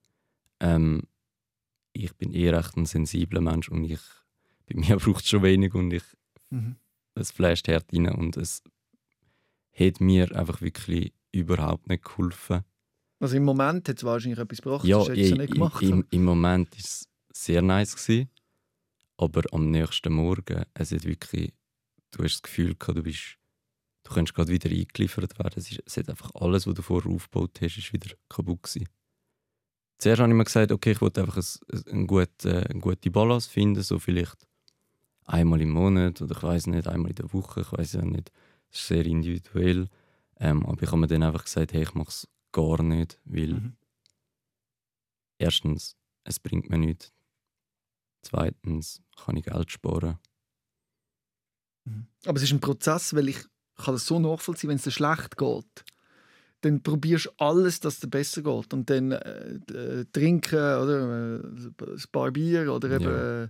ähm, 0.59 1.03
ich 1.93 2.15
bin 2.15 2.31
eh 2.33 2.49
recht 2.49 2.77
ein 2.77 2.85
sensibler 2.85 3.41
Mensch 3.41 3.69
und 3.69 3.83
ich, 3.85 3.99
bei 4.67 4.75
mir 4.79 4.97
braucht 4.97 5.23
es 5.23 5.29
schon 5.29 5.43
wenig 5.43 5.73
und 5.73 5.91
ich, 5.93 6.03
Mhm. 6.49 6.77
es 7.15 7.31
flasht 7.31 7.67
hart 7.67 7.91
rein 7.93 8.07
und 8.09 8.37
es 8.37 8.61
hat 9.77 9.99
mir 9.99 10.33
einfach 10.33 10.61
wirklich 10.61 11.13
überhaupt 11.33 11.89
nicht 11.89 12.03
geholfen. 12.05 12.63
Also 13.19 13.35
im 13.35 13.43
Moment 13.43 13.89
hat 13.89 13.97
es 13.97 14.03
wahrscheinlich 14.03 14.39
etwas 14.39 14.61
gebracht, 14.61 14.85
Ja, 14.85 14.99
das 14.99 15.09
hättest 15.09 15.31
du 15.31 15.35
nicht 15.37 15.53
gemacht. 15.53 15.81
im, 15.83 16.05
im 16.09 16.23
Moment 16.23 16.71
war 16.71 16.79
es 16.79 17.09
sehr 17.33 17.61
nice. 17.61 17.95
Gewesen, 17.95 18.29
aber 19.17 19.41
am 19.51 19.69
nächsten 19.71 20.13
Morgen, 20.13 20.63
es 20.73 20.91
hat 20.91 21.03
wirklich, 21.03 21.51
du 22.11 22.23
hast 22.23 22.35
das 22.35 22.41
Gefühl 22.43 22.75
gehabt, 22.75 22.97
du 22.97 23.03
bist, 23.03 23.37
du 24.03 24.13
kannst 24.13 24.33
gerade 24.33 24.51
wieder 24.51 24.69
eingeliefert 24.69 25.37
werden. 25.39 25.53
Es, 25.57 25.69
ist, 25.71 25.83
es 25.85 25.97
hat 25.97 26.09
einfach 26.09 26.31
alles, 26.35 26.65
was 26.67 26.75
du 26.75 26.81
vorher 26.81 27.11
aufgebaut 27.11 27.59
hast, 27.61 27.77
ist 27.77 27.91
wieder 27.91 28.15
kaputt 28.29 28.63
gewesen. 28.63 28.87
Zuerst 29.99 30.19
habe 30.21 30.31
ich 30.31 30.37
mir 30.37 30.43
gesagt, 30.43 30.71
okay, 30.71 30.91
ich 30.91 31.01
wollte 31.01 31.21
einfach 31.21 31.37
ein, 31.37 31.83
ein 31.91 32.07
gut, 32.07 32.45
äh, 32.45 32.65
eine 32.69 32.79
gute 32.79 33.09
Balance 33.11 33.49
finden, 33.49 33.81
so 33.81 33.97
vielleicht 33.99 34.47
einmal 35.25 35.61
im 35.61 35.71
Monat 35.71 36.21
oder 36.21 36.35
ich 36.35 36.43
weiß 36.43 36.67
nicht, 36.67 36.87
einmal 36.87 37.09
in 37.09 37.15
der 37.15 37.33
Woche, 37.33 37.61
ich 37.61 37.71
weiß 37.71 37.93
ja 37.93 38.05
nicht. 38.05 38.31
Das 38.69 38.79
ist 38.81 38.87
sehr 38.87 39.05
individuell. 39.05 39.87
Ähm, 40.39 40.65
aber 40.65 40.81
ich 40.83 40.87
habe 40.89 40.97
mir 40.97 41.07
dann 41.07 41.23
einfach 41.23 41.43
gesagt, 41.45 41.73
hey, 41.73 41.83
ich 41.83 41.93
mache 41.95 42.09
es 42.09 42.27
gar 42.51 42.81
nicht, 42.83 43.19
weil 43.25 43.53
Mhm. 43.53 43.77
erstens, 45.39 45.95
es 46.23 46.39
bringt 46.39 46.69
mir 46.69 46.77
nichts. 46.77 47.11
Zweitens, 48.21 49.01
kann 49.15 49.37
ich 49.37 49.45
Geld 49.45 49.71
sparen. 49.71 50.19
Mhm. 51.85 52.07
Aber 52.25 52.37
es 52.37 52.43
ist 52.43 52.51
ein 52.51 52.59
Prozess, 52.59 53.13
weil 53.15 53.29
ich 53.29 53.39
kann 53.77 53.93
das 53.95 54.05
so 54.05 54.19
nachvollziehen, 54.19 54.69
wenn 54.69 54.77
es 54.77 54.83
dir 54.83 54.91
schlecht 54.91 55.37
geht, 55.37 55.85
dann 56.67 56.81
probierst 56.83 57.25
du 57.27 57.29
alles, 57.37 57.79
dass 57.79 57.95
es 57.95 57.99
dir 58.01 58.07
besser 58.07 58.41
geht. 58.41 58.73
Und 58.73 58.89
dann 58.89 59.11
äh, 59.11 59.55
äh, 59.73 60.05
trinken, 60.11 60.55
oder, 60.57 61.39
äh, 61.39 61.43
ein 61.43 62.03
paar 62.11 62.31
Bier 62.31 62.71
oder 62.73 62.91
eben 62.91 63.03
Ja. 63.03 63.43
äh, 63.43 63.47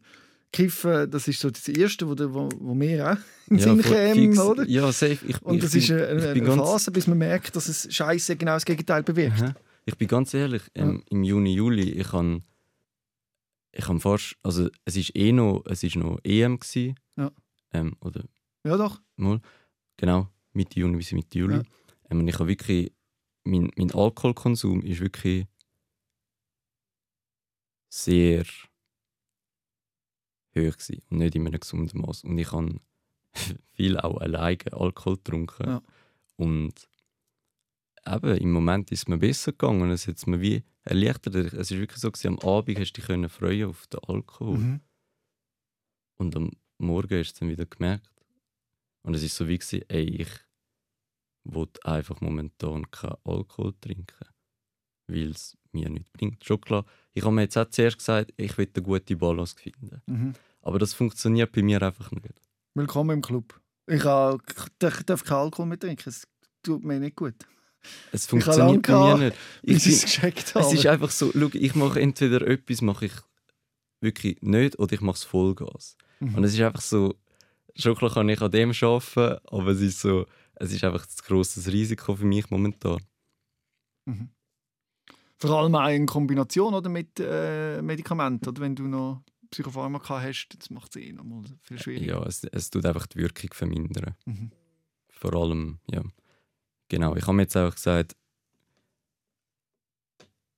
kiffen, 0.51 1.11
das 1.11 1.27
ist 1.27 1.39
so 1.41 1.49
das 1.49 1.67
Erste, 1.67 2.07
wo, 2.07 2.15
wo, 2.33 2.49
wo 2.59 2.73
mir 2.73 3.11
auch 3.11 3.17
in 3.49 3.57
den 3.57 3.59
Sinn 3.59 3.83
voll 3.83 3.93
käme, 3.95 4.43
oder? 4.43 4.63
Ja, 4.67 4.91
safe. 4.91 5.19
Ich, 5.27 5.41
Und 5.41 5.55
ich 5.55 5.61
das 5.61 5.71
bin, 5.71 5.81
ist 5.81 5.91
eine, 5.91 6.01
ich 6.05 6.23
eine, 6.23 6.29
eine 6.51 6.55
Phase, 6.63 6.91
bis 6.91 7.05
man 7.07 7.17
merkt, 7.17 7.55
dass 7.55 7.67
es 7.67 7.93
Scheiße 7.93 8.37
genau 8.37 8.53
das 8.53 8.65
Gegenteil 8.65 9.03
bewirkt. 9.03 9.41
Aha. 9.41 9.55
Ich 9.85 9.95
bin 9.97 10.07
ganz 10.07 10.33
ehrlich, 10.33 10.63
ähm, 10.75 11.03
im 11.09 11.23
Juni, 11.23 11.53
Juli, 11.53 11.91
ich 11.91 12.07
kann 12.09 12.43
ich 13.71 13.85
kann 13.85 13.99
fast, 13.99 14.35
also 14.43 14.69
es 14.85 14.95
ist 14.95 15.15
eh 15.15 15.31
noch, 15.31 15.63
es 15.67 15.83
ist 15.83 15.95
noch 15.97 16.19
EM 16.23 16.59
gsi, 16.59 16.95
Ja. 17.15 17.31
ähm, 17.73 17.95
oder 18.01 18.23
Ja, 18.65 18.75
doch. 18.77 18.99
mal, 19.17 19.39
genau, 19.97 20.29
Mitte 20.53 20.79
Juni 20.79 20.97
bis 20.97 21.11
Mitte 21.11 21.37
Juli. 21.39 21.57
Ja. 21.57 21.63
Ähm, 22.09 22.27
ich 22.27 22.35
habe 22.39 22.47
wirklich, 22.49 22.91
mein, 23.47 23.71
mein 23.75 23.91
Alkoholkonsum 23.91 24.81
ist 24.83 24.99
wirklich 24.99 25.47
sehr 27.89 28.45
hoch 30.55 30.77
gsi 30.77 31.01
und 31.09 31.19
nicht 31.19 31.35
in 31.35 31.47
einem 31.47 31.59
gesunden 31.59 32.01
Maß. 32.01 32.23
Und 32.23 32.37
ich 32.37 32.51
habe 32.51 32.79
viel 33.73 33.97
auch 33.97 34.17
alleine 34.17 34.73
Alkohol 34.73 35.17
getrunken. 35.17 35.67
Ja. 35.67 35.81
Und 36.35 36.73
eben, 38.05 38.37
im 38.37 38.51
Moment 38.51 38.91
ist 38.91 38.99
es 38.99 39.07
mir 39.07 39.17
besser 39.17 39.51
gegangen. 39.51 39.91
Es 39.91 40.07
hat 40.07 40.25
mir 40.27 40.41
wie 40.41 40.63
erleichtert. 40.83 41.35
Es 41.35 41.71
ist 41.71 41.77
wirklich 41.77 41.99
so, 41.99 42.11
gewesen, 42.11 42.39
am 42.39 42.39
Abend 42.39 42.79
hast 42.79 42.91
du 42.93 43.01
dich 43.01 43.07
können 43.07 43.29
freuen 43.29 43.69
auf 43.69 43.87
den 43.87 43.99
Alkohol. 44.01 44.57
Mhm. 44.57 44.81
Und 46.17 46.35
am 46.35 46.51
Morgen 46.77 47.17
hast 47.17 47.31
du 47.31 47.33
es 47.33 47.39
dann 47.39 47.49
wieder 47.49 47.65
gemerkt. 47.65 48.11
Und 49.03 49.13
es 49.15 49.23
ist 49.23 49.35
so 49.35 49.47
wie, 49.47 49.57
gewesen, 49.57 49.83
ey, 49.89 50.21
ich 50.21 50.46
will 51.53 51.69
einfach 51.83 52.21
momentan 52.21 52.89
keinen 52.91 53.15
Alkohol 53.23 53.73
trinken, 53.79 54.27
weil 55.07 55.31
es 55.31 55.57
mir 55.71 55.89
nichts 55.89 56.09
bringt. 56.11 56.43
Schon 56.43 56.61
klar, 56.61 56.85
ich 57.13 57.23
habe 57.23 57.33
mir 57.33 57.43
jetzt 57.43 57.57
auch 57.57 57.69
zuerst 57.69 57.97
gesagt, 57.97 58.33
ich 58.37 58.57
will 58.57 58.69
eine 58.73 58.83
gute 58.83 59.15
Balance 59.15 59.55
finden. 59.55 60.01
Mhm. 60.05 60.33
Aber 60.61 60.79
das 60.79 60.93
funktioniert 60.93 61.51
bei 61.51 61.61
mir 61.61 61.81
einfach 61.81 62.11
nicht. 62.11 62.41
Willkommen 62.73 63.17
im 63.17 63.21
Club. 63.21 63.59
Ich, 63.87 64.03
habe, 64.03 64.41
ich 64.47 65.03
darf 65.05 65.23
keinen 65.23 65.37
Alkohol 65.37 65.67
mehr 65.67 65.79
trinken. 65.79 66.09
Es 66.09 66.27
tut 66.61 66.83
mir 66.83 66.99
nicht 66.99 67.15
gut. 67.15 67.35
Es 68.11 68.25
funktioniert 68.25 68.85
bei 68.85 69.15
mir 69.15 69.25
nicht. 69.25 69.37
Ich 69.63 69.77
ich 69.77 69.87
es 69.87 70.01
bin, 70.01 70.09
gecheckt 70.09 70.55
habe. 70.55 70.65
es 70.65 70.73
ist 70.73 70.85
einfach 70.85 71.09
so, 71.09 71.31
schau, 71.31 71.49
ich 71.53 71.75
mache 71.75 72.01
entweder 72.01 72.45
etwas 72.45 72.81
mache 72.81 73.05
ich 73.05 73.13
wirklich 74.01 74.41
nicht 74.41 74.77
oder 74.79 74.93
ich 74.93 75.01
mache 75.01 75.15
es 75.17 75.23
Vollgas. 75.23 75.97
Mhm. 76.19 76.35
Und 76.35 76.43
es 76.43 76.53
ist 76.53 76.61
einfach 76.61 76.81
so, 76.81 77.15
schon 77.75 77.95
klar 77.95 78.13
kann 78.13 78.29
ich 78.29 78.41
an 78.41 78.51
dem 78.51 78.71
arbeiten, 78.71 79.37
aber 79.47 79.67
es 79.67 79.81
ist 79.81 80.01
so, 80.01 80.25
es 80.59 80.71
ist 80.73 80.83
einfach 80.83 81.05
zu 81.05 81.23
grosses 81.23 81.67
Risiko 81.71 82.15
für 82.15 82.25
mich 82.25 82.49
momentan. 82.49 82.99
Vor 85.37 85.51
allem 85.51 85.75
auch 85.75 85.89
in 85.89 86.05
Kombination 86.05 86.73
oder 86.73 86.89
mit 86.89 87.19
äh, 87.19 87.81
Medikamenten, 87.81 88.47
oder 88.49 88.61
wenn 88.61 88.75
du 88.75 88.87
noch 88.87 89.23
Psychopharmaka 89.51 90.21
hast, 90.21 90.49
das 90.57 90.69
macht 90.69 90.95
es 90.95 91.01
eh 91.01 91.13
nochmal 91.13 91.43
viel 91.61 91.79
schwieriger. 91.79 92.19
Ja, 92.21 92.25
es, 92.25 92.43
es 92.43 92.69
tut 92.69 92.85
einfach 92.85 93.05
die 93.07 93.17
Wirkung 93.19 93.51
vermindern. 93.53 94.15
Mhm. 94.25 94.51
Vor 95.09 95.33
allem, 95.35 95.79
ja. 95.91 96.03
Genau, 96.89 97.15
ich 97.15 97.23
habe 97.23 97.33
mir 97.33 97.43
jetzt 97.43 97.55
einfach 97.55 97.75
gesagt, 97.75 98.15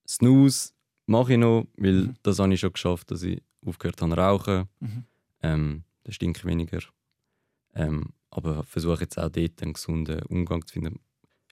Snooze 0.08 0.74
mache 1.06 1.34
ich 1.34 1.39
noch, 1.39 1.66
weil 1.78 1.93
Mhm. 1.93 2.14
das 2.24 2.39
habe 2.39 2.54
ich 2.54 2.60
schon 2.60 2.74
geschafft, 2.74 3.12
dass 3.12 3.24
ich 3.24 3.41
aufgehört 3.66 4.02
habe 4.02 4.12
zu 4.12 4.18
rauchen. 4.18 4.70
Mhm. 4.80 5.04
Ähm, 5.41 5.84
dann 6.04 6.14
stinke 6.14 6.39
ich 6.39 6.45
weniger. 6.45 6.80
Ähm, 7.74 8.14
aber 8.32 8.64
versuche 8.64 9.02
jetzt 9.02 9.18
auch 9.20 9.30
dort 9.30 9.62
einen 9.62 9.74
gesunden 9.74 10.22
Umgang 10.24 10.66
zu 10.68 10.74
finden. 10.76 11.00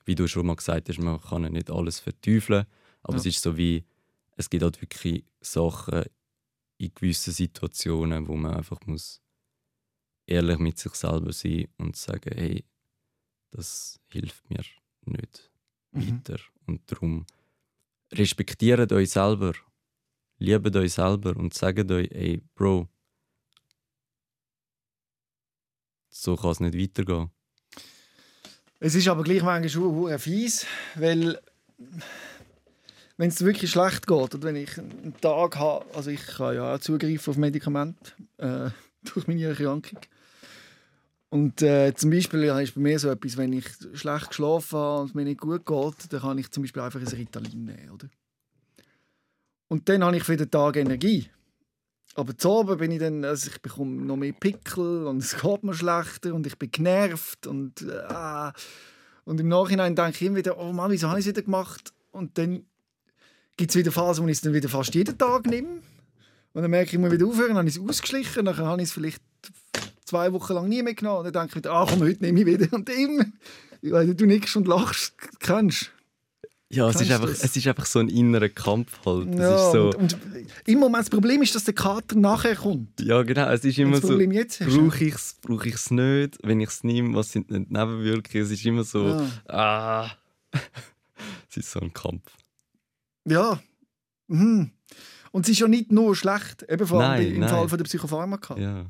Wie 0.06 0.16
du 0.16 0.28
schon 0.28 0.46
mal 0.48 0.56
gesagt 0.56 0.90
hast, 0.90 1.00
man 1.00 1.22
kann 1.22 1.44
ja 1.44 1.50
nicht 1.50 1.72
alles 1.72 2.00
verteufeln. 2.00 2.66
Aber 3.04 3.16
Ja. 3.16 3.20
es 3.20 3.26
ist 3.26 3.42
so 3.42 3.58
wie, 3.58 3.86
es 4.38 4.50
gibt 4.50 4.64
halt 4.64 4.82
wirklich 4.82 5.26
Sachen 5.42 6.04
in 6.80 6.94
gewissen 6.96 7.34
Situationen, 7.34 8.28
wo 8.28 8.36
man 8.38 8.56
einfach 8.56 8.80
muss 8.88 9.22
ehrlich 10.26 10.60
mit 10.60 10.78
sich 10.78 10.94
selber 10.96 11.32
sein 11.34 11.68
und 11.78 11.96
sagen, 11.96 12.32
hey, 12.36 12.66
das 13.52 14.00
hilft 14.10 14.50
mir 14.50 14.64
nicht 15.06 15.52
Mhm. 15.94 16.24
weiter. 16.28 16.40
Und 16.68 16.92
darum 16.92 17.26
respektiert 18.14 18.92
euch 18.94 19.12
selber, 19.12 19.54
liebt 20.40 20.76
euch 20.76 20.94
selber 20.94 21.36
und 21.38 21.54
sagt 21.54 21.92
euch, 21.92 22.10
ey, 22.12 22.42
Bro, 22.56 22.90
so 26.22 26.36
kann 26.36 26.52
es 26.52 26.60
nicht 26.60 26.78
weitergehen. 26.78 27.30
Es 28.80 28.96
ist 28.96 29.08
aber 29.08 29.24
gleich 29.24 29.42
manchmal 29.42 29.86
hure 29.86 30.20
fies, 30.20 30.66
weil 30.96 31.40
wenn 33.18 33.30
es 33.30 33.44
wirklich 33.44 33.72
schlecht 33.72 34.06
geht 34.06 34.36
und 34.36 34.44
wenn 34.44 34.56
ich 34.56 34.78
einen 34.78 35.16
Tag 35.20 35.58
habe, 35.58 35.86
also 35.96 36.12
ich 36.12 36.26
kann 36.26 36.56
ja 36.56 36.76
auch 36.76 36.80
zugreifen 36.80 37.32
auf 37.32 37.38
Medikamente 37.38 38.14
äh, 38.38 38.70
durch 39.14 39.28
meine 39.28 39.46
Erkrankung. 39.46 40.00
Und 41.30 41.62
äh, 41.62 41.94
zum 41.94 42.12
Beispiel 42.12 42.44
ist 42.44 42.76
bei 42.76 42.82
mir 42.82 43.00
so 43.00 43.10
etwas, 43.10 43.36
wenn 43.36 43.52
ich 43.52 43.66
schlecht 43.94 44.30
geschlafen 44.30 44.80
habe 44.80 45.02
und 45.02 45.10
es 45.10 45.14
mir 45.14 45.26
nicht 45.26 45.42
gut 45.42 45.66
geht, 45.66 46.14
dann 46.14 46.22
kann 46.22 46.38
ich 46.38 46.50
zum 46.52 46.64
Beispiel 46.64 46.82
einfach 46.82 47.02
ein 47.02 47.08
Ritalin 47.08 47.66
nehmen, 47.66 47.92
oder? 47.92 48.08
Und 49.68 49.90
dann 49.90 50.04
habe 50.04 50.16
ich 50.16 50.24
für 50.24 50.38
den 50.38 50.50
Tag 50.50 50.78
Energie. 50.78 51.30
Aber 52.18 52.36
zu 52.36 52.52
Abend 52.52 52.80
bin 52.80 52.90
ich 52.90 53.00
dann, 53.00 53.24
also 53.24 53.52
ich 53.52 53.62
bekomme 53.62 54.04
noch 54.04 54.16
mehr 54.16 54.34
Pickel 54.34 55.06
und 55.06 55.20
es 55.20 55.40
geht 55.40 55.64
mir 55.64 55.76
schlechter 55.76 56.34
und 56.34 56.48
ich 56.48 56.58
bin 56.58 56.72
genervt 56.72 57.46
und 57.46 57.84
äh, 57.84 58.52
und 59.24 59.40
im 59.40 59.50
Nachhinein 59.50 59.94
denke 59.94 60.12
ich 60.12 60.22
immer 60.22 60.38
wieder, 60.38 60.58
oh 60.58 60.72
Mann, 60.72 60.90
wieso 60.90 61.10
habe 61.10 61.20
ich 61.20 61.26
es 61.26 61.30
wieder 61.30 61.44
gemacht? 61.44 61.94
Und 62.12 62.38
dann 62.38 62.66
gibt 63.58 63.72
es 63.72 63.76
wieder 63.78 63.92
Phasen, 63.92 64.24
wo 64.24 64.30
ich 64.30 64.38
es 64.38 64.42
dann 64.42 64.54
wieder 64.54 64.70
fast 64.70 64.96
jeden 64.96 65.18
Tag 65.18 65.46
nehme. 65.46 65.82
Und 66.54 66.62
dann 66.62 66.72
merke 66.72 66.88
ich, 66.88 66.94
ich 66.94 67.00
muss 67.00 67.12
wieder 67.12 67.28
aufhören, 67.28 67.50
dann 67.50 67.58
habe 67.58 67.68
ich 67.68 67.76
es 67.76 67.82
ausgeschlichen, 67.82 68.46
dann 68.46 68.58
habe 68.58 68.82
ich 68.82 68.88
es 68.88 68.94
vielleicht 68.94 69.22
zwei 70.06 70.32
Wochen 70.32 70.54
lang 70.54 70.70
nie 70.70 70.82
mehr 70.82 70.96
genommen. 70.96 71.20
Und 71.20 71.36
dann 71.36 71.44
denke 71.44 71.50
ich 71.50 71.56
wieder, 71.58 71.74
ah 71.74 71.86
komm, 71.88 72.00
heute 72.00 72.24
nehme 72.24 72.40
ich 72.40 72.46
wieder. 72.46 72.74
Und 72.74 72.90
immer, 72.90 73.26
weil 73.82 74.16
du 74.16 74.26
nickst 74.26 74.56
und 74.56 74.68
lachst, 74.68 75.14
kennst 75.40 75.92
Ja, 76.70 76.90
es 76.90 77.00
ist, 77.00 77.10
einfach, 77.12 77.30
es 77.30 77.56
ist 77.56 77.66
einfach 77.66 77.86
so 77.86 78.00
ein 78.00 78.10
innerer 78.10 78.50
Kampf 78.50 79.00
halt. 79.06 79.30
Es 79.34 79.40
Ja, 79.40 79.56
ist 79.68 79.72
so, 79.72 79.86
und, 79.98 80.14
und 80.14 80.18
im 80.66 80.80
Moment 80.80 81.04
das 81.06 81.10
Problem 81.10 81.42
ist, 81.42 81.56
dass 81.56 81.64
der 81.64 81.74
Kater 81.74 82.18
nachher 82.18 82.56
kommt. 82.58 83.00
ja, 83.00 83.24
genau. 83.24 83.50
Es 83.50 83.64
ist 83.64 83.78
immer 83.80 83.94
das 83.94 84.02
so, 84.02 84.08
Problem 84.10 84.32
jetzt 84.34 84.60
brauche 84.60 85.04
ich 85.06 85.14
es, 85.16 85.38
brauche 85.42 85.70
ich 85.70 85.76
es 85.76 85.92
nicht? 85.92 86.38
Wenn 86.44 86.60
ich 86.60 86.68
es 86.70 86.84
nehme, 86.84 87.16
was 87.16 87.32
sind 87.32 87.50
die 87.50 87.60
Nebenwirkungen? 87.60 88.44
Es 88.44 88.52
ist 88.52 88.66
immer 88.66 88.84
so, 88.84 89.08
Ja. 89.08 89.28
ah. 89.48 90.12
es 91.50 91.56
ist 91.58 91.72
so 91.72 91.80
ein 91.80 91.94
Kampf. 91.94 92.24
Ja. 93.26 93.60
Mhm. 94.28 94.72
Und 95.32 95.46
es 95.46 95.50
ist 95.52 95.60
ja 95.60 95.68
nicht 95.70 95.92
nur 95.92 96.16
schlecht, 96.18 96.64
eben 96.70 96.86
vor 96.86 97.02
allem 97.02 97.24
Nein, 97.24 97.34
im 97.36 97.40
nein. 97.42 97.50
Fall 97.50 97.70
von 97.70 97.78
der 97.78 97.86
Psychopharmaka. 97.86 98.58
Ja. 98.58 98.86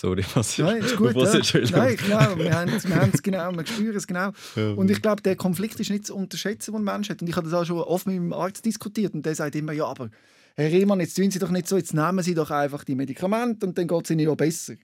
Sorry, 0.00 0.24
was 0.34 0.56
Nein, 0.56 0.78
ist 0.78 0.96
gut. 0.96 1.14
was 1.14 1.34
ja. 1.34 1.60
ist 1.60 1.72
Nein, 1.72 1.94
genau, 1.94 2.38
wir 2.38 2.54
haben 2.54 2.70
es, 2.70 2.88
wir 2.88 3.10
genau, 3.22 3.52
wir 3.52 3.66
spüren 3.66 3.94
es 3.94 4.06
genau. 4.06 4.30
Und 4.76 4.90
ich 4.90 5.02
glaube, 5.02 5.20
der 5.20 5.36
Konflikt 5.36 5.78
ist 5.78 5.90
nicht 5.90 6.06
zu 6.06 6.16
unterschätzen, 6.16 6.72
den 6.72 6.80
ein 6.80 6.84
Mensch 6.84 7.10
hat. 7.10 7.20
Und 7.20 7.28
ich 7.28 7.36
habe 7.36 7.46
das 7.46 7.52
auch 7.52 7.66
schon 7.66 7.76
oft 7.76 8.06
mit 8.06 8.16
meinem 8.16 8.32
Arzt 8.32 8.64
diskutiert 8.64 9.12
und 9.12 9.26
der 9.26 9.34
sagt 9.34 9.56
immer, 9.56 9.72
ja, 9.72 9.84
aber 9.84 10.08
Herr 10.56 10.70
Rehmann, 10.70 11.00
jetzt 11.00 11.16
tun 11.16 11.30
Sie 11.30 11.38
doch 11.38 11.50
nicht 11.50 11.68
so, 11.68 11.76
jetzt 11.76 11.92
nehmen 11.92 12.22
Sie 12.22 12.32
doch 12.32 12.50
einfach 12.50 12.82
die 12.82 12.94
Medikamente 12.94 13.66
und 13.66 13.76
dann 13.76 13.86
geht 13.86 14.04
es 14.04 14.10
Ihnen 14.10 14.20
ja 14.20 14.34
besser. 14.34 14.76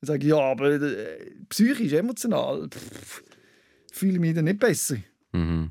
Dann 0.00 0.06
sage 0.06 0.24
ich, 0.24 0.30
ja, 0.30 0.38
aber 0.38 0.70
äh, 0.70 1.34
psychisch, 1.50 1.92
emotional, 1.92 2.66
pff, 2.70 3.22
fühle 3.92 4.14
ich 4.14 4.20
mich 4.20 4.34
dann 4.34 4.46
nicht 4.46 4.58
besser. 4.58 4.96
Mhm. 5.32 5.70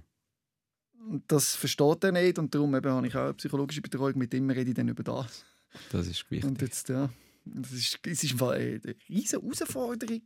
Und 1.09 1.23
das 1.27 1.55
versteht 1.55 2.03
er 2.03 2.11
nicht 2.11 2.37
und 2.37 2.53
darum 2.53 2.75
eben 2.75 2.91
habe 2.91 3.07
ich 3.07 3.15
auch 3.15 3.23
eine 3.23 3.33
psychologische 3.33 3.81
Betreuung, 3.81 4.19
mit 4.19 4.31
ihm 4.35 4.47
rede 4.51 4.69
ich 4.69 4.75
dann 4.75 4.89
über 4.89 5.01
das. 5.01 5.43
Das 5.91 6.05
ist 6.05 6.29
wichtig, 6.29 6.47
Und 6.47 6.61
jetzt, 6.61 6.89
ja, 6.89 7.09
das 7.55 7.71
ist, 7.71 7.99
es 8.05 8.23
ist 8.23 8.41
eine 8.41 8.81
riesige 9.09 9.41
Herausforderung, 9.41 10.21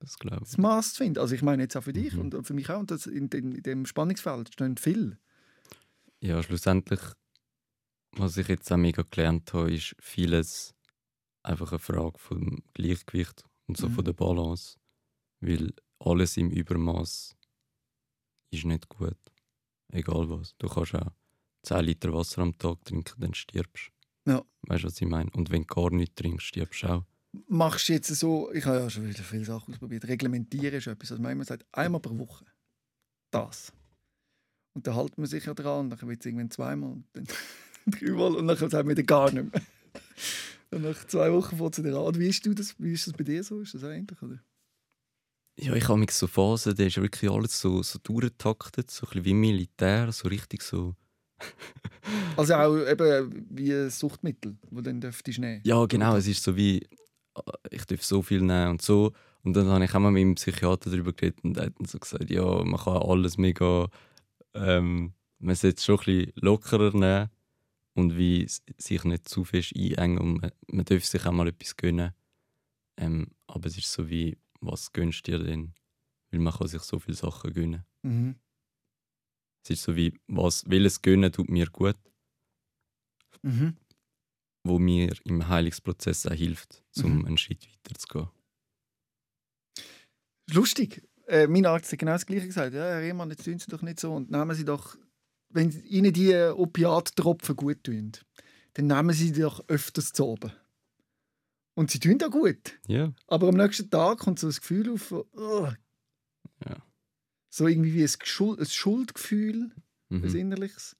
das 0.00 0.18
glaube 0.18 0.40
das 0.40 0.58
Maß 0.58 0.94
zu 0.94 0.98
finden. 1.04 1.18
Also 1.18 1.34
ich 1.34 1.42
meine 1.42 1.62
jetzt 1.62 1.76
auch 1.76 1.84
für 1.84 1.92
dich 1.92 2.12
Mhm. 2.14 2.32
und 2.32 2.46
für 2.46 2.54
mich 2.54 2.68
auch. 2.70 2.78
Und 2.80 2.90
das 2.90 3.06
in, 3.06 3.28
in, 3.28 3.52
in 3.52 3.62
dem 3.62 3.86
Spannungsfeld 3.86 4.52
stehen 4.52 4.76
viel. 4.76 5.18
ich. 6.20 6.28
Ja, 6.28 6.42
schlussendlich, 6.42 7.00
was 8.12 8.36
ich 8.36 8.48
jetzt 8.48 8.70
auch 8.72 8.76
mega 8.76 9.02
gelernt 9.10 9.52
habe, 9.54 9.72
ist 9.72 9.94
vieles 10.00 10.74
einfach 11.42 11.72
eine 11.72 11.78
Frage 11.78 12.18
vom 12.18 12.62
Gleichgewicht 12.74 13.44
und 13.66 13.76
so 13.76 13.88
Mhm. 13.88 13.92
von 13.94 14.04
der 14.04 14.12
Balance. 14.12 14.76
Weil 15.40 15.72
alles 16.00 16.36
im 16.36 16.50
Übermaß 16.50 17.36
ist 18.50 18.64
nicht 18.64 18.88
gut. 18.88 19.16
Egal 19.92 20.28
was. 20.30 20.54
Du 20.58 20.68
kannst 20.68 20.94
auch 20.94 21.12
10 21.62 21.84
Liter 21.84 22.12
Wasser 22.12 22.42
am 22.42 22.56
Tag 22.58 22.84
trinken, 22.84 23.20
dann 23.20 23.34
stirbst 23.34 23.90
Ja. 24.26 24.42
Weißt 24.62 24.84
du, 24.84 24.88
was 24.88 25.00
ich 25.00 25.06
meine? 25.06 25.30
Und 25.32 25.50
wenn 25.50 25.62
du 25.62 25.74
gar 25.74 25.90
nichts 25.90 26.14
trinkst, 26.14 26.46
stirbst 26.46 26.82
du 26.82 26.88
auch. 26.88 27.04
Machst 27.48 27.88
du 27.88 27.94
jetzt 27.94 28.08
so, 28.14 28.52
ich 28.52 28.64
habe 28.64 28.78
ja 28.78 28.90
schon 28.90 29.08
wieder 29.08 29.22
viele 29.22 29.44
Sachen 29.44 29.74
ausprobiert, 29.74 30.06
reglementieren 30.06 30.74
ist 30.74 30.86
etwas, 30.86 31.10
also 31.10 31.22
man 31.22 31.32
immer 31.32 31.44
sagt, 31.44 31.66
einmal 31.72 32.00
pro 32.00 32.16
Woche 32.16 32.44
das. 33.32 33.72
Und 34.74 34.86
dann 34.86 34.94
hält 34.94 35.18
man 35.18 35.26
sich 35.26 35.44
ja 35.44 35.54
dran, 35.54 35.90
dann 35.90 36.00
wird 36.08 36.20
es 36.20 36.26
irgendwann 36.26 36.50
zweimal, 36.50 36.92
und 36.92 37.06
dann 37.12 37.26
dreimal 37.86 38.36
und 38.36 38.46
dann 38.46 38.56
sagt 38.56 38.72
man 38.72 38.88
wieder 38.88 39.02
gar 39.02 39.32
nicht 39.32 39.52
mehr. 39.52 39.62
Und 40.70 40.82
nach 40.82 41.06
zwei 41.06 41.32
Wochen 41.32 41.56
fängt 41.56 41.78
es 41.78 41.84
wieder 41.84 41.98
an. 41.98 42.06
Und 42.06 42.18
Wie 42.18 42.28
ist, 42.28 42.44
du 42.44 42.54
das, 42.54 42.74
wie 42.78 42.92
ist 42.92 43.06
das 43.06 43.14
bei 43.14 43.24
dir 43.24 43.44
so? 43.44 43.60
Ist 43.60 43.74
das 43.74 43.82
ähnlich? 43.82 44.20
Oder? 44.20 44.40
Ja, 45.56 45.74
ich 45.74 45.88
habe 45.88 45.98
mich 45.98 46.10
so 46.10 46.26
Phasen, 46.26 46.74
da 46.74 46.84
ist 46.84 46.96
wirklich 46.96 47.30
alles 47.30 47.60
so, 47.60 47.82
so 47.82 47.98
durchgetaktet, 48.02 48.90
so 48.90 49.06
ein 49.06 49.10
bisschen 49.10 49.24
wie 49.24 49.34
Militär, 49.34 50.10
so 50.10 50.28
richtig 50.28 50.62
so. 50.62 50.96
Also 52.36 52.54
auch 52.54 52.76
eben 52.76 53.46
wie 53.50 53.72
ein 53.72 53.90
Suchtmittel, 53.90 54.56
das 54.70 54.82
dann 54.82 55.00
dürftest 55.00 55.38
du 55.38 55.40
nehmen. 55.40 55.62
Ja, 55.64 55.86
genau, 55.86 56.16
es 56.16 56.26
ist 56.26 56.42
so 56.42 56.56
wie, 56.56 56.82
äh, 56.82 57.52
ich 57.70 57.84
darf 57.86 58.02
so 58.04 58.22
viel 58.22 58.40
nehmen 58.40 58.72
und 58.72 58.82
so. 58.82 59.12
Und 59.42 59.54
dann 59.54 59.66
habe 59.68 59.84
ich 59.84 59.94
auch 59.94 60.00
mal 60.00 60.10
mit 60.10 60.22
dem 60.22 60.34
Psychiater 60.34 60.90
darüber 60.90 61.12
geredet 61.12 61.44
und 61.44 61.56
er 61.56 61.66
hat 61.66 61.78
dann 61.78 61.86
so 61.86 61.98
gesagt, 61.98 62.30
ja, 62.30 62.44
man 62.64 62.80
kann 62.80 62.96
alles 62.96 63.36
mega, 63.36 63.88
ähm, 64.54 65.12
man 65.38 65.54
sollte 65.54 65.76
es 65.76 65.84
schon 65.84 65.98
ein 65.98 66.04
bisschen 66.04 66.32
lockerer 66.36 66.96
nehmen 66.96 67.30
und 67.94 68.16
wie 68.16 68.46
sich 68.48 69.04
nicht 69.04 69.28
zu 69.28 69.44
fest 69.44 69.74
einengen 69.76 70.18
und 70.18 70.40
man, 70.40 70.50
man 70.68 70.84
darf 70.84 71.04
sich 71.04 71.26
auch 71.26 71.32
mal 71.32 71.48
etwas 71.48 71.76
gönnen. 71.76 72.12
Ähm, 72.96 73.28
aber 73.46 73.66
es 73.66 73.76
ist 73.76 73.92
so 73.92 74.08
wie, 74.08 74.38
was 74.60 74.92
gönnst 74.92 75.26
du 75.26 75.32
dir 75.32 75.44
denn? 75.44 75.74
Weil 76.30 76.40
man 76.40 76.52
kann 76.52 76.68
sich 76.68 76.82
so 76.82 76.98
viele 76.98 77.16
Sachen 77.16 77.52
gönnen. 77.52 77.84
Mhm. 78.02 78.36
Es 79.64 79.70
ist 79.70 79.82
so 79.84 79.96
wie, 79.96 80.12
was, 80.28 80.64
welches 80.68 81.00
Gönnen 81.00 81.32
tut 81.32 81.48
mir 81.48 81.66
gut, 81.70 81.96
Mhm. 83.42 83.76
wo 84.66 84.78
mir 84.78 85.14
im 85.24 85.48
Heilungsprozess 85.48 86.26
auch 86.26 86.32
hilft, 86.34 86.84
um 87.02 87.18
Mhm. 87.18 87.24
einen 87.26 87.38
Schritt 87.38 87.66
weiter 87.66 87.98
zu 87.98 88.06
gehen. 88.08 88.28
Lustig. 90.52 91.02
Äh, 91.26 91.46
mein 91.46 91.64
Arzt 91.64 91.90
hat 91.90 91.98
genau 91.98 92.12
das 92.12 92.26
Gleiche 92.26 92.46
gesagt. 92.46 92.74
Ja, 92.74 92.84
Herr 92.84 93.00
Rehmann, 93.00 93.30
jetzt 93.30 93.44
tun 93.44 93.58
Sie 93.58 93.66
doch 93.70 93.80
nicht 93.80 93.98
so. 93.98 94.14
Und 94.14 94.30
nehmen 94.30 94.54
Sie 94.54 94.64
doch, 94.66 94.96
wenn 95.48 95.70
Ihnen 95.84 96.12
die 96.12 96.34
Opiattropfen 96.34 97.56
gut 97.56 97.82
tun, 97.84 98.12
dann 98.74 98.86
nehmen 98.88 99.14
Sie 99.14 99.32
die 99.32 99.40
doch 99.40 99.66
öfters 99.68 100.12
zu 100.12 100.26
oben. 100.26 100.52
Und 101.76 101.90
sie 101.90 101.98
tun 101.98 102.18
da 102.18 102.28
gut. 102.28 102.78
Ja. 102.86 103.12
Aber 103.26 103.48
am 103.48 103.56
nächsten 103.56 103.90
Tag 103.90 104.18
kommt 104.18 104.38
so 104.38 104.46
das 104.46 104.60
Gefühl 104.60 104.92
auf, 104.92 105.10
oh. 105.12 105.68
Ja. 106.64 106.76
So 107.56 107.68
irgendwie 107.68 107.94
wie 107.94 108.02
ein, 108.02 108.08
Schuld, 108.24 108.58
ein 108.58 108.66
Schuldgefühl, 108.66 109.70
ein 110.10 110.20
Mhm. 110.20 110.34
innerliches. 110.34 110.96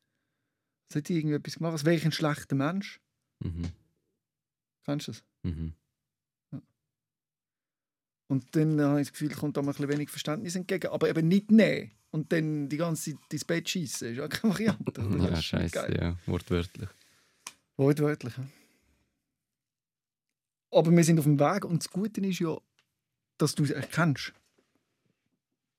Das 0.88 0.96
hätte 0.96 1.12
ich 1.12 1.18
irgendwie 1.18 1.34
etwas 1.34 1.56
gemacht, 1.56 1.72
als 1.72 1.84
wäre 1.84 1.96
ich 1.96 2.04
ein 2.04 2.12
schlechter 2.12 2.54
Mensch. 2.54 3.00
Mhm. 3.40 3.72
Kennst 4.84 5.08
du 5.08 5.12
das? 5.12 5.24
Mhm. 5.42 5.74
Und 8.28 8.54
dann 8.56 8.80
habe 8.80 9.00
ich 9.00 9.08
das 9.08 9.12
Gefühl, 9.12 9.34
kommt 9.34 9.56
da 9.56 9.62
mal 9.62 9.72
ein 9.72 9.76
bisschen 9.76 9.88
wenig 9.90 10.10
Verständnis 10.10 10.54
entgegen. 10.54 10.88
Aber 10.92 11.08
eben 11.08 11.26
nicht 11.26 11.50
nehmen 11.50 11.90
und 12.10 12.32
dann 12.32 12.68
die 12.68 12.76
ganze 12.76 13.10
Zeit 13.12 13.32
ins 13.32 13.44
Bett 13.44 13.68
schießen, 13.68 14.12
ist 14.12 14.20
auch 14.20 14.28
keine 14.28 14.54
Variante. 14.54 14.92
Das 15.18 15.30
Ja, 15.30 15.42
scheiße, 15.42 15.94
ja, 16.00 16.16
wortwörtlich. 16.26 16.88
Wortwörtlich. 17.76 18.36
Ja. 18.36 18.46
Aber 20.70 20.90
wir 20.92 21.04
sind 21.04 21.18
auf 21.18 21.24
dem 21.24 21.38
Weg 21.40 21.64
und 21.64 21.82
das 21.84 21.90
Gute 21.90 22.20
ist 22.20 22.38
ja, 22.38 22.56
dass 23.38 23.54
du 23.56 23.64
es 23.64 23.70
erkennst. 23.70 24.32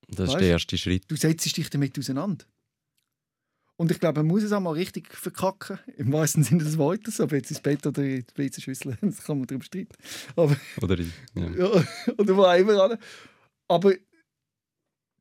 Das 0.08 0.30
ist 0.30 0.34
Weißt? 0.36 0.42
der 0.42 0.50
erste 0.50 0.78
Schritt. 0.78 1.04
Du 1.08 1.16
setzt 1.16 1.58
dich 1.58 1.70
damit 1.70 1.98
auseinander. 1.98 2.46
Und 3.78 3.92
ich 3.92 4.00
glaube, 4.00 4.22
man 4.22 4.28
muss 4.28 4.44
es 4.44 4.54
auch 4.54 4.62
mal 4.62 4.72
richtig 4.72 5.14
verkacken, 5.14 5.80
im 5.98 6.14
wahrsten 6.14 6.44
Sinne 6.44 6.64
des 6.64 6.78
Wortes, 6.78 7.20
ob 7.20 7.34
jetzt 7.34 7.52
ins 7.52 7.60
Bett 7.60 7.86
oder 7.86 8.04
in 8.04 8.26
die 8.26 8.38
WC-Schüssel, 8.38 8.98
das 9.02 9.24
kann 9.24 9.38
man 9.40 9.48
darüber 9.48 9.66
streiten. 9.66 9.96
Aber, 10.36 10.56
Oder 10.82 10.98
ich. 11.00 11.12
Ja. 11.34 11.50
ja, 11.50 11.84
oder 12.18 12.38
wo 12.38 12.44
auch 12.44 12.56
immer. 12.56 12.82
alle. 12.82 13.00
Aber 13.68 13.94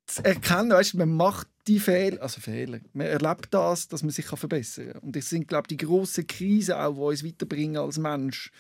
zu 0.06 0.24
erkennen, 0.24 0.70
weißt, 0.70 0.94
du, 0.94 0.98
man 0.98 1.16
macht 1.16 1.48
die 1.66 1.80
Fehler, 1.80 2.22
also 2.22 2.40
Fehler, 2.40 2.78
man 2.92 3.06
erlebt 3.06 3.48
das, 3.50 3.88
dass 3.88 4.02
man 4.02 4.10
sich 4.10 4.26
kann 4.26 4.38
verbessern 4.38 4.92
kann. 4.92 5.02
Und 5.02 5.16
das 5.16 5.30
sind, 5.30 5.48
glaube 5.48 5.64
ich, 5.68 5.76
die 5.76 5.84
grossen 5.84 6.26
Krisen 6.26 6.74
auch, 6.74 6.94
die 6.94 7.00
uns 7.00 7.24
weiterbringen 7.24 7.78
als 7.78 7.98
Mensch. 7.98 8.52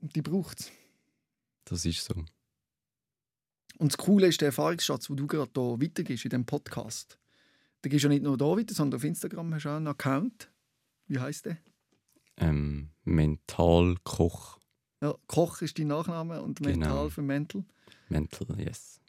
Und 0.00 0.14
die 0.16 0.22
braucht 0.22 0.60
es. 0.60 0.70
Das 1.64 1.84
ist 1.84 2.04
so. 2.04 2.14
Und 3.82 3.92
das 3.92 3.98
Coole 3.98 4.28
ist 4.28 4.40
der 4.40 4.46
Erfahrungsschatz, 4.46 5.08
den 5.08 5.16
du 5.16 5.26
gerade 5.26 5.50
hier 5.56 5.80
weitergibst 5.80 6.24
in 6.24 6.30
diesem 6.30 6.46
Podcast. 6.46 7.18
Da 7.80 7.90
gehst 7.90 8.04
du 8.04 8.06
ja 8.06 8.14
nicht 8.14 8.22
nur 8.22 8.36
hier 8.36 8.56
weiter, 8.56 8.74
sondern 8.74 8.98
auf 8.98 9.02
Instagram 9.02 9.52
hast 9.52 9.64
du 9.64 9.70
auch 9.70 9.74
einen 9.74 9.88
Account. 9.88 10.52
Wie 11.08 11.18
heißt 11.18 11.46
der? 11.46 11.58
Ähm, 12.36 12.90
Mentalkoch. 13.02 14.60
Ja, 15.00 15.16
Koch 15.26 15.62
ist 15.62 15.80
dein 15.80 15.88
Nachname 15.88 16.40
und 16.42 16.60
Genau. 16.60 16.70
Mental 16.78 17.10
für 17.10 17.22
Mental. 17.22 17.64
Mental, 18.08 18.60
yes. 18.60 19.00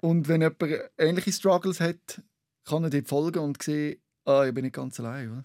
Und 0.00 0.28
wenn 0.28 0.42
jemand 0.42 0.62
ähnliche 0.96 1.32
Struggles 1.32 1.80
hat, 1.80 2.22
kann 2.66 2.84
er 2.84 2.90
dir 2.90 3.04
folgen 3.04 3.40
und 3.40 3.60
sehen, 3.60 4.00
ah, 4.26 4.44
ich 4.46 4.54
bin 4.54 4.62
nicht 4.62 4.76
ganz 4.76 5.00
allein. 5.00 5.32
Oder? 5.32 5.44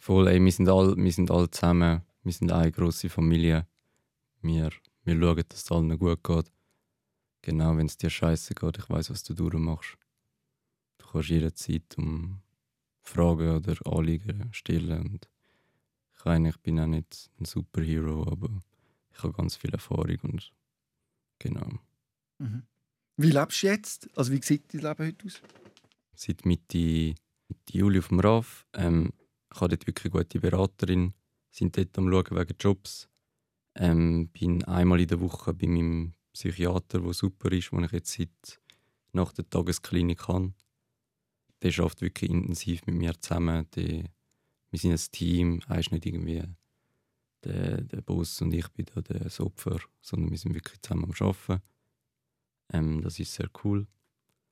Voll, 0.00 0.28
ey, 0.28 0.42
wir 0.42 0.52
sind 0.52 0.70
alle, 0.70 0.96
wir 0.96 1.12
sind 1.12 1.30
alle 1.30 1.50
zusammen. 1.50 2.00
Wir 2.22 2.32
sind 2.32 2.50
eine 2.50 2.72
grosse 2.72 3.10
Familie. 3.10 3.66
Wir, 4.40 4.70
wir 5.04 5.20
schauen, 5.20 5.44
dass 5.46 5.62
es 5.62 5.70
allen 5.70 5.98
gut 5.98 6.24
geht. 6.24 6.55
Genau, 7.46 7.76
wenn 7.76 7.86
es 7.86 7.96
dir 7.96 8.10
scheiße 8.10 8.56
geht, 8.56 8.78
ich 8.78 8.90
weiß, 8.90 9.10
was 9.10 9.22
du 9.22 9.32
durchmachst. 9.32 9.96
Du 10.98 11.06
kannst 11.06 11.28
jederzeit 11.28 11.96
um 11.96 12.42
Fragen 13.02 13.54
oder 13.54 13.76
Anliegen 13.86 14.52
stellen. 14.52 15.06
Und 15.06 15.28
ich, 16.18 16.24
meine, 16.24 16.48
ich 16.48 16.56
bin 16.56 16.80
auch 16.80 16.88
nicht 16.88 17.30
ein 17.38 17.44
Superhero, 17.44 18.26
aber 18.28 18.48
ich 19.12 19.22
habe 19.22 19.32
ganz 19.32 19.54
viel 19.54 19.70
Erfahrung 19.70 20.18
und 20.22 20.52
genau. 21.38 21.68
Mhm. 22.38 22.64
Wie 23.16 23.30
lebst 23.30 23.62
du 23.62 23.68
jetzt? 23.68 24.10
Also 24.16 24.32
wie 24.32 24.42
sieht 24.42 24.74
dein 24.74 24.80
Leben 24.80 25.06
heute 25.06 25.26
aus? 25.26 25.40
seit 26.16 26.44
Mitte, 26.44 27.14
Mitte 27.46 27.78
Juli 27.78 28.00
auf 28.00 28.08
dem 28.08 28.18
RAF. 28.18 28.66
Ähm, 28.72 29.12
ich 29.54 29.60
habe 29.60 29.68
dort 29.68 29.86
wirklich 29.86 30.12
gute 30.12 30.40
Beraterin, 30.40 31.14
sind 31.52 31.76
dort 31.76 31.96
am 31.96 32.10
Schauen 32.10 32.40
wegen 32.40 32.56
Jobs. 32.58 33.08
Ähm, 33.76 34.30
bin 34.30 34.64
einmal 34.64 35.00
in 35.00 35.06
der 35.06 35.20
Woche 35.20 35.54
bei 35.54 35.68
meinem 35.68 36.15
Psychiater, 36.36 37.00
der 37.00 37.14
super 37.14 37.50
ist, 37.50 37.72
wo 37.72 37.80
ich 37.80 37.92
jetzt 37.92 38.12
seit 38.12 38.60
nach 39.12 39.32
der 39.32 39.48
Tagesklinik 39.48 40.28
habe. 40.28 40.52
Der 41.62 41.72
arbeitet 41.78 42.02
wirklich 42.02 42.30
intensiv 42.30 42.84
mit 42.84 42.96
mir 42.96 43.18
zusammen. 43.18 43.66
Der, 43.74 44.04
wir 44.70 44.78
sind 44.78 44.92
ein 44.92 45.10
Team. 45.12 45.62
Er 45.66 45.78
ist 45.78 45.92
nicht 45.92 46.04
irgendwie 46.04 46.42
der, 47.42 47.80
der 47.80 48.02
Boss 48.02 48.42
und 48.42 48.52
ich 48.52 48.68
bin 48.68 48.84
da 48.94 49.00
das 49.00 49.40
Opfer, 49.40 49.80
sondern 50.02 50.30
wir 50.30 50.36
sind 50.36 50.54
wirklich 50.54 50.80
zusammen 50.82 51.04
am 51.04 51.26
Arbeiten. 51.26 51.62
Ähm, 52.70 53.00
das 53.00 53.18
ist 53.18 53.32
sehr 53.32 53.48
cool. 53.64 53.86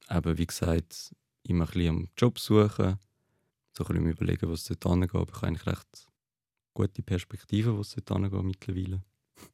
Aber 0.06 0.38
wie 0.38 0.46
gesagt, 0.46 1.14
immer 1.42 1.64
ein 1.64 1.72
bisschen 1.72 1.88
am 1.88 2.08
Job 2.16 2.38
suchen, 2.38 2.98
so 3.76 3.84
ein 3.84 3.88
bisschen 3.88 4.06
überlegen, 4.06 4.48
was 4.48 4.64
dort 4.64 4.86
angeht. 4.86 5.14
Aber 5.14 5.28
ich 5.28 5.34
habe 5.34 5.48
eigentlich 5.48 5.66
recht 5.66 6.08
gute 6.72 7.02
Perspektiven, 7.02 7.78
was 7.78 7.94
dort 7.94 8.10
angeht 8.10 8.42
mittlerweile. 8.42 9.02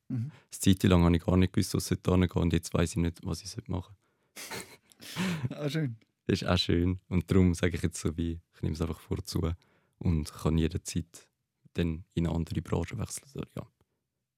Mhm. 0.09 0.31
Eine 0.31 0.51
Zeit 0.51 0.83
lang 0.85 1.05
habe 1.05 1.17
ich 1.17 1.25
gar 1.25 1.37
nicht 1.37 1.53
gewusst, 1.53 1.75
was 1.75 1.89
dort 1.89 2.09
angeht 2.09 2.37
und 2.37 2.53
jetzt 2.53 2.73
weiß 2.75 2.91
ich 2.91 2.97
nicht, 2.97 3.19
was 3.25 3.43
ich 3.43 3.69
machen 3.69 3.95
soll. 4.35 5.57
Ah, 5.57 5.69
schön. 5.69 5.97
Das 6.27 6.43
ist 6.43 6.49
auch 6.49 6.59
schön 6.59 7.01
und 7.09 7.31
darum 7.31 7.55
sage 7.55 7.77
ich 7.77 7.83
jetzt 7.83 8.01
so 8.01 8.17
wie, 8.17 8.39
ich 8.55 8.63
nehme 8.63 8.75
es 8.75 8.81
einfach 8.81 9.01
vorzu 9.01 9.51
und 9.99 10.33
kann 10.33 10.59
jederzeit 10.59 11.29
dann 11.75 12.05
in 12.15 12.27
eine 12.27 12.35
andere 12.35 12.63
Branche 12.63 12.99
wechseln. 12.99 13.45
Ja, 13.57 13.67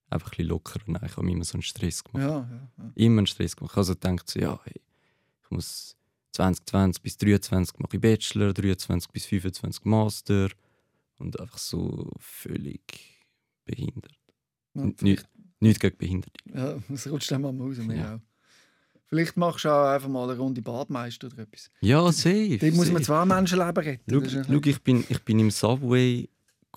einfach 0.09 0.27
ein 0.27 0.29
bisschen 0.29 0.47
lockerer. 0.47 0.83
Nein, 0.87 1.01
ich 1.05 1.17
habe 1.17 1.29
immer 1.29 1.43
so 1.43 1.55
einen 1.55 1.63
Stress 1.63 2.03
gemacht. 2.03 2.23
Ja, 2.23 2.49
ja, 2.49 2.71
ja. 2.77 2.91
Immer 2.95 3.19
einen 3.19 3.27
Stress 3.27 3.55
gemacht. 3.55 3.77
Also 3.77 3.93
gedacht 3.93 4.29
so, 4.29 4.39
ja, 4.39 4.59
hey, 4.63 4.81
ich 5.43 5.51
muss 5.51 5.97
2020 6.31 7.01
bis 7.01 7.17
23 7.17 7.79
mache 7.79 7.95
ich 7.95 8.01
Bachelor, 8.01 8.53
23 8.53 9.11
bis 9.11 9.25
25 9.25 9.85
Master 9.85 10.49
und 11.19 11.39
einfach 11.39 11.57
so 11.57 12.11
völlig 12.19 12.81
behindert. 13.65 14.17
ja. 14.73 14.91
Nicht, 15.01 15.27
nicht 15.63 15.79
gegen 15.79 15.97
Behinderte. 15.97 16.39
Ja, 16.53 16.77
das 16.89 17.09
rutscht 17.09 17.31
dann 17.31 17.41
mal 17.41 17.55
raus. 17.57 17.77
Ja. 17.87 18.15
auch. 18.15 18.19
Vielleicht 19.07 19.37
machst 19.37 19.65
du 19.65 19.69
auch 19.69 19.93
einfach 19.93 20.09
mal 20.09 20.29
eine 20.29 20.39
Runde 20.39 20.61
Badmeister 20.61 21.27
oder 21.27 21.39
etwas. 21.39 21.69
Ja, 21.81 22.11
safe. 22.11 22.57
Dort 22.57 22.73
muss 22.73 22.91
man 22.91 23.03
zwei 23.03 23.25
Menschenleben 23.25 23.83
retten. 23.83 24.03
Schau, 24.11 24.19
Das 24.21 24.47
schau, 24.47 24.59
ich, 24.63 24.81
bin, 24.81 25.03
ich 25.07 25.23
bin 25.23 25.39
im 25.39 25.51
Subway 25.51 26.29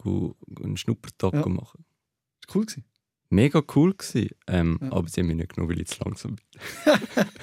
einen 0.05 0.77
Schnuppertag 0.77 1.33
Ja. 1.35 1.49
machen. 1.49 1.85
ist 2.41 2.55
cool. 2.55 2.67
Gewesen. 2.67 2.85
Mega 3.31 3.61
cool 3.75 3.95
gewesen. 3.95 4.29
Ähm, 4.47 4.79
Ja. 4.83 4.93
Aber 4.93 5.09
sie 5.09 5.21
haben 5.21 5.29
mich 5.29 5.37
nicht 5.37 5.55
genommen, 5.55 5.73
weil 5.73 5.81
ich 5.81 5.89
zu 5.89 6.05
langsam 6.05 6.37
bin. 6.37 6.95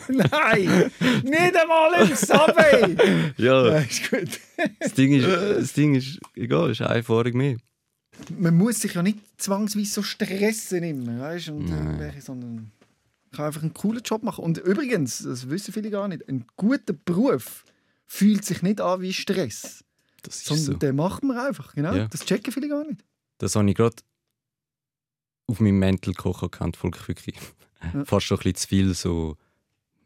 Nein! 0.31 0.91
nicht 1.23 1.55
einmal 1.57 2.07
im 2.09 2.15
Subway! 2.15 3.33
Ja, 3.37 3.67
ja, 3.67 3.77
ist 3.79 4.09
gut. 4.09 4.39
das 4.79 4.93
Ding 4.93 5.13
ist, 5.13 5.27
das 5.27 5.73
Ding 5.73 5.95
ist 5.95 6.19
egal, 6.35 6.69
es 6.69 6.79
ist 6.79 6.85
eine 6.85 6.95
Erfahrung 6.97 7.33
mehr. 7.33 7.57
Man 8.37 8.55
muss 8.55 8.79
sich 8.79 8.93
ja 8.93 9.03
nicht 9.03 9.19
zwangsweise 9.37 9.91
so 9.91 10.03
stressen 10.03 10.83
immer, 10.83 11.19
weißt 11.19 11.49
und 11.49 11.69
irgendwelche, 11.69 12.21
sondern 12.21 12.55
man 12.55 12.71
kann 13.31 13.45
einfach 13.47 13.61
einen 13.63 13.73
coolen 13.73 14.03
Job 14.03 14.23
machen. 14.23 14.43
Und 14.43 14.59
übrigens, 14.59 15.19
das 15.23 15.49
wissen 15.49 15.73
viele 15.73 15.89
gar 15.89 16.07
nicht, 16.07 16.27
ein 16.29 16.45
guter 16.55 16.93
Beruf 16.93 17.65
fühlt 18.05 18.45
sich 18.45 18.61
nicht 18.61 18.79
an 18.81 19.01
wie 19.01 19.11
Stress, 19.13 19.83
Das 20.21 20.35
ist 20.37 20.45
sondern 20.45 20.65
so. 20.65 20.73
den 20.73 20.95
macht 20.95 21.23
man 21.23 21.37
einfach. 21.37 21.73
Genau, 21.73 21.93
Ja. 21.95 22.07
das 22.07 22.23
checken 22.25 22.53
viele 22.53 22.69
gar 22.69 22.85
nicht. 22.85 23.03
Das 23.39 23.55
habe 23.55 23.67
ich 23.69 23.75
gerade 23.75 23.95
auf 25.47 25.59
meinem 25.59 25.79
Mental 25.79 26.13
Koch 26.13 26.39
folge 26.75 27.07
wirklich 27.07 27.35
Ja. 27.93 28.05
fast 28.05 28.27
schon 28.27 28.37
ein 28.37 28.43
bisschen 28.43 28.55
zu 28.55 28.67
viel 28.67 28.93
so 28.93 29.37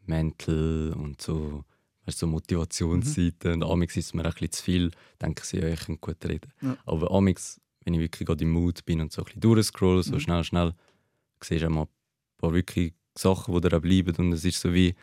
Mental 0.06 0.94
und 0.96 1.20
so, 1.20 1.64
weißt, 2.06 2.18
so 2.18 2.26
Motivationsseiten. 2.26 3.62
Und 3.62 3.70
amix 3.70 3.96
ist 3.96 4.14
mir 4.14 4.22
auch 4.22 4.26
ein 4.28 4.32
bisschen 4.32 4.52
zu 4.52 4.62
viel. 4.62 4.90
Denke 5.20 5.42
ich, 5.44 5.52
ja, 5.52 5.68
ich 5.68 5.80
kann 5.80 6.00
gut 6.00 6.24
reden. 6.24 6.50
Ja. 6.62 6.76
Aber 6.86 7.10
amix, 7.10 7.60
wenn 7.88 7.94
ich 7.94 8.00
wirklich 8.00 8.26
gerade 8.26 8.44
im 8.44 8.50
Mood 8.50 8.84
bin 8.84 9.00
und 9.00 9.12
so 9.12 9.22
ein 9.22 9.24
bisschen 9.24 9.40
durchscrolle, 9.40 10.02
so 10.02 10.14
Mhm. 10.16 10.20
schnell, 10.20 10.44
schnell, 10.44 10.74
siehst 11.42 11.62
du 11.62 11.66
auch 11.66 11.70
mal 11.70 11.82
ein 11.84 11.88
paar 12.36 12.52
wirklich 12.52 12.92
Sachen, 13.16 13.54
die 13.54 13.60
dir 13.68 13.76
auch 13.76 13.80
bleiben. 13.80 14.14
Und 14.16 14.32
es 14.34 14.44
ist 14.44 14.60
so 14.60 14.74
wie 14.74 14.94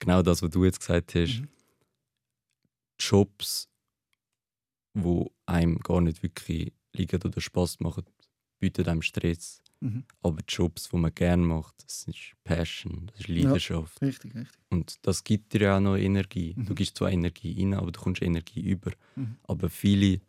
genau 0.00 0.20
das, 0.22 0.42
was 0.42 0.50
du 0.50 0.64
jetzt 0.64 0.80
gesagt 0.80 1.14
hast. 1.14 1.40
Mhm. 1.40 1.48
Jobs, 2.98 3.68
wo 4.94 5.30
einem 5.46 5.78
gar 5.78 6.00
nicht 6.00 6.22
wirklich 6.22 6.72
liegen 6.92 7.20
oder 7.22 7.40
Spaß 7.40 7.80
machen, 7.80 8.04
bieten 8.58 8.86
einem 8.88 9.02
Stress. 9.02 9.60
Mhm. 9.80 10.04
Aber 10.22 10.38
die 10.42 10.52
Jobs, 10.54 10.88
die 10.88 10.96
man 10.96 11.14
gerne 11.14 11.42
macht, 11.44 11.74
das 11.84 12.04
ist 12.04 12.34
Passion, 12.44 13.06
das 13.12 13.20
ist 13.20 13.28
Leidenschaft. 13.28 14.00
Richtig, 14.02 14.34
richtig. 14.34 14.58
Und 14.70 14.96
das 15.02 15.22
gibt 15.22 15.52
dir 15.52 15.60
ja 15.62 15.76
auch 15.76 15.80
noch 15.80 15.96
Energie. 15.96 16.54
Du 16.54 16.72
Mhm. 16.72 16.74
gibst 16.74 16.96
zwar 16.96 17.10
Energie 17.12 17.60
rein, 17.62 17.74
aber 17.74 17.92
du 17.92 18.00
kommst 18.00 18.22
Energie 18.22 18.60
über. 18.60 18.90
Mhm. 19.16 19.36
Aber 19.44 19.68
viele, 19.70 20.20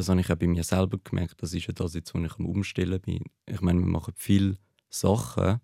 das 0.00 0.08
habe 0.08 0.20
ich 0.20 0.30
auch 0.30 0.36
bei 0.36 0.46
mir 0.46 0.64
selber 0.64 0.98
gemerkt, 0.98 1.42
das 1.42 1.52
ist 1.52 1.66
ja 1.66 1.72
das 1.74 1.94
jetzt, 1.94 2.14
wo 2.14 2.18
ich 2.18 2.38
am 2.38 2.46
Umstellen 2.46 3.00
bin. 3.00 3.22
Ich 3.46 3.60
meine, 3.60 3.80
wir 3.80 3.86
machen 3.86 4.14
viele 4.16 4.56
Sachen, 4.88 5.60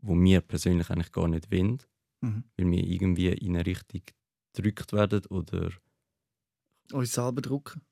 wo 0.00 0.14
wir 0.14 0.40
persönlich 0.40 0.88
eigentlich 0.90 1.12
gar 1.12 1.28
nicht 1.28 1.50
wollen, 1.50 1.82
Mhm. 2.20 2.44
weil 2.56 2.70
wir 2.70 2.84
irgendwie 2.84 3.28
in 3.28 3.56
eine 3.56 3.66
Richtung 3.66 4.02
gedrückt 4.52 4.92
werden 4.92 5.26
oder 5.26 5.70
Uns 6.92 7.12
selber 7.12 7.42
drucken. 7.42 7.82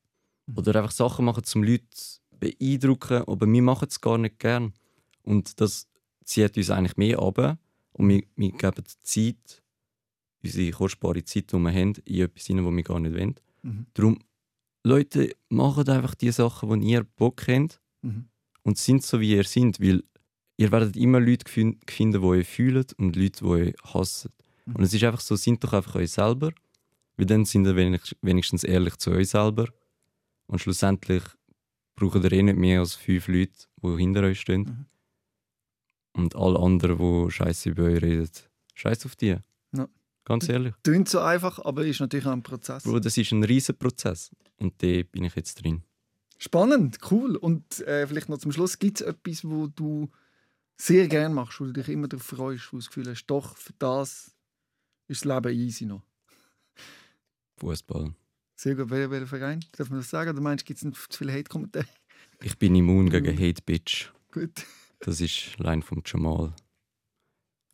Oder 0.55 0.77
einfach 0.77 0.93
Sachen 0.93 1.25
machen, 1.25 1.43
um 1.55 1.63
Leute 1.65 1.89
zu 1.91 2.21
beeindrucken, 2.39 3.25
aber 3.27 3.47
wir 3.47 3.63
machen 3.63 3.89
es 3.89 4.01
gar 4.01 4.19
nicht 4.19 4.39
gern. 4.39 4.73
Und 5.23 5.61
das 5.61 5.89
zieht 6.25 6.57
uns 6.57 6.71
eigentlich 6.71 6.97
mehr 6.97 7.19
ab. 7.19 7.59
Und 7.93 8.09
wir, 8.09 8.23
wir 8.37 8.53
geben 8.53 8.85
die 8.85 9.03
Zeit, 9.03 9.63
unsere 10.43 10.71
kostbare 10.71 11.25
Zeit, 11.25 11.53
die 11.53 11.59
wir 11.59 11.73
haben, 11.73 11.95
in 12.05 12.21
etwas 12.21 12.47
hinein, 12.47 12.65
was 12.67 12.75
wir 12.75 12.83
gar 12.85 13.01
nicht 13.01 13.15
wollen. 13.15 13.35
Mhm. 13.63 13.87
Darum, 13.95 14.19
Leute, 14.85 15.31
macht 15.49 15.89
einfach 15.89 16.15
die 16.15 16.31
Sachen, 16.33 16.81
die 16.81 16.89
ihr 16.91 17.05
Bock 17.05 17.47
habt 17.49 17.81
Mhm. 18.03 18.29
und 18.65 18.79
sind 18.79 19.03
so, 19.05 19.21
wie 19.21 19.33
ihr 19.37 19.45
seid. 19.45 19.81
Weil 19.81 20.03
ihr 20.57 20.73
werdet 20.73 20.97
immer 20.97 21.21
Leute 21.21 21.51
finden, 21.51 21.81
die 22.13 22.19
euch 22.19 22.49
fühlen 22.49 22.85
und 22.99 23.15
Leute, 23.17 23.45
die 23.45 23.49
euch 23.51 23.75
hassen. 23.85 24.33
Mhm. 24.67 24.77
Und 24.77 24.83
es 24.85 24.93
ist 24.95 25.05
einfach 25.05 25.21
so, 25.21 25.37
sind 25.37 25.63
doch 25.63 25.73
einfach 25.73 25.95
euch 25.97 26.11
selber. 26.11 26.51
Weil 27.17 27.27
dann 27.27 27.45
sind 27.45 27.67
ihr 27.67 27.77
wenig- 27.77 28.17
wenigstens 28.23 28.65
ehrlich 28.65 28.97
zu 28.97 29.11
euch 29.13 29.29
selber. 29.29 29.69
Und 30.47 30.61
schlussendlich 30.61 31.23
braucht 31.95 32.25
ihr 32.25 32.33
eh 32.33 32.43
nicht 32.43 32.59
mehr 32.59 32.81
als 32.81 32.95
fünf 32.95 33.29
Leute, 33.29 33.67
die 33.83 33.97
hinter 33.99 34.23
euch 34.23 34.41
stehen. 34.41 34.63
Mhm. 34.63 34.87
Und 36.15 36.35
alle 36.37 36.59
anderen, 36.59 36.99
die 36.99 37.31
Scheiße 37.31 37.71
über 37.71 37.85
euch 37.85 38.03
reden, 38.03 38.29
scheiß 38.75 39.07
auf 39.07 39.15
die. 39.17 39.37
Ganz 40.25 40.49
ehrlich. 40.49 40.75
Klingt 40.85 41.09
so 41.09 41.21
einfach, 41.21 41.59
aber 41.65 41.85
ist 41.85 42.01
natürlich 42.01 42.27
auch 42.27 42.33
ein 42.33 42.43
Prozess. 42.43 42.85
Bro, 42.85 43.01
das 43.01 43.17
ist 43.17 43.33
ein 43.33 43.43
riesen 43.43 43.77
Prozess. 43.77 44.31
Und 44.59 44.81
da 44.83 45.03
bin 45.11 45.25
ich 45.25 45.35
jetzt 45.35 45.63
drin. 45.63 45.83
Spannend, 46.39 46.99
cool. 47.11 47.37
Und 47.37 47.81
äh, 47.81 48.07
vielleicht 48.07 48.29
noch 48.29 48.39
zum 48.39 48.53
Schluss, 48.53 48.79
gibt 48.79 49.01
es 49.01 49.07
etwas, 49.07 49.45
wo 49.45 49.67
du 49.67 50.11
sehr 50.77 51.09
gerne 51.09 51.35
machst, 51.35 51.61
wo 51.61 51.65
du 51.65 51.73
dich 51.73 51.89
immer 51.89 52.09
darauf 52.09 52.27
freust, 52.27 52.73
wo 52.73 52.77
du 52.77 52.81
das 52.81 52.89
Gefühl 52.89 53.09
hast, 53.09 53.27
doch, 53.27 53.57
für 53.57 53.73
das 53.79 54.35
ist 55.09 55.25
das 55.25 55.35
Leben 55.35 55.57
easy 55.57 55.87
noch. 55.87 56.03
Fußball. 57.59 58.15
Sehr 58.57 58.75
gut. 58.75 58.91
Welcher, 58.91 59.11
welcher 59.11 59.27
Verein? 59.27 59.65
Darf 59.77 59.91
man 59.91 60.01
das 60.01 60.11
sagen? 60.11 60.31
Oder 60.31 60.41
meinst 60.41 60.63
du, 60.63 60.67
gibt 60.67 60.83
es 60.83 61.09
zu 61.09 61.19
viele 61.19 61.33
Hate-Kommentare? 61.33 61.87
Ich 62.41 62.59
bin 62.59 62.75
immun 62.75 63.11
gegen 63.11 63.39
Hate 63.39 63.63
Bitch. 63.63 64.11
Gut. 64.33 64.67
Das 65.01 65.21
ist 65.21 65.59
Line 65.59 65.83
von 65.83 66.03
Jamal. 66.05 66.55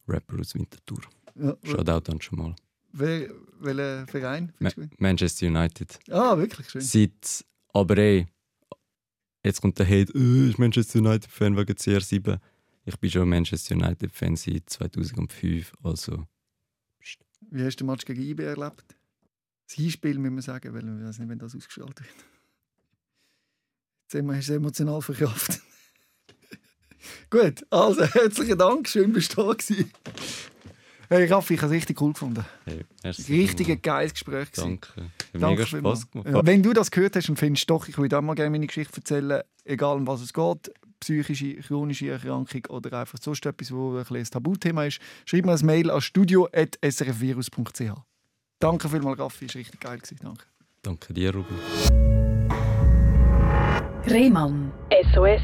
Rapper 0.06 0.40
aus 0.40 0.54
Winterthur. 0.54 1.00
Ja. 1.38 1.56
Shoutout 1.64 2.10
an 2.10 2.18
Jamal. 2.20 2.56
Wer, 2.92 3.30
welcher 3.60 4.06
Verein? 4.06 4.52
Ma 4.58 4.70
Manchester 4.98 5.46
United. 5.46 5.98
Ah, 6.10 6.36
wirklich 6.36 6.68
schön. 6.70 6.80
Seit, 6.80 7.44
aber 7.72 7.96
ey, 7.98 8.26
jetzt 9.44 9.60
kommt 9.60 9.78
der 9.78 9.86
Hate, 9.86 10.12
äh, 10.14 10.48
ich 10.48 10.58
Manchester 10.58 10.98
United-Fan 11.00 11.56
wegen 11.56 11.72
CR7. 11.74 12.38
Ich 12.86 12.96
bin 12.98 13.10
schon 13.10 13.28
Manchester 13.28 13.74
United-Fan 13.74 14.36
seit 14.36 14.68
2005, 14.70 15.72
also 15.82 16.26
Wie 17.50 17.62
hast 17.62 17.76
du 17.76 17.84
den 17.84 17.90
Match 17.90 18.04
gegen 18.04 18.22
IB 18.22 18.42
erlebt? 18.42 18.84
Das 19.66 19.74
Hinspiel, 19.76 20.18
müssen 20.18 20.36
wir 20.36 20.42
sagen, 20.42 20.72
weil 20.72 20.82
ich 20.82 21.04
weiß 21.06 21.18
nicht, 21.18 21.28
wenn 21.28 21.38
das 21.38 21.54
ausgeschaltet 21.54 22.00
wird. 22.00 22.24
Jetzt 24.04 24.14
haben 24.18 24.26
wir- 24.28 24.38
es 24.38 24.48
emotional 24.48 25.02
verkraftet. 25.02 25.60
Gut, 27.30 27.66
also 27.70 28.02
herzlichen 28.04 28.56
Dank, 28.58 28.88
schön 28.88 29.12
bist 29.12 29.36
du 29.36 29.42
da 29.42 29.52
gewesen. 29.52 29.92
Hey 31.10 31.24
Raffi, 31.26 31.54
ich 31.54 31.62
habe 31.62 31.72
es 31.74 31.76
richtig 31.76 32.00
cool 32.02 32.12
gefunden. 32.12 32.44
hey, 32.66 32.84
Richtig 33.04 33.70
ein 33.70 33.80
geiles 33.80 34.12
Gespräch. 34.12 34.52
gewesen. 34.52 34.78
Danke. 34.80 34.88
Hat 35.02 35.08
Danke 35.42 35.62
mega. 35.62 35.66
Spaß 35.66 36.10
gemacht. 36.10 36.28
Ja, 36.30 36.46
wenn 36.46 36.62
du 36.62 36.72
das 36.74 36.90
gehört 36.90 37.16
hast 37.16 37.28
und 37.30 37.38
findest, 37.38 37.70
doch, 37.70 37.88
ich 37.88 37.96
würde 37.96 38.18
auch 38.18 38.22
mal 38.22 38.34
gerne 38.34 38.50
meine 38.50 38.66
Geschichte 38.66 38.96
erzählen, 38.98 39.40
egal 39.64 39.96
um 39.96 40.06
was 40.06 40.20
es 40.20 40.34
geht, 40.34 40.70
psychische, 41.00 41.54
chronische 41.56 42.10
Erkrankung 42.10 42.66
oder 42.68 43.00
einfach 43.00 43.18
sonst 43.22 43.46
etwas, 43.46 43.72
wo 43.72 43.96
ein, 43.96 44.04
ein 44.16 44.24
Tabuthema 44.24 44.84
ist, 44.84 45.00
schreib 45.24 45.46
mir 45.46 45.52
ein 45.52 45.64
Mail 45.64 45.90
an 45.90 46.00
studio.srfvirus.ch. 46.02 47.92
Danke 48.58 48.88
vielmals, 48.88 49.18
Raffi, 49.18 49.46
es 49.46 49.54
war 49.54 49.60
richtig 49.60 49.80
geil. 49.80 49.96
Gewesen. 49.98 50.18
Danke. 50.22 50.44
Danke 50.82 51.14
dir, 51.14 51.34
Ruben. 51.34 51.56
Rehmann. 54.06 54.72
SOS, 55.14 55.40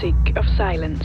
Sick 0.00 0.36
of 0.38 0.46
Silence. 0.56 1.04